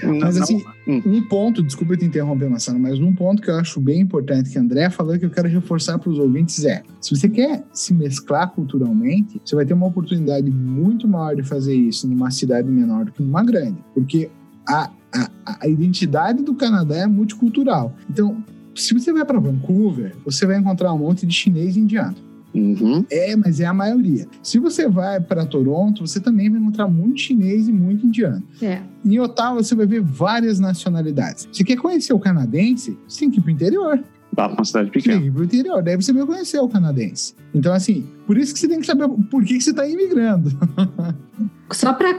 Mas 0.07 0.37
não, 0.37 0.43
assim, 0.43 0.65
não... 0.87 0.95
Hum. 0.95 1.03
um 1.05 1.23
ponto, 1.23 1.63
desculpa 1.63 1.97
te 1.97 2.05
interromper, 2.05 2.49
Marcelo, 2.49 2.79
mas 2.79 2.99
um 3.01 3.13
ponto 3.13 3.43
que 3.43 3.51
eu 3.51 3.57
acho 3.57 3.81
bem 3.81 4.01
importante 4.01 4.51
que 4.51 4.59
a 4.59 4.61
André 4.61 4.89
falou 4.91 5.19
que 5.19 5.25
eu 5.25 5.31
quero 5.31 5.49
reforçar 5.49 5.99
para 5.99 6.11
os 6.11 6.19
ouvintes 6.19 6.65
é: 6.65 6.83
se 7.01 7.15
você 7.15 7.29
quer 7.29 7.65
se 7.73 7.93
mesclar 7.93 8.51
culturalmente, 8.51 9.41
você 9.45 9.55
vai 9.55 9.67
ter 9.67 9.75
uma 9.75 9.87
oportunidade 9.87 10.51
muito 10.51 11.09
maior 11.09 11.35
de 11.35 11.43
fazer 11.43 11.75
isso 11.75 12.07
numa 12.09 12.31
cidade 12.31 12.69
menor 12.69 13.05
do 13.05 13.13
que 13.13 13.23
numa 13.23 13.45
grande. 13.45 13.79
Porque 13.95 14.31
a, 14.69 14.91
a, 15.13 15.31
a 15.63 15.69
identidade 15.69 16.43
do 16.43 16.55
Canadá 16.55 16.97
é 16.97 17.07
multicultural. 17.07 17.95
Então, 18.11 18.45
se 18.75 18.95
você 18.95 19.13
vai 19.13 19.25
para 19.25 19.41
Vancouver, 19.41 20.15
você 20.25 20.47
vai 20.47 20.59
encontrar 20.59 20.93
um 20.93 20.99
monte 20.99 21.27
de 21.27 21.35
chinês 21.35 21.77
e 21.77 21.81
indiano. 21.81 22.17
Uhum. 22.55 23.05
É, 23.11 23.37
mas 23.37 23.61
é 23.61 23.67
a 23.67 23.75
maioria. 23.75 24.27
Se 24.43 24.59
você 24.59 24.89
vai 24.89 25.21
para 25.21 25.45
Toronto, 25.45 26.07
você 26.07 26.19
também 26.21 26.51
vai 26.51 26.61
encontrar 26.61 26.89
muito 26.89 27.21
chinês 27.21 27.69
e 27.69 27.73
muito 27.73 28.07
indiano. 28.07 28.43
É. 28.61 28.81
Em 29.05 29.19
Ottawa, 29.19 29.63
você 29.63 29.75
vai 29.75 29.87
ver 29.87 30.01
várias 30.01 30.59
nacionalidades. 30.59 31.49
Você 31.53 31.63
quer 31.65 31.77
conhecer 31.77 32.13
o 32.13 32.19
canadense? 32.19 32.97
Você 33.07 33.21
tem 33.21 33.31
que 33.31 33.39
ir 33.39 33.43
para 33.43 33.51
o 33.51 33.53
interior. 33.53 34.05
Vá 34.33 34.49
para 34.49 34.59
uma 34.59 34.65
cidade 34.65 34.91
pequena. 34.91 35.17
Você 35.17 35.21
tem 35.21 35.23
que 35.23 35.29
ir 35.29 35.33
para 35.33 35.41
o 35.41 35.45
interior. 35.45 35.83
Daí 35.83 35.97
você 35.97 36.13
vai 36.13 36.27
conhecer 36.27 36.59
o 36.59 36.69
canadense. 36.69 37.35
Então, 37.55 37.73
assim, 37.73 38.07
por 38.27 38.39
isso 38.39 38.55
que 38.55 38.61
você 38.61 38.69
tem 38.69 38.81
que 38.81 38.87
saber 38.87 39.09
por 39.31 39.45
que, 39.45 39.59
que 39.59 39.61
você 39.61 39.71
está 39.71 39.87
imigrando. 39.87 40.51
Só 41.71 41.93
para 41.93 42.17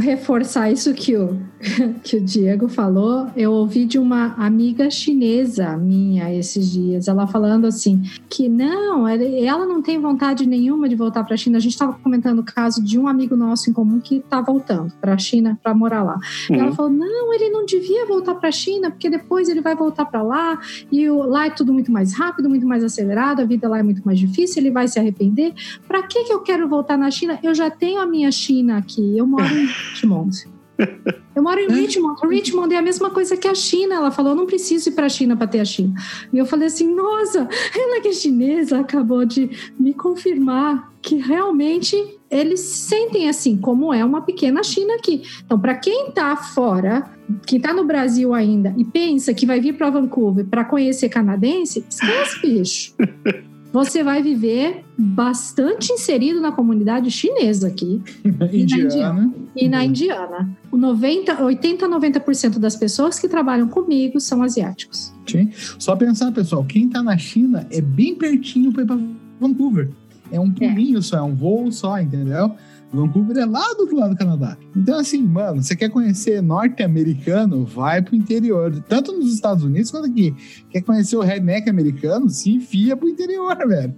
reforçar 0.00 0.72
isso 0.72 0.92
que 0.92 1.16
o, 1.16 1.38
que 2.02 2.16
o 2.16 2.20
Diego 2.20 2.68
falou, 2.68 3.28
eu 3.36 3.52
ouvi 3.52 3.84
de 3.84 3.98
uma 3.98 4.34
amiga 4.34 4.90
chinesa 4.90 5.76
minha 5.76 6.34
esses 6.34 6.70
dias, 6.70 7.06
ela 7.06 7.26
falando 7.26 7.66
assim 7.66 8.02
que 8.28 8.48
não, 8.48 9.06
ela 9.06 9.66
não 9.66 9.80
tem 9.80 9.98
vontade 10.00 10.46
nenhuma 10.46 10.88
de 10.88 10.96
voltar 10.96 11.22
para 11.24 11.34
a 11.34 11.36
China. 11.36 11.58
A 11.58 11.60
gente 11.60 11.72
estava 11.72 11.92
comentando 11.92 12.40
o 12.40 12.42
caso 12.42 12.82
de 12.82 12.98
um 12.98 13.06
amigo 13.06 13.36
nosso 13.36 13.70
em 13.70 13.72
comum 13.72 14.00
que 14.00 14.16
está 14.16 14.40
voltando 14.40 14.92
para 15.00 15.14
a 15.14 15.18
China 15.18 15.58
para 15.62 15.72
morar 15.74 16.02
lá. 16.02 16.18
Uhum. 16.50 16.56
E 16.56 16.58
ela 16.58 16.68
uhum. 16.70 16.74
falou: 16.74 16.90
não, 16.90 17.32
ele 17.32 17.50
não 17.50 17.64
devia 17.64 18.04
voltar 18.06 18.34
para 18.34 18.48
a 18.48 18.52
China 18.52 18.90
porque 18.90 19.08
depois 19.08 19.48
ele 19.48 19.60
vai 19.60 19.76
voltar 19.76 20.06
para 20.06 20.22
lá 20.22 20.60
e 20.90 21.08
lá 21.08 21.46
é 21.46 21.50
tudo 21.50 21.72
muito 21.72 21.92
mais 21.92 22.12
rápido, 22.14 22.48
muito 22.48 22.66
mais 22.66 22.82
acelerado, 22.82 23.40
a 23.40 23.44
vida 23.44 23.68
lá 23.68 23.78
é 23.78 23.82
muito 23.82 24.02
mais 24.04 24.18
difícil, 24.18 24.60
ele 24.60 24.70
vai 24.70 24.88
se 24.88 24.98
arrepender. 24.98 25.54
Para 25.86 26.02
que 26.02 26.24
que 26.24 26.32
eu 26.32 26.40
quero 26.40 26.68
voltar 26.68 26.98
na 26.98 27.10
China? 27.10 27.38
Eu 27.42 27.54
já 27.54 27.70
tenho 27.70 28.00
a 28.00 28.06
minha 28.06 28.30
China 28.32 28.82
aqui. 28.88 29.18
Eu 29.18 29.26
moro 29.26 29.44
em 29.44 29.66
Richmond. 29.66 30.48
Eu 31.34 31.42
moro 31.42 31.60
em 31.60 31.68
Richmond. 31.68 32.20
Richmond 32.26 32.74
é 32.74 32.78
a 32.78 32.82
mesma 32.82 33.10
coisa 33.10 33.36
que 33.36 33.46
a 33.46 33.54
China. 33.54 33.94
Ela 33.94 34.10
falou: 34.10 34.32
eu 34.32 34.36
não 34.36 34.46
preciso 34.46 34.88
ir 34.88 34.92
para 34.92 35.06
a 35.06 35.08
China 35.08 35.36
para 35.36 35.46
ter 35.46 35.60
a 35.60 35.64
China. 35.64 35.94
E 36.32 36.38
eu 36.38 36.44
falei 36.44 36.66
assim: 36.66 36.92
nossa, 36.92 37.48
ela 37.76 38.00
que 38.00 38.08
é 38.08 38.12
chinesa 38.12 38.80
acabou 38.80 39.24
de 39.24 39.48
me 39.78 39.94
confirmar 39.94 40.92
que 41.00 41.16
realmente 41.16 41.96
eles 42.28 42.60
se 42.60 42.88
sentem 42.88 43.28
assim, 43.28 43.56
como 43.56 43.94
é 43.94 44.04
uma 44.04 44.22
pequena 44.22 44.64
China 44.64 44.94
aqui. 44.94 45.22
Então, 45.44 45.58
para 45.58 45.76
quem 45.76 46.08
está 46.08 46.36
fora, 46.36 47.08
quem 47.46 47.58
está 47.58 47.72
no 47.72 47.84
Brasil 47.84 48.34
ainda 48.34 48.74
e 48.76 48.84
pensa 48.84 49.32
que 49.32 49.46
vai 49.46 49.60
vir 49.60 49.76
para 49.76 49.90
Vancouver 49.90 50.44
para 50.44 50.64
conhecer 50.64 51.08
canadense, 51.08 51.84
esquece, 51.88 52.40
bicho. 52.40 52.94
você 53.72 54.02
vai 54.02 54.22
viver 54.22 54.84
bastante 54.96 55.92
inserido 55.92 56.40
na 56.40 56.52
comunidade 56.52 57.10
chinesa 57.10 57.68
aqui. 57.68 58.02
e 58.24 58.30
na 58.30 58.78
indiana. 58.78 59.34
E 59.54 59.68
na 59.68 59.84
indiana. 59.84 60.50
O 60.70 60.76
90, 60.76 61.42
80 61.42 61.88
90% 61.88 62.58
das 62.58 62.76
pessoas 62.76 63.18
que 63.18 63.28
trabalham 63.28 63.68
comigo 63.68 64.20
são 64.20 64.42
asiáticos. 64.42 65.12
Sim. 65.26 65.50
Só 65.78 65.94
pensar, 65.96 66.32
pessoal, 66.32 66.64
quem 66.64 66.88
tá 66.88 67.02
na 67.02 67.16
China 67.16 67.66
é 67.70 67.80
bem 67.80 68.14
pertinho 68.14 68.72
para 68.72 68.82
ir 68.82 68.86
para 68.86 68.98
Vancouver. 69.40 69.90
É 70.30 70.38
um 70.38 70.50
pulinho 70.50 71.02
só, 71.02 71.18
é 71.18 71.22
um 71.22 71.34
voo 71.34 71.70
só, 71.72 71.98
entendeu? 71.98 72.52
Vancouver 72.92 73.36
é 73.36 73.44
lá 73.44 73.74
do 73.74 73.82
outro 73.82 73.96
lado 73.96 74.10
do 74.14 74.16
Canadá. 74.16 74.56
Então, 74.74 74.98
assim, 74.98 75.22
mano, 75.22 75.62
você 75.62 75.76
quer 75.76 75.90
conhecer 75.90 76.42
norte-americano, 76.42 77.64
vai 77.64 78.00
pro 78.00 78.16
interior. 78.16 78.82
Tanto 78.88 79.12
nos 79.12 79.32
Estados 79.32 79.62
Unidos 79.62 79.90
quanto 79.90 80.06
aqui. 80.06 80.34
Quer 80.70 80.82
conhecer 80.82 81.16
o 81.16 81.20
redneck 81.20 81.68
americano, 81.68 82.28
se 82.30 82.54
enfia 82.54 82.96
pro 82.96 83.08
interior, 83.08 83.56
velho. 83.66 83.94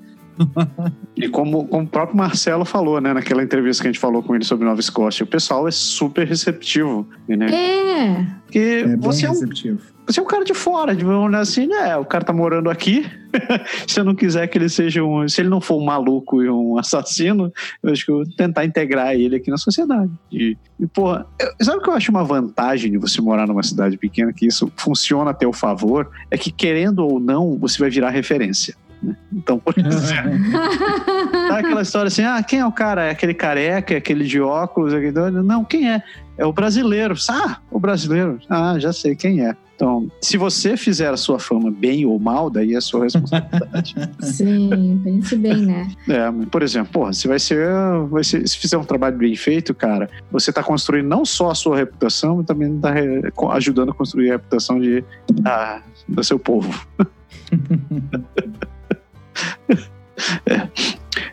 E 1.16 1.28
como, 1.28 1.66
como 1.66 1.84
o 1.84 1.88
próprio 1.88 2.16
Marcelo 2.16 2.64
falou, 2.64 3.00
né, 3.00 3.12
naquela 3.12 3.42
entrevista 3.42 3.82
que 3.82 3.88
a 3.88 3.92
gente 3.92 4.00
falou 4.00 4.22
com 4.22 4.34
ele 4.34 4.44
sobre 4.44 4.64
Nova 4.64 4.80
Escócia, 4.80 5.22
o 5.22 5.26
pessoal 5.26 5.68
é 5.68 5.70
super 5.70 6.26
receptivo, 6.26 7.06
né? 7.28 7.46
É. 7.52 8.26
Porque 8.44 8.58
É 8.58 8.86
bem 8.86 8.96
você 8.96 9.26
é 9.26 9.28
um 9.28 9.32
receptivo. 9.32 9.80
Você 10.10 10.20
é 10.20 10.22
um 10.22 10.26
cara 10.26 10.44
de 10.44 10.54
fora, 10.54 10.94
de 10.94 11.04
dizer 11.04 11.36
assim, 11.36 11.66
né? 11.66 11.96
O 11.96 12.04
cara 12.04 12.24
tá 12.24 12.32
morando 12.32 12.68
aqui. 12.70 13.06
se 13.86 14.00
eu 14.00 14.04
não 14.04 14.14
quiser 14.14 14.46
que 14.48 14.58
ele 14.58 14.68
seja 14.68 15.04
um. 15.04 15.28
Se 15.28 15.40
ele 15.40 15.48
não 15.48 15.60
for 15.60 15.76
um 15.80 15.84
maluco 15.84 16.42
e 16.42 16.50
um 16.50 16.76
assassino, 16.78 17.52
eu 17.82 17.92
acho 17.92 18.04
que 18.04 18.10
eu 18.10 18.16
vou 18.16 18.24
tentar 18.36 18.64
integrar 18.64 19.14
ele 19.14 19.36
aqui 19.36 19.50
na 19.50 19.56
sociedade. 19.56 20.10
E, 20.32 20.56
e 20.78 20.86
porra, 20.86 21.26
eu- 21.38 21.64
sabe 21.64 21.78
o 21.78 21.82
que 21.82 21.88
eu 21.88 21.94
acho 21.94 22.10
uma 22.10 22.24
vantagem 22.24 22.90
de 22.90 22.98
você 22.98 23.20
morar 23.20 23.46
numa 23.46 23.62
cidade 23.62 23.96
pequena, 23.96 24.32
que 24.32 24.46
isso 24.46 24.70
funciona 24.76 25.30
a 25.30 25.34
teu 25.34 25.52
favor? 25.52 26.10
É 26.30 26.36
que, 26.36 26.50
querendo 26.50 27.06
ou 27.06 27.20
não, 27.20 27.56
você 27.58 27.78
vai 27.78 27.88
virar 27.90 28.10
referência. 28.10 28.74
né? 29.02 29.14
Então, 29.32 29.58
por 29.58 29.74
exemplo, 29.78 30.30
tá 31.48 31.58
aquela 31.58 31.82
história 31.82 32.08
assim: 32.08 32.22
ah, 32.22 32.42
quem 32.42 32.58
é 32.60 32.66
o 32.66 32.72
cara? 32.72 33.04
É 33.04 33.10
aquele 33.10 33.34
careca, 33.34 33.94
é 33.94 33.98
aquele 33.98 34.24
de 34.24 34.40
óculos? 34.40 34.92
é 34.92 34.96
aquele- 34.96 35.30
Não, 35.42 35.64
quem 35.64 35.90
é? 35.90 36.02
É 36.36 36.44
o 36.46 36.52
brasileiro. 36.52 37.14
Ah, 37.28 37.58
o 37.70 37.78
brasileiro. 37.78 38.40
Ah, 38.48 38.74
já 38.78 38.92
sei 38.92 39.14
quem 39.14 39.44
é. 39.44 39.54
Então, 39.80 40.12
se 40.20 40.36
você 40.36 40.76
fizer 40.76 41.08
a 41.08 41.16
sua 41.16 41.38
fama 41.38 41.70
bem 41.70 42.04
ou 42.04 42.18
mal, 42.20 42.50
daí 42.50 42.74
é 42.74 42.76
a 42.76 42.80
sua 42.82 43.04
responsabilidade. 43.04 43.94
Sim, 44.20 45.00
pense 45.02 45.34
bem, 45.36 45.56
né? 45.64 45.90
é, 46.06 46.30
por 46.50 46.62
exemplo, 46.62 46.92
porra, 46.92 47.14
se 47.14 47.26
vai 47.26 47.38
ser, 47.38 47.66
vai 48.10 48.22
ser. 48.22 48.46
Se 48.46 48.58
fizer 48.58 48.76
um 48.76 48.84
trabalho 48.84 49.16
bem 49.16 49.34
feito, 49.34 49.72
cara, 49.72 50.10
você 50.30 50.52
tá 50.52 50.62
construindo 50.62 51.08
não 51.08 51.24
só 51.24 51.50
a 51.50 51.54
sua 51.54 51.78
reputação, 51.78 52.36
mas 52.36 52.44
também 52.44 52.78
tá 52.78 52.90
re- 52.90 53.30
co- 53.30 53.50
ajudando 53.52 53.92
a 53.92 53.94
construir 53.94 54.28
a 54.28 54.32
reputação 54.34 54.78
de, 54.78 55.02
da, 55.32 55.80
do 56.06 56.22
seu 56.22 56.38
povo. 56.38 56.68
É. 60.46 60.68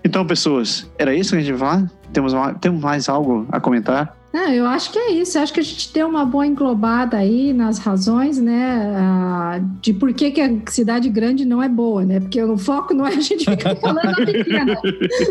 Então, 0.03 0.25
pessoas, 0.25 0.89
era 0.97 1.13
isso 1.13 1.31
que 1.31 1.35
a 1.37 1.41
gente 1.41 1.51
vai 1.53 1.59
falar? 1.59 1.91
Temos, 2.13 2.33
temos 2.61 2.81
mais 2.81 3.09
algo 3.09 3.45
a 3.51 3.59
comentar? 3.59 4.16
Não, 4.33 4.51
eu 4.51 4.65
acho 4.65 4.91
que 4.91 4.99
é 4.99 5.11
isso. 5.11 5.37
Eu 5.37 5.43
acho 5.43 5.53
que 5.53 5.59
a 5.59 5.63
gente 5.63 5.93
deu 5.93 6.07
uma 6.07 6.25
boa 6.25 6.45
englobada 6.45 7.17
aí 7.17 7.53
nas 7.53 7.79
razões, 7.79 8.37
né? 8.37 8.93
ah, 8.95 9.59
de 9.81 9.93
por 9.93 10.13
que, 10.13 10.31
que 10.31 10.41
a 10.41 10.51
cidade 10.67 11.09
grande 11.09 11.45
não 11.45 11.61
é 11.61 11.69
boa, 11.69 12.05
né? 12.05 12.19
Porque 12.19 12.41
o 12.41 12.57
foco 12.57 12.93
não 12.93 13.07
é 13.07 13.15
a 13.15 13.19
gente 13.21 13.45
ficar 13.45 13.75
falando 13.75 14.15
da 14.15 14.25
pequena, 14.25 14.65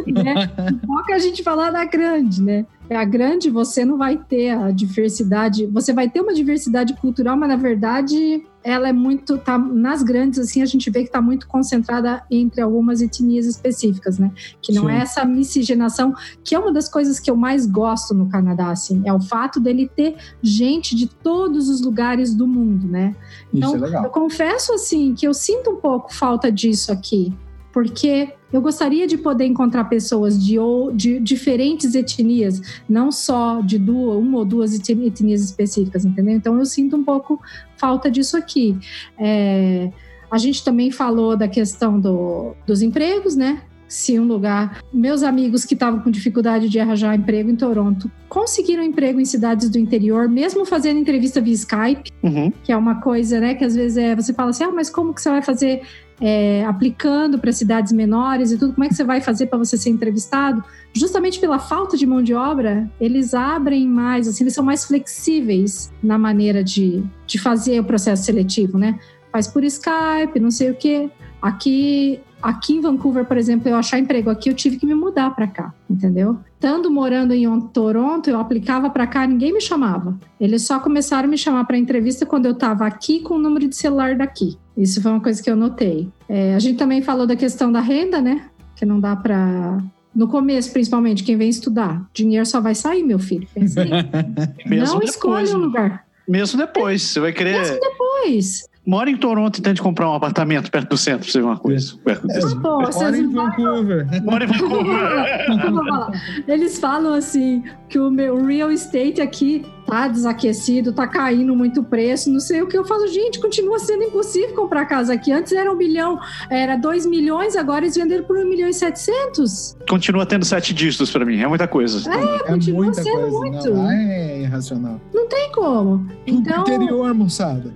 né? 0.06 0.50
O 0.82 0.86
foco 0.86 1.10
é 1.10 1.14
a 1.14 1.18
gente 1.18 1.42
falar 1.42 1.70
da 1.70 1.84
grande, 1.84 2.42
né? 2.42 2.66
A 2.90 3.04
grande 3.04 3.50
você 3.50 3.84
não 3.84 3.98
vai 3.98 4.16
ter 4.16 4.50
a 4.50 4.70
diversidade, 4.70 5.66
você 5.66 5.92
vai 5.92 6.08
ter 6.08 6.20
uma 6.20 6.32
diversidade 6.32 6.94
cultural, 6.94 7.36
mas 7.36 7.48
na 7.48 7.56
verdade 7.56 8.44
ela 8.62 8.88
é 8.88 8.92
muito, 8.92 9.38
tá, 9.38 9.56
nas 9.56 10.02
grandes 10.02 10.40
assim 10.40 10.60
a 10.60 10.66
gente 10.66 10.90
vê 10.90 11.00
que 11.00 11.06
está 11.06 11.20
muito 11.20 11.46
concentrada 11.46 12.22
entre 12.30 12.60
algumas 12.60 13.00
etnias 13.00 13.46
específicas, 13.46 14.18
né? 14.18 14.30
Que 14.60 14.72
não 14.72 14.86
Sim. 14.86 14.90
é 14.90 14.98
essa 14.98 15.24
miscigenação 15.24 16.12
que 16.42 16.54
é 16.54 16.58
uma 16.58 16.72
das 16.72 16.88
coisas 16.88 17.20
que 17.20 17.30
eu 17.30 17.36
mais 17.36 17.66
gosto 17.66 18.12
no 18.12 18.28
Canadá, 18.28 18.70
assim, 18.70 19.02
é 19.04 19.12
o 19.12 19.20
fato 19.20 19.60
dele 19.60 19.90
ter 19.94 20.16
gente 20.42 20.96
de 20.96 21.06
todos 21.08 21.68
os 21.68 21.80
lugares 21.80 22.34
do 22.34 22.46
mundo, 22.46 22.86
né? 22.86 23.14
Isso 23.52 23.84
é 23.84 24.04
Eu 24.04 24.10
confesso, 24.10 24.74
assim, 24.74 25.14
que 25.14 25.26
eu 25.26 25.34
sinto 25.34 25.70
um 25.70 25.76
pouco 25.76 26.12
falta 26.12 26.50
disso 26.50 26.92
aqui, 26.92 27.32
porque 27.76 28.32
eu 28.50 28.62
gostaria 28.62 29.06
de 29.06 29.18
poder 29.18 29.44
encontrar 29.44 29.84
pessoas 29.84 30.42
de, 30.42 30.56
de 30.94 31.20
diferentes 31.20 31.94
etnias, 31.94 32.80
não 32.88 33.12
só 33.12 33.60
de 33.60 33.78
duas, 33.78 34.16
uma 34.16 34.38
ou 34.38 34.46
duas 34.46 34.74
etni- 34.74 35.08
etnias 35.08 35.42
específicas, 35.42 36.02
entendeu? 36.02 36.34
Então 36.34 36.58
eu 36.58 36.64
sinto 36.64 36.96
um 36.96 37.04
pouco 37.04 37.38
falta 37.76 38.10
disso 38.10 38.34
aqui. 38.34 38.78
É, 39.18 39.90
a 40.30 40.38
gente 40.38 40.64
também 40.64 40.90
falou 40.90 41.36
da 41.36 41.46
questão 41.48 42.00
do- 42.00 42.54
dos 42.66 42.80
empregos, 42.80 43.36
né? 43.36 43.60
Se 43.88 44.18
um 44.18 44.24
lugar. 44.24 44.80
Meus 44.92 45.22
amigos 45.22 45.64
que 45.64 45.74
estavam 45.74 46.00
com 46.00 46.10
dificuldade 46.10 46.68
de 46.68 46.78
arranjar 46.80 47.14
emprego 47.14 47.50
em 47.50 47.56
Toronto 47.56 48.10
conseguiram 48.28 48.82
emprego 48.82 49.20
em 49.20 49.24
cidades 49.24 49.70
do 49.70 49.78
interior, 49.78 50.28
mesmo 50.28 50.64
fazendo 50.64 50.98
entrevista 50.98 51.40
via 51.40 51.54
Skype, 51.54 52.10
Uhum. 52.22 52.52
que 52.64 52.72
é 52.72 52.76
uma 52.76 53.00
coisa, 53.00 53.38
né? 53.40 53.54
Que 53.54 53.64
às 53.64 53.74
vezes 53.76 53.96
é, 53.96 54.14
você 54.16 54.32
fala 54.34 54.50
assim, 54.50 54.64
ah, 54.64 54.72
mas 54.72 54.90
como 54.90 55.14
que 55.14 55.22
você 55.22 55.30
vai 55.30 55.40
fazer 55.42 55.82
é, 56.20 56.64
aplicando 56.64 57.38
para 57.38 57.52
cidades 57.52 57.92
menores 57.92 58.50
e 58.50 58.58
tudo? 58.58 58.72
Como 58.74 58.84
é 58.84 58.88
que 58.88 58.94
você 58.94 59.04
vai 59.04 59.20
fazer 59.20 59.46
para 59.46 59.58
você 59.58 59.76
ser 59.78 59.90
entrevistado? 59.90 60.62
Justamente 60.92 61.38
pela 61.38 61.58
falta 61.58 61.96
de 61.96 62.06
mão 62.06 62.22
de 62.22 62.34
obra, 62.34 62.90
eles 63.00 63.34
abrem 63.34 63.86
mais, 63.86 64.26
assim, 64.26 64.42
eles 64.44 64.54
são 64.54 64.64
mais 64.64 64.84
flexíveis 64.84 65.92
na 66.02 66.18
maneira 66.18 66.62
de, 66.64 67.02
de 67.26 67.38
fazer 67.38 67.78
o 67.80 67.84
processo 67.84 68.24
seletivo, 68.24 68.78
né? 68.78 68.98
Faz 69.32 69.46
por 69.46 69.62
Skype, 69.64 70.40
não 70.40 70.50
sei 70.50 70.70
o 70.70 70.74
quê. 70.74 71.10
Aqui, 71.40 72.20
aqui 72.42 72.74
em 72.74 72.80
Vancouver, 72.80 73.24
por 73.24 73.36
exemplo, 73.36 73.68
eu 73.68 73.76
achar 73.76 73.98
emprego 73.98 74.30
aqui, 74.30 74.48
eu 74.50 74.54
tive 74.54 74.76
que 74.76 74.86
me 74.86 74.94
mudar 74.94 75.30
para 75.34 75.46
cá, 75.46 75.72
entendeu? 75.88 76.38
Estando 76.54 76.90
morando 76.90 77.32
em 77.32 77.46
On- 77.46 77.60
Toronto, 77.60 78.28
eu 78.28 78.40
aplicava 78.40 78.90
para 78.90 79.06
cá, 79.06 79.26
ninguém 79.26 79.52
me 79.52 79.60
chamava. 79.60 80.18
Eles 80.40 80.62
só 80.62 80.78
começaram 80.80 81.28
a 81.28 81.30
me 81.30 81.38
chamar 81.38 81.64
para 81.64 81.76
entrevista 81.78 82.24
quando 82.26 82.46
eu 82.46 82.52
estava 82.52 82.86
aqui 82.86 83.20
com 83.20 83.34
o 83.34 83.38
número 83.38 83.68
de 83.68 83.76
celular 83.76 84.16
daqui. 84.16 84.56
Isso 84.76 85.00
foi 85.02 85.12
uma 85.12 85.20
coisa 85.20 85.42
que 85.42 85.50
eu 85.50 85.56
notei. 85.56 86.08
É, 86.28 86.54
a 86.54 86.58
gente 86.58 86.76
também 86.78 87.02
falou 87.02 87.26
da 87.26 87.36
questão 87.36 87.70
da 87.70 87.80
renda, 87.80 88.20
né? 88.20 88.46
Que 88.74 88.84
não 88.84 88.98
dá 88.98 89.14
para 89.14 89.78
no 90.14 90.26
começo, 90.28 90.72
principalmente, 90.72 91.22
quem 91.22 91.36
vem 91.36 91.50
estudar, 91.50 92.02
dinheiro 92.14 92.46
só 92.46 92.58
vai 92.58 92.74
sair, 92.74 93.02
meu 93.02 93.18
filho. 93.18 93.46
Mesmo 93.54 94.94
não 94.94 94.98
depois, 95.00 95.10
escolhe 95.10 95.50
um 95.50 95.58
né? 95.58 95.64
lugar. 95.66 96.06
Mesmo 96.26 96.58
depois. 96.58 97.02
Você 97.02 97.20
vai 97.20 97.32
querer. 97.32 97.58
Mesmo 97.58 97.78
Pois. 97.98 98.66
Mora 98.86 99.10
em 99.10 99.16
Toronto 99.16 99.58
e 99.58 99.62
tente 99.62 99.82
comprar 99.82 100.08
um 100.08 100.14
apartamento 100.14 100.70
perto 100.70 100.90
do 100.90 100.96
centro, 100.96 101.22
pra 101.24 101.32
você 101.32 101.38
ver 101.40 101.44
uma 101.44 101.58
coisa. 101.58 101.94
Perto 102.04 102.30
É, 102.30 102.34
disso. 102.38 102.60
Pô, 102.60 102.80
vocês 102.84 102.94
Mora 103.02 103.16
em 103.18 103.26
Vancouver. 103.32 104.22
Mora 104.22 104.44
em 104.44 104.46
Vancouver. 104.46 106.44
Eles 106.46 106.78
falam 106.78 107.12
assim 107.14 107.64
que 107.88 107.98
o 107.98 108.10
meu 108.10 108.44
real 108.44 108.70
estate 108.70 109.20
aqui 109.20 109.64
tá 109.86 110.06
desaquecido, 110.08 110.92
tá 110.92 111.06
caindo 111.06 111.54
muito 111.56 111.82
preço, 111.82 112.30
não 112.30 112.38
sei 112.40 112.62
o 112.62 112.68
que. 112.68 112.76
Eu 112.78 112.84
falo, 112.84 113.06
gente, 113.08 113.40
continua 113.40 113.78
sendo 113.78 114.04
impossível 114.04 114.54
comprar 114.54 114.86
casa 114.86 115.14
aqui. 115.14 115.32
Antes 115.32 115.52
era 115.52 115.70
um 115.72 115.76
bilhão, 115.76 116.18
era 116.48 116.76
2 116.76 117.06
milhões, 117.06 117.56
agora 117.56 117.84
eles 117.84 117.96
venderam 117.96 118.24
por 118.24 118.36
1 118.36 118.48
milhão 118.48 118.68
e 118.68 118.74
700. 118.74 119.76
Continua 119.88 120.24
tendo 120.26 120.44
sete 120.44 120.72
dígitos 120.72 121.10
pra 121.10 121.24
mim. 121.24 121.40
É 121.40 121.46
muita 121.48 121.66
coisa. 121.66 122.08
É 122.08 122.38
continua 122.44 122.84
muita 122.84 123.02
sendo 123.02 123.16
coisa. 123.30 123.30
muito. 123.38 123.70
Não, 123.74 123.90
é 123.90 124.40
irracional. 124.42 125.00
Não 125.12 125.28
tem 125.28 125.50
como. 125.52 125.98
Tudo 125.98 126.12
Então, 126.26 126.60
interior, 126.62 127.12
moçada. 127.14 127.74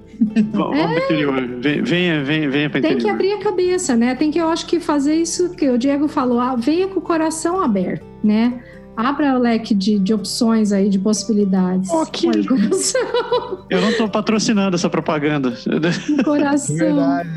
Vamos 0.53 0.79
pro 0.79 1.05
interior. 1.05 1.49
Venha, 1.83 2.23
venha, 2.23 2.51
venha 2.51 2.71
pra 2.71 2.81
tem 2.81 2.99
que 2.99 3.09
abrir 3.09 3.33
a 3.33 3.39
cabeça, 3.39 3.97
né? 3.97 4.15
Tem 4.15 4.31
que, 4.31 4.39
eu 4.39 4.49
acho 4.49 4.67
que 4.67 4.79
fazer 4.79 5.15
isso 5.15 5.51
que 5.57 5.69
o 5.69 5.79
Diego 5.79 6.09
falou, 6.09 6.39
ah, 6.39 6.55
venha 6.57 6.87
com 6.89 6.99
o 6.99 7.03
coração 7.03 7.61
aberto, 7.61 8.05
né? 8.23 8.63
Abra 9.09 9.35
o 9.35 9.39
leque 9.39 9.75
de, 9.75 9.99
de 9.99 10.13
opções 10.13 10.73
aí, 10.73 10.89
de 10.89 10.99
possibilidades. 10.99 11.89
Ok. 11.91 12.31
Coração. 12.47 13.65
Eu 13.71 13.81
não 13.81 13.93
tô 13.93 14.09
patrocinando 14.09 14.77
essa 14.77 14.91
propaganda. 14.91 15.53
com 15.53 16.21
o 16.21 16.25
coração. 16.25 16.77
Verdade. 16.77 17.29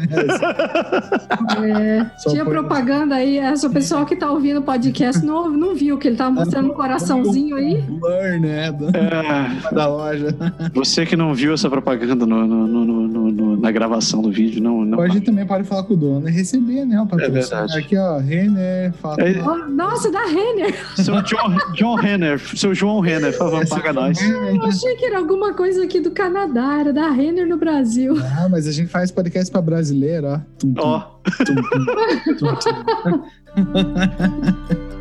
É, 1.66 2.06
Só 2.18 2.30
tinha 2.32 2.44
propaganda 2.46 3.16
aí, 3.16 3.38
essa 3.38 3.70
pessoal 3.70 4.06
que 4.06 4.16
tá 4.16 4.30
ouvindo 4.30 4.60
o 4.60 4.64
podcast 4.64 5.24
não, 5.26 5.50
não 5.50 5.74
viu 5.76 5.98
que 5.98 6.08
ele 6.08 6.18
tava 6.18 6.32
mostrando 6.32 6.70
um 6.72 6.74
coraçãozinho 6.74 7.56
aí. 7.56 7.82
Blur, 7.82 8.40
né? 8.42 8.72
do- 8.72 8.90
É, 8.96 9.72
Da 9.74 9.88
loja. 9.88 10.36
você 10.74 11.06
que 11.06 11.16
não 11.16 11.34
viu 11.34 11.54
essa 11.54 11.70
propaganda 11.70 12.26
no- 12.26 12.46
no- 12.48 12.68
no- 12.68 12.86
no- 13.08 13.32
no- 13.32 13.58
na 13.58 13.72
gravação 13.72 14.22
do 14.22 14.32
vídeo, 14.32 14.62
não. 14.62 14.84
não 14.84 15.04
gente 15.08 15.26
também 15.26 15.46
pode 15.46 15.64
falar 15.64 15.84
com 15.84 15.94
o 15.94 15.98
dono 15.98 16.28
e 16.28 16.32
receber, 16.32 16.86
né? 16.86 17.00
O 17.02 17.06
patrocínio. 17.06 17.42
verdade. 17.42 17.78
Aqui, 17.78 17.98
ó, 17.98 18.18
Renner, 18.18 18.94
fala 18.94 19.16
É- 19.20 19.42
Nossa, 19.70 20.12
da 20.12 20.22
Renner! 20.26 20.74
Seu 20.96 21.22
John, 21.22 21.53
John 21.74 21.96
Renner, 21.96 22.40
seu 22.58 22.74
João 22.74 23.00
Renner, 23.00 23.32
por 23.32 23.50
favor, 23.50 23.68
paga 23.68 23.94
nós. 23.94 24.20
Renner. 24.20 24.56
Eu 24.56 24.64
achei 24.64 24.96
que 24.96 25.06
era 25.06 25.18
alguma 25.18 25.54
coisa 25.54 25.84
aqui 25.84 26.00
do 26.00 26.12
Canadá, 26.12 26.80
era 26.80 26.94
da 26.94 27.10
Renner 27.10 27.48
no 27.48 27.58
Brasil. 27.58 28.16
Ah, 28.38 28.48
mas 28.50 28.68
a 28.68 28.72
gente 28.72 28.90
faz 28.90 29.12
podcast 29.12 29.52
pra 29.52 29.62
brasileiro, 29.62 30.28
ó. 30.28 30.40
Tum, 30.58 30.74
tum, 30.74 30.82
Ó, 30.82 31.00
tum, 31.00 31.56
tum, 32.36 32.56
tum, 32.56 32.84
tum. 33.04 33.24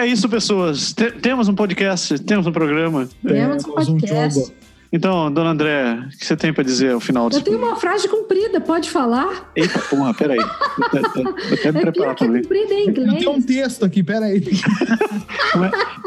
é 0.00 0.06
isso, 0.06 0.28
pessoas. 0.28 0.92
Te- 0.92 1.12
temos 1.12 1.48
um 1.48 1.54
podcast, 1.54 2.18
temos 2.20 2.46
um 2.46 2.52
programa. 2.52 3.08
Temos 3.26 3.64
um 3.64 3.74
Temos 3.74 3.88
um 3.88 3.92
podcast. 3.98 4.52
Então, 4.92 5.30
dona 5.32 5.50
André, 5.50 6.00
o 6.04 6.08
que 6.18 6.26
você 6.26 6.36
tem 6.36 6.52
para 6.52 6.64
dizer 6.64 6.90
ao 6.92 6.98
final 6.98 7.28
Eu 7.32 7.40
tenho 7.42 7.58
uma 7.58 7.76
frase 7.76 8.08
comprida, 8.08 8.60
pode 8.60 8.90
falar? 8.90 9.48
Eita, 9.54 9.78
porra, 9.78 10.12
peraí. 10.12 10.36
Eu 10.38 10.44
até, 10.84 10.98
eu 11.20 11.54
até 11.54 11.72
me 11.72 11.78
É 11.78 11.82
preparar 11.82 11.92
pior 11.92 12.14
que 12.16 12.24
é 12.24 12.26
ler. 12.26 12.42
comprida 12.42 12.74
em 12.74 12.92
Tem 12.92 13.04
inglês. 13.04 13.26
um 13.28 13.40
texto 13.40 13.84
aqui, 13.84 14.02
peraí. 14.02 14.42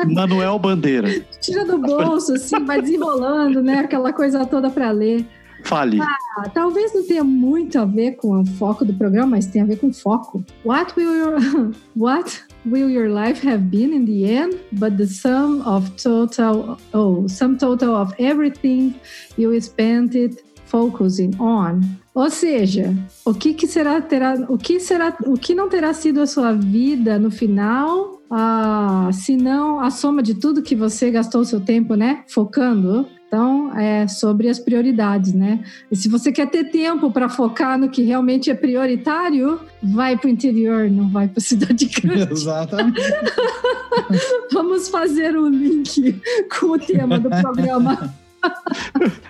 É? 0.02 0.06
Manuel 0.06 0.60
Bandeira. 0.60 1.10
Tira 1.40 1.64
do 1.64 1.78
bolso, 1.78 2.34
assim, 2.34 2.64
vai 2.66 2.82
desenrolando, 2.82 3.62
né? 3.62 3.80
Aquela 3.80 4.12
coisa 4.12 4.46
toda 4.46 4.70
para 4.70 4.92
ler. 4.92 5.26
Fale. 5.64 6.00
Ah, 6.02 6.50
talvez 6.54 6.94
não 6.94 7.04
tenha 7.04 7.24
muito 7.24 7.80
a 7.80 7.86
ver 7.86 8.14
com 8.18 8.42
o 8.42 8.46
foco 8.46 8.84
do 8.84 8.94
programa, 8.94 9.28
mas 9.38 9.48
tem 9.48 9.62
a 9.62 9.66
ver 9.66 9.78
com 9.78 9.92
foco. 9.94 10.44
What 10.66 10.94
will 10.98 11.16
your 11.16 11.74
What 11.96 12.44
will 12.66 12.90
your 12.90 13.10
life 13.10 13.48
have 13.48 13.64
been 13.70 13.94
in 13.94 14.06
the 14.06 14.26
end? 14.26 14.60
But 14.74 14.98
the 14.98 15.08
sum 15.08 15.62
of 15.66 15.92
total 16.02 16.78
oh, 16.94 17.28
sum 17.28 17.58
total 17.58 17.96
of 17.96 18.14
everything 18.20 18.94
you 19.38 19.60
spent 19.62 20.16
it 20.16 20.44
focusing 20.66 21.36
on. 21.40 21.82
Ou 22.16 22.30
seja, 22.30 22.94
o 23.26 23.34
que, 23.34 23.54
que 23.54 23.68
será 23.68 24.02
terá 24.02 24.36
o 24.50 24.58
que 24.58 24.80
será 24.80 25.16
o 25.26 25.34
que 25.34 25.56
não 25.56 25.70
terá 25.70 25.94
sido 25.94 26.22
a 26.22 26.28
sua 26.28 26.54
vida 26.54 27.18
no 27.18 27.32
final? 27.32 28.13
Ah, 28.36 29.12
se 29.14 29.38
não 29.38 29.80
a 29.80 29.92
soma 29.92 30.24
de 30.24 30.34
tudo 30.34 30.64
que 30.64 30.76
você 30.76 31.12
gastou 31.12 31.42
o 31.42 31.46
seu 31.46 31.60
tempo, 31.60 31.94
né, 31.94 32.24
focando. 32.28 33.08
Então, 33.28 33.76
é 33.78 34.08
sobre 34.08 34.50
as 34.50 34.58
prioridades, 34.58 35.34
né? 35.34 35.64
E 35.92 35.96
se 35.96 36.08
você 36.08 36.32
quer 36.32 36.50
ter 36.50 36.66
tempo 36.72 37.12
para 37.12 37.30
focar 37.30 37.78
no 37.80 37.90
que 37.90 38.02
realmente 38.02 38.50
é 38.50 38.56
prioritário, 38.56 39.60
vai 39.82 40.18
para 40.18 40.28
o 40.28 40.30
interior, 40.32 40.90
não 40.90 41.10
vai 41.10 41.28
para 41.28 41.40
a 41.40 41.42
cidade 41.46 41.86
grande. 41.86 42.32
Exatamente. 42.32 43.02
Vamos 44.52 44.90
fazer 44.90 45.38
um 45.38 45.48
link 45.48 46.20
com 46.60 46.68
o 46.68 46.80
tema 46.80 47.20
do 47.20 47.30
programa. 47.42 48.14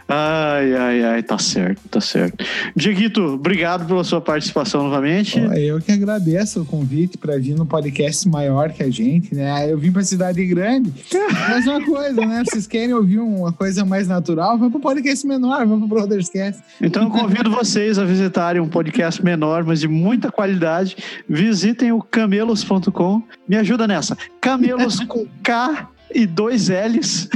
Ai, 0.08 0.76
ai, 0.76 1.04
ai, 1.04 1.24
tá 1.24 1.38
certo, 1.40 1.82
tá 1.90 2.00
certo. 2.02 2.46
Dieguito, 2.76 3.22
obrigado 3.22 3.88
pela 3.88 4.04
sua 4.04 4.22
participação 4.22 4.84
novamente. 4.84 5.40
Eu 5.58 5.80
que 5.80 5.92
agradeço 5.92 6.62
o 6.62 6.66
convite 6.66 7.18
para 7.18 7.38
vir 7.38 7.56
no 7.56 7.66
podcast 7.66 8.28
maior 8.28 8.72
que 8.72 8.84
a 8.84 8.92
gente, 8.92 9.34
né? 9.34 9.72
Eu 9.72 9.78
vim 9.78 9.92
para 9.92 10.04
cidade 10.04 10.46
grande, 10.46 10.94
mas 11.50 11.66
uma 11.66 11.84
coisa, 11.84 12.26
né? 12.26 12.44
Vocês 12.46 12.68
querem 12.68 12.94
ouvir 12.94 13.20
uma 13.20 13.52
coisa 13.52 13.84
mais 13.86 14.08
natural? 14.08 14.58
Vamos 14.58 14.74
para 14.74 14.82
podcast 14.82 15.26
menor, 15.26 15.66
vamos 15.66 15.88
para 15.88 15.98
o 15.98 16.00
Brotherscast. 16.02 16.62
Então 16.82 17.04
eu 17.04 17.10
convido 17.10 17.50
vocês 17.52 17.98
a 17.98 18.06
visitarem 18.06 18.62
um 18.62 18.68
podcast 18.68 19.24
menor, 19.24 19.64
mas 19.64 19.80
de 19.80 19.88
muita 19.88 20.32
qualidade. 20.32 20.96
Visitem 21.28 21.92
o 21.92 22.02
camelos.com. 22.02 23.24
Me 23.48 23.56
ajuda 23.56 23.88
nessa. 23.88 24.18
Camelos 24.40 25.00
com 25.06 25.26
K 25.42 25.93
e 26.14 26.26
dois 26.26 26.70
L's. 26.70 27.30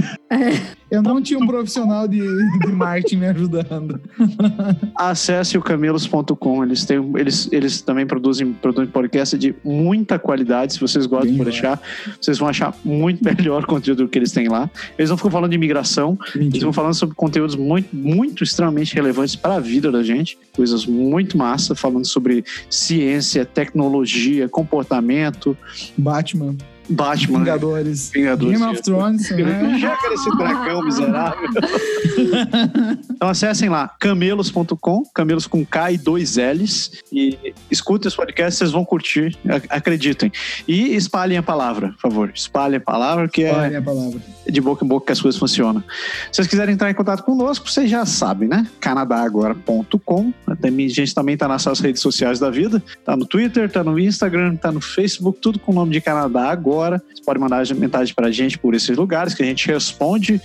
Eu 0.90 1.02
não 1.02 1.22
tinha 1.22 1.40
um 1.40 1.48
profissional 1.48 2.08
de, 2.08 2.20
de 2.20 2.68
marketing 2.68 3.18
me 3.18 3.26
ajudando. 3.28 4.00
Acesse 4.96 5.58
o 5.58 5.62
camelos.com. 5.62 6.64
Eles, 6.64 6.86
têm, 6.86 6.98
eles, 7.18 7.50
eles 7.52 7.82
também 7.82 8.06
produzem, 8.06 8.54
produzem 8.54 8.90
podcast 8.90 9.38
de 9.38 9.56
muita 9.64 10.18
qualidade. 10.18 10.74
Se 10.74 10.80
vocês 10.80 11.06
gostam 11.06 11.30
Bem 11.30 11.38
por 11.38 11.46
deixar, 11.46 11.82
vocês 12.22 12.38
vão 12.38 12.48
achar 12.48 12.74
muito 12.84 13.24
melhor 13.24 13.64
o 13.64 13.68
conteúdo 13.68 14.08
que 14.08 14.18
eles 14.18 14.32
têm 14.32 14.48
lá. 14.48 14.70
Eles 14.98 15.10
não 15.10 15.18
ficam 15.18 15.32
falando 15.32 15.52
de 15.52 15.56
imigração, 15.56 16.18
eles 16.28 16.46
Mentira. 16.46 16.66
vão 16.66 16.74
falando 16.74 16.94
sobre 16.94 17.16
conteúdos 17.16 17.56
muito, 17.56 17.96
muito 17.96 18.44
extremamente 18.44 18.94
relevantes 18.96 19.36
para 19.36 19.56
a 19.56 19.60
vida 19.60 19.92
da 19.92 20.04
gente. 20.04 20.38
Coisas 20.56 20.86
muito 20.86 21.38
massa, 21.38 21.76
falando 21.76 22.06
sobre 22.06 22.44
ciência, 22.70 23.46
tecnologia, 23.46 24.48
comportamento, 24.48 25.58
Batman, 25.98 26.56
Batman, 26.90 27.40
Vingadores, 27.40 28.10
Vingadores. 28.12 28.60
Game 28.60 28.72
of 28.72 28.82
Thrones, 28.82 29.30
né? 29.32 29.78
Chega 29.80 30.10
desse 30.10 30.38
dragão 30.38 30.84
miserável. 30.86 31.50
então 33.12 33.30
acessem 33.30 33.70
lá, 33.70 33.90
camelos.com, 34.00 35.04
camelos 35.14 35.48
com 35.48 35.66
K 35.66 35.92
e 35.92 35.98
dois 35.98 36.38
L's, 36.38 36.92
e 37.12 37.54
escutem 37.70 38.08
os 38.08 38.16
podcasts, 38.16 38.58
vocês 38.60 38.72
vão 38.72 38.86
curtir, 38.86 39.38
ac- 39.50 39.68
acreditem. 39.70 40.32
E 40.68 40.96
espalhem 40.96 41.38
a 41.38 41.44
palavra, 41.44 41.90
por 41.90 42.02
favor. 42.10 42.32
Espalhem 42.34 42.78
a 42.78 42.82
palavra, 42.82 43.28
que 43.28 43.44
é 43.44 43.54
Olha 43.54 43.80
a 43.80 43.82
palavra. 43.82 44.20
De 44.50 44.62
boca 44.62 44.84
em 44.84 44.88
boca 44.88 45.06
que 45.08 45.12
as 45.12 45.22
coisas 45.22 45.40
funcionam. 45.40 45.82
Se 46.32 46.36
vocês 46.36 46.48
quiserem 46.48 46.74
entrar 46.74 46.90
em 46.90 46.94
contato 46.94 47.24
conosco, 47.24 47.70
vocês 47.70 47.90
já 47.90 48.06
sabem, 48.06 48.48
né? 48.48 48.68
canadagora.com. 48.80 50.34
A 50.48 50.70
gente 50.88 51.14
também 51.14 51.34
está 51.34 51.48
nas 51.48 51.66
nossas 51.66 51.80
redes 51.80 52.02
sociais 52.02 52.40
da 52.40 52.50
vida. 52.50 52.82
Tá 53.06 53.16
no 53.16 53.26
Twitter, 53.26 53.70
tá 53.70 53.84
no 53.84 54.00
Instagram, 54.00 54.56
tá 54.56 54.72
no 54.72 54.82
Facebook, 54.82 55.40
tudo 55.42 55.60
com 55.60 55.72
o 55.72 55.76
nome 55.76 55.92
de 55.92 56.02
Canadá 56.02 56.50
Agora. 56.50 57.02
Você 57.14 57.24
pode 57.24 57.40
mandar 57.40 57.64
mensagem 57.76 58.14
pra 58.14 58.32
gente 58.32 58.58
por 58.58 58.74
esses 58.74 58.96
lugares 58.96 59.34
que 59.34 59.44
a 59.44 59.46
gente 59.46 59.68
responde 59.68 60.42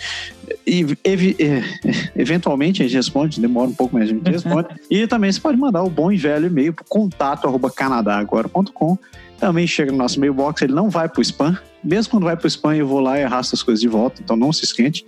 e 0.67 0.87
evi- 1.05 1.37
eh, 1.39 1.63
eventualmente 2.17 2.83
a 2.83 2.87
gente 2.87 2.97
responde, 2.97 3.41
demora 3.41 3.69
um 3.69 3.75
pouco, 3.75 3.95
mas 3.95 4.05
a 4.05 4.13
gente 4.13 4.29
responde. 4.31 4.69
e 4.91 5.07
também 5.07 5.31
você 5.31 5.41
pode 5.41 5.57
mandar 5.59 5.83
o 5.83 5.91
bom 5.91 6.11
e 6.11 6.17
velho 6.17 6.47
e-mail 6.47 6.73
pro 6.73 6.85
contato 6.89 7.47
arroba 7.47 7.71
canadagora.com. 7.71 8.99
Também 9.43 9.67
chega 9.67 9.91
no 9.91 9.99
nosso 9.99 10.21
mailbox, 10.21 10.63
ele 10.63 10.73
não 10.73 10.89
vai 10.89 11.09
pro 11.09 11.21
spam. 11.21 11.59
Mesmo 11.83 12.13
quando 12.13 12.23
vai 12.23 12.37
pro 12.37 12.47
spam, 12.47 12.77
eu 12.77 12.87
vou 12.87 13.01
lá 13.01 13.19
e 13.19 13.25
arrasto 13.25 13.57
as 13.57 13.63
coisas 13.65 13.81
de 13.81 13.89
volta, 13.89 14.23
então 14.23 14.37
não 14.37 14.53
se 14.53 14.65
esquente. 14.65 15.05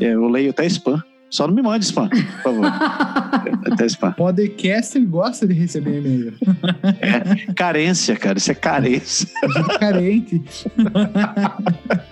É, 0.00 0.06
Eu 0.06 0.26
leio 0.26 0.50
até 0.50 0.66
spam. 0.66 1.00
Só 1.28 1.46
não 1.46 1.54
me 1.54 1.60
mande 1.62 1.84
spam, 1.84 2.08
por 2.08 2.42
favor. 2.42 2.64
até 3.72 3.86
spam. 3.86 4.12
Podcast 4.12 4.96
ele 4.96 5.06
gosta 5.06 5.46
de 5.46 5.52
receber 5.54 5.98
e-mail. 5.98 6.34
Carência, 7.54 8.16
cara, 8.16 8.38
isso 8.38 8.50
é 8.50 8.54
carência. 8.54 9.28
A 9.42 9.48
gente 9.48 9.70
é 9.72 9.78
carente. 9.78 10.42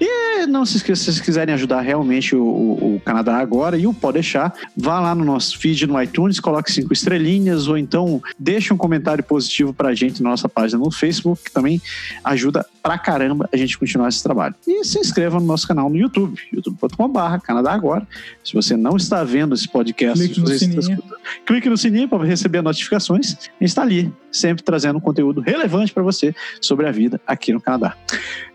E 0.00 0.46
não 0.46 0.64
se 0.64 0.76
esqueça, 0.78 1.00
se 1.02 1.04
vocês 1.06 1.20
quiserem 1.20 1.54
ajudar 1.54 1.80
realmente 1.80 2.34
o, 2.36 2.42
o- 2.42 2.94
o 2.96 3.00
Canadá 3.00 3.36
agora 3.38 3.76
e 3.76 3.86
o 3.86 3.92
Pode 3.94 4.14
Deixar, 4.18 4.52
vá 4.76 4.98
lá 5.00 5.14
no 5.14 5.24
nosso 5.24 5.56
feed 5.58 5.86
no 5.86 6.00
iTunes, 6.02 6.40
coloque 6.40 6.72
cinco 6.72 6.92
estrelinhas 6.92 7.68
ou 7.68 7.76
então 7.78 8.20
deixe 8.38 8.72
um 8.72 8.76
comentário 8.76 9.22
positivo 9.22 9.72
pra 9.72 9.94
gente 9.94 10.22
na 10.22 10.30
nossa 10.30 10.48
página 10.48 10.78
no 10.82 10.90
Facebook, 10.90 11.44
que 11.44 11.52
também 11.52 11.80
ajuda 12.24 12.64
pra 12.82 12.98
caramba 12.98 13.48
a 13.52 13.56
gente 13.56 13.76
continuar 13.78 14.08
esse 14.08 14.22
trabalho. 14.22 14.54
E 14.66 14.84
se 14.84 14.98
inscreva 14.98 15.38
no 15.38 15.46
nosso 15.46 15.66
canal 15.68 15.88
no 15.90 15.96
YouTube, 15.96 16.40
youtube.com.br 16.52 17.38
Canadá 17.44 17.72
Agora. 17.72 18.06
Se 18.44 18.54
você 18.54 18.76
não 18.76 18.96
está 18.96 19.22
vendo 19.24 19.54
esse 19.54 19.68
podcast, 19.68 20.18
Clique 20.18 20.40
no 20.40 20.48
sininho. 20.48 21.02
clique 21.46 21.68
no 21.68 21.76
sininho 21.76 22.08
para 22.08 22.24
receber 22.24 22.62
notificações. 22.62 23.34
A 23.34 23.42
gente 23.60 23.68
está 23.68 23.82
ali, 23.82 24.12
sempre 24.32 24.62
trazendo 24.62 25.00
conteúdo 25.00 25.40
relevante 25.40 25.92
para 25.92 26.02
você 26.02 26.34
sobre 26.60 26.86
a 26.86 26.90
vida 26.92 27.20
aqui 27.26 27.52
no 27.52 27.60
Canadá. 27.60 27.96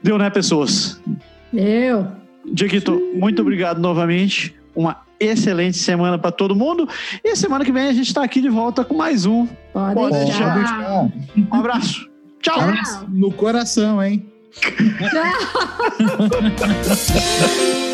Deu, 0.02 0.18
né, 0.18 0.30
pessoas? 0.30 1.00
Eu. 1.54 2.08
Dieguito, 2.46 3.02
muito 3.16 3.42
obrigado 3.42 3.80
novamente. 3.80 4.56
Uma 4.76 5.02
excelente 5.20 5.78
semana 5.78 6.18
para 6.18 6.32
todo 6.32 6.56
mundo. 6.56 6.90
E 7.24 7.36
semana 7.36 7.64
que 7.64 7.72
vem 7.72 7.88
a 7.88 7.94
gente 7.94 8.08
está 8.08 8.24
aqui 8.24 8.42
de 8.42 8.50
volta 8.50 8.84
com 8.84 8.96
mais 8.96 9.26
um. 9.26 9.46
Pode, 9.72 9.94
Pode 9.94 10.10
Pode 10.10 10.26
deixar. 10.26 10.56
deixar. 10.58 11.12
Um 11.52 11.56
abraço. 11.56 12.10
Tchau. 12.42 12.58
Tchau. 12.58 13.06
No 13.10 13.32
coração, 13.32 14.04
hein? 14.04 14.26
Tchau. 14.52 14.74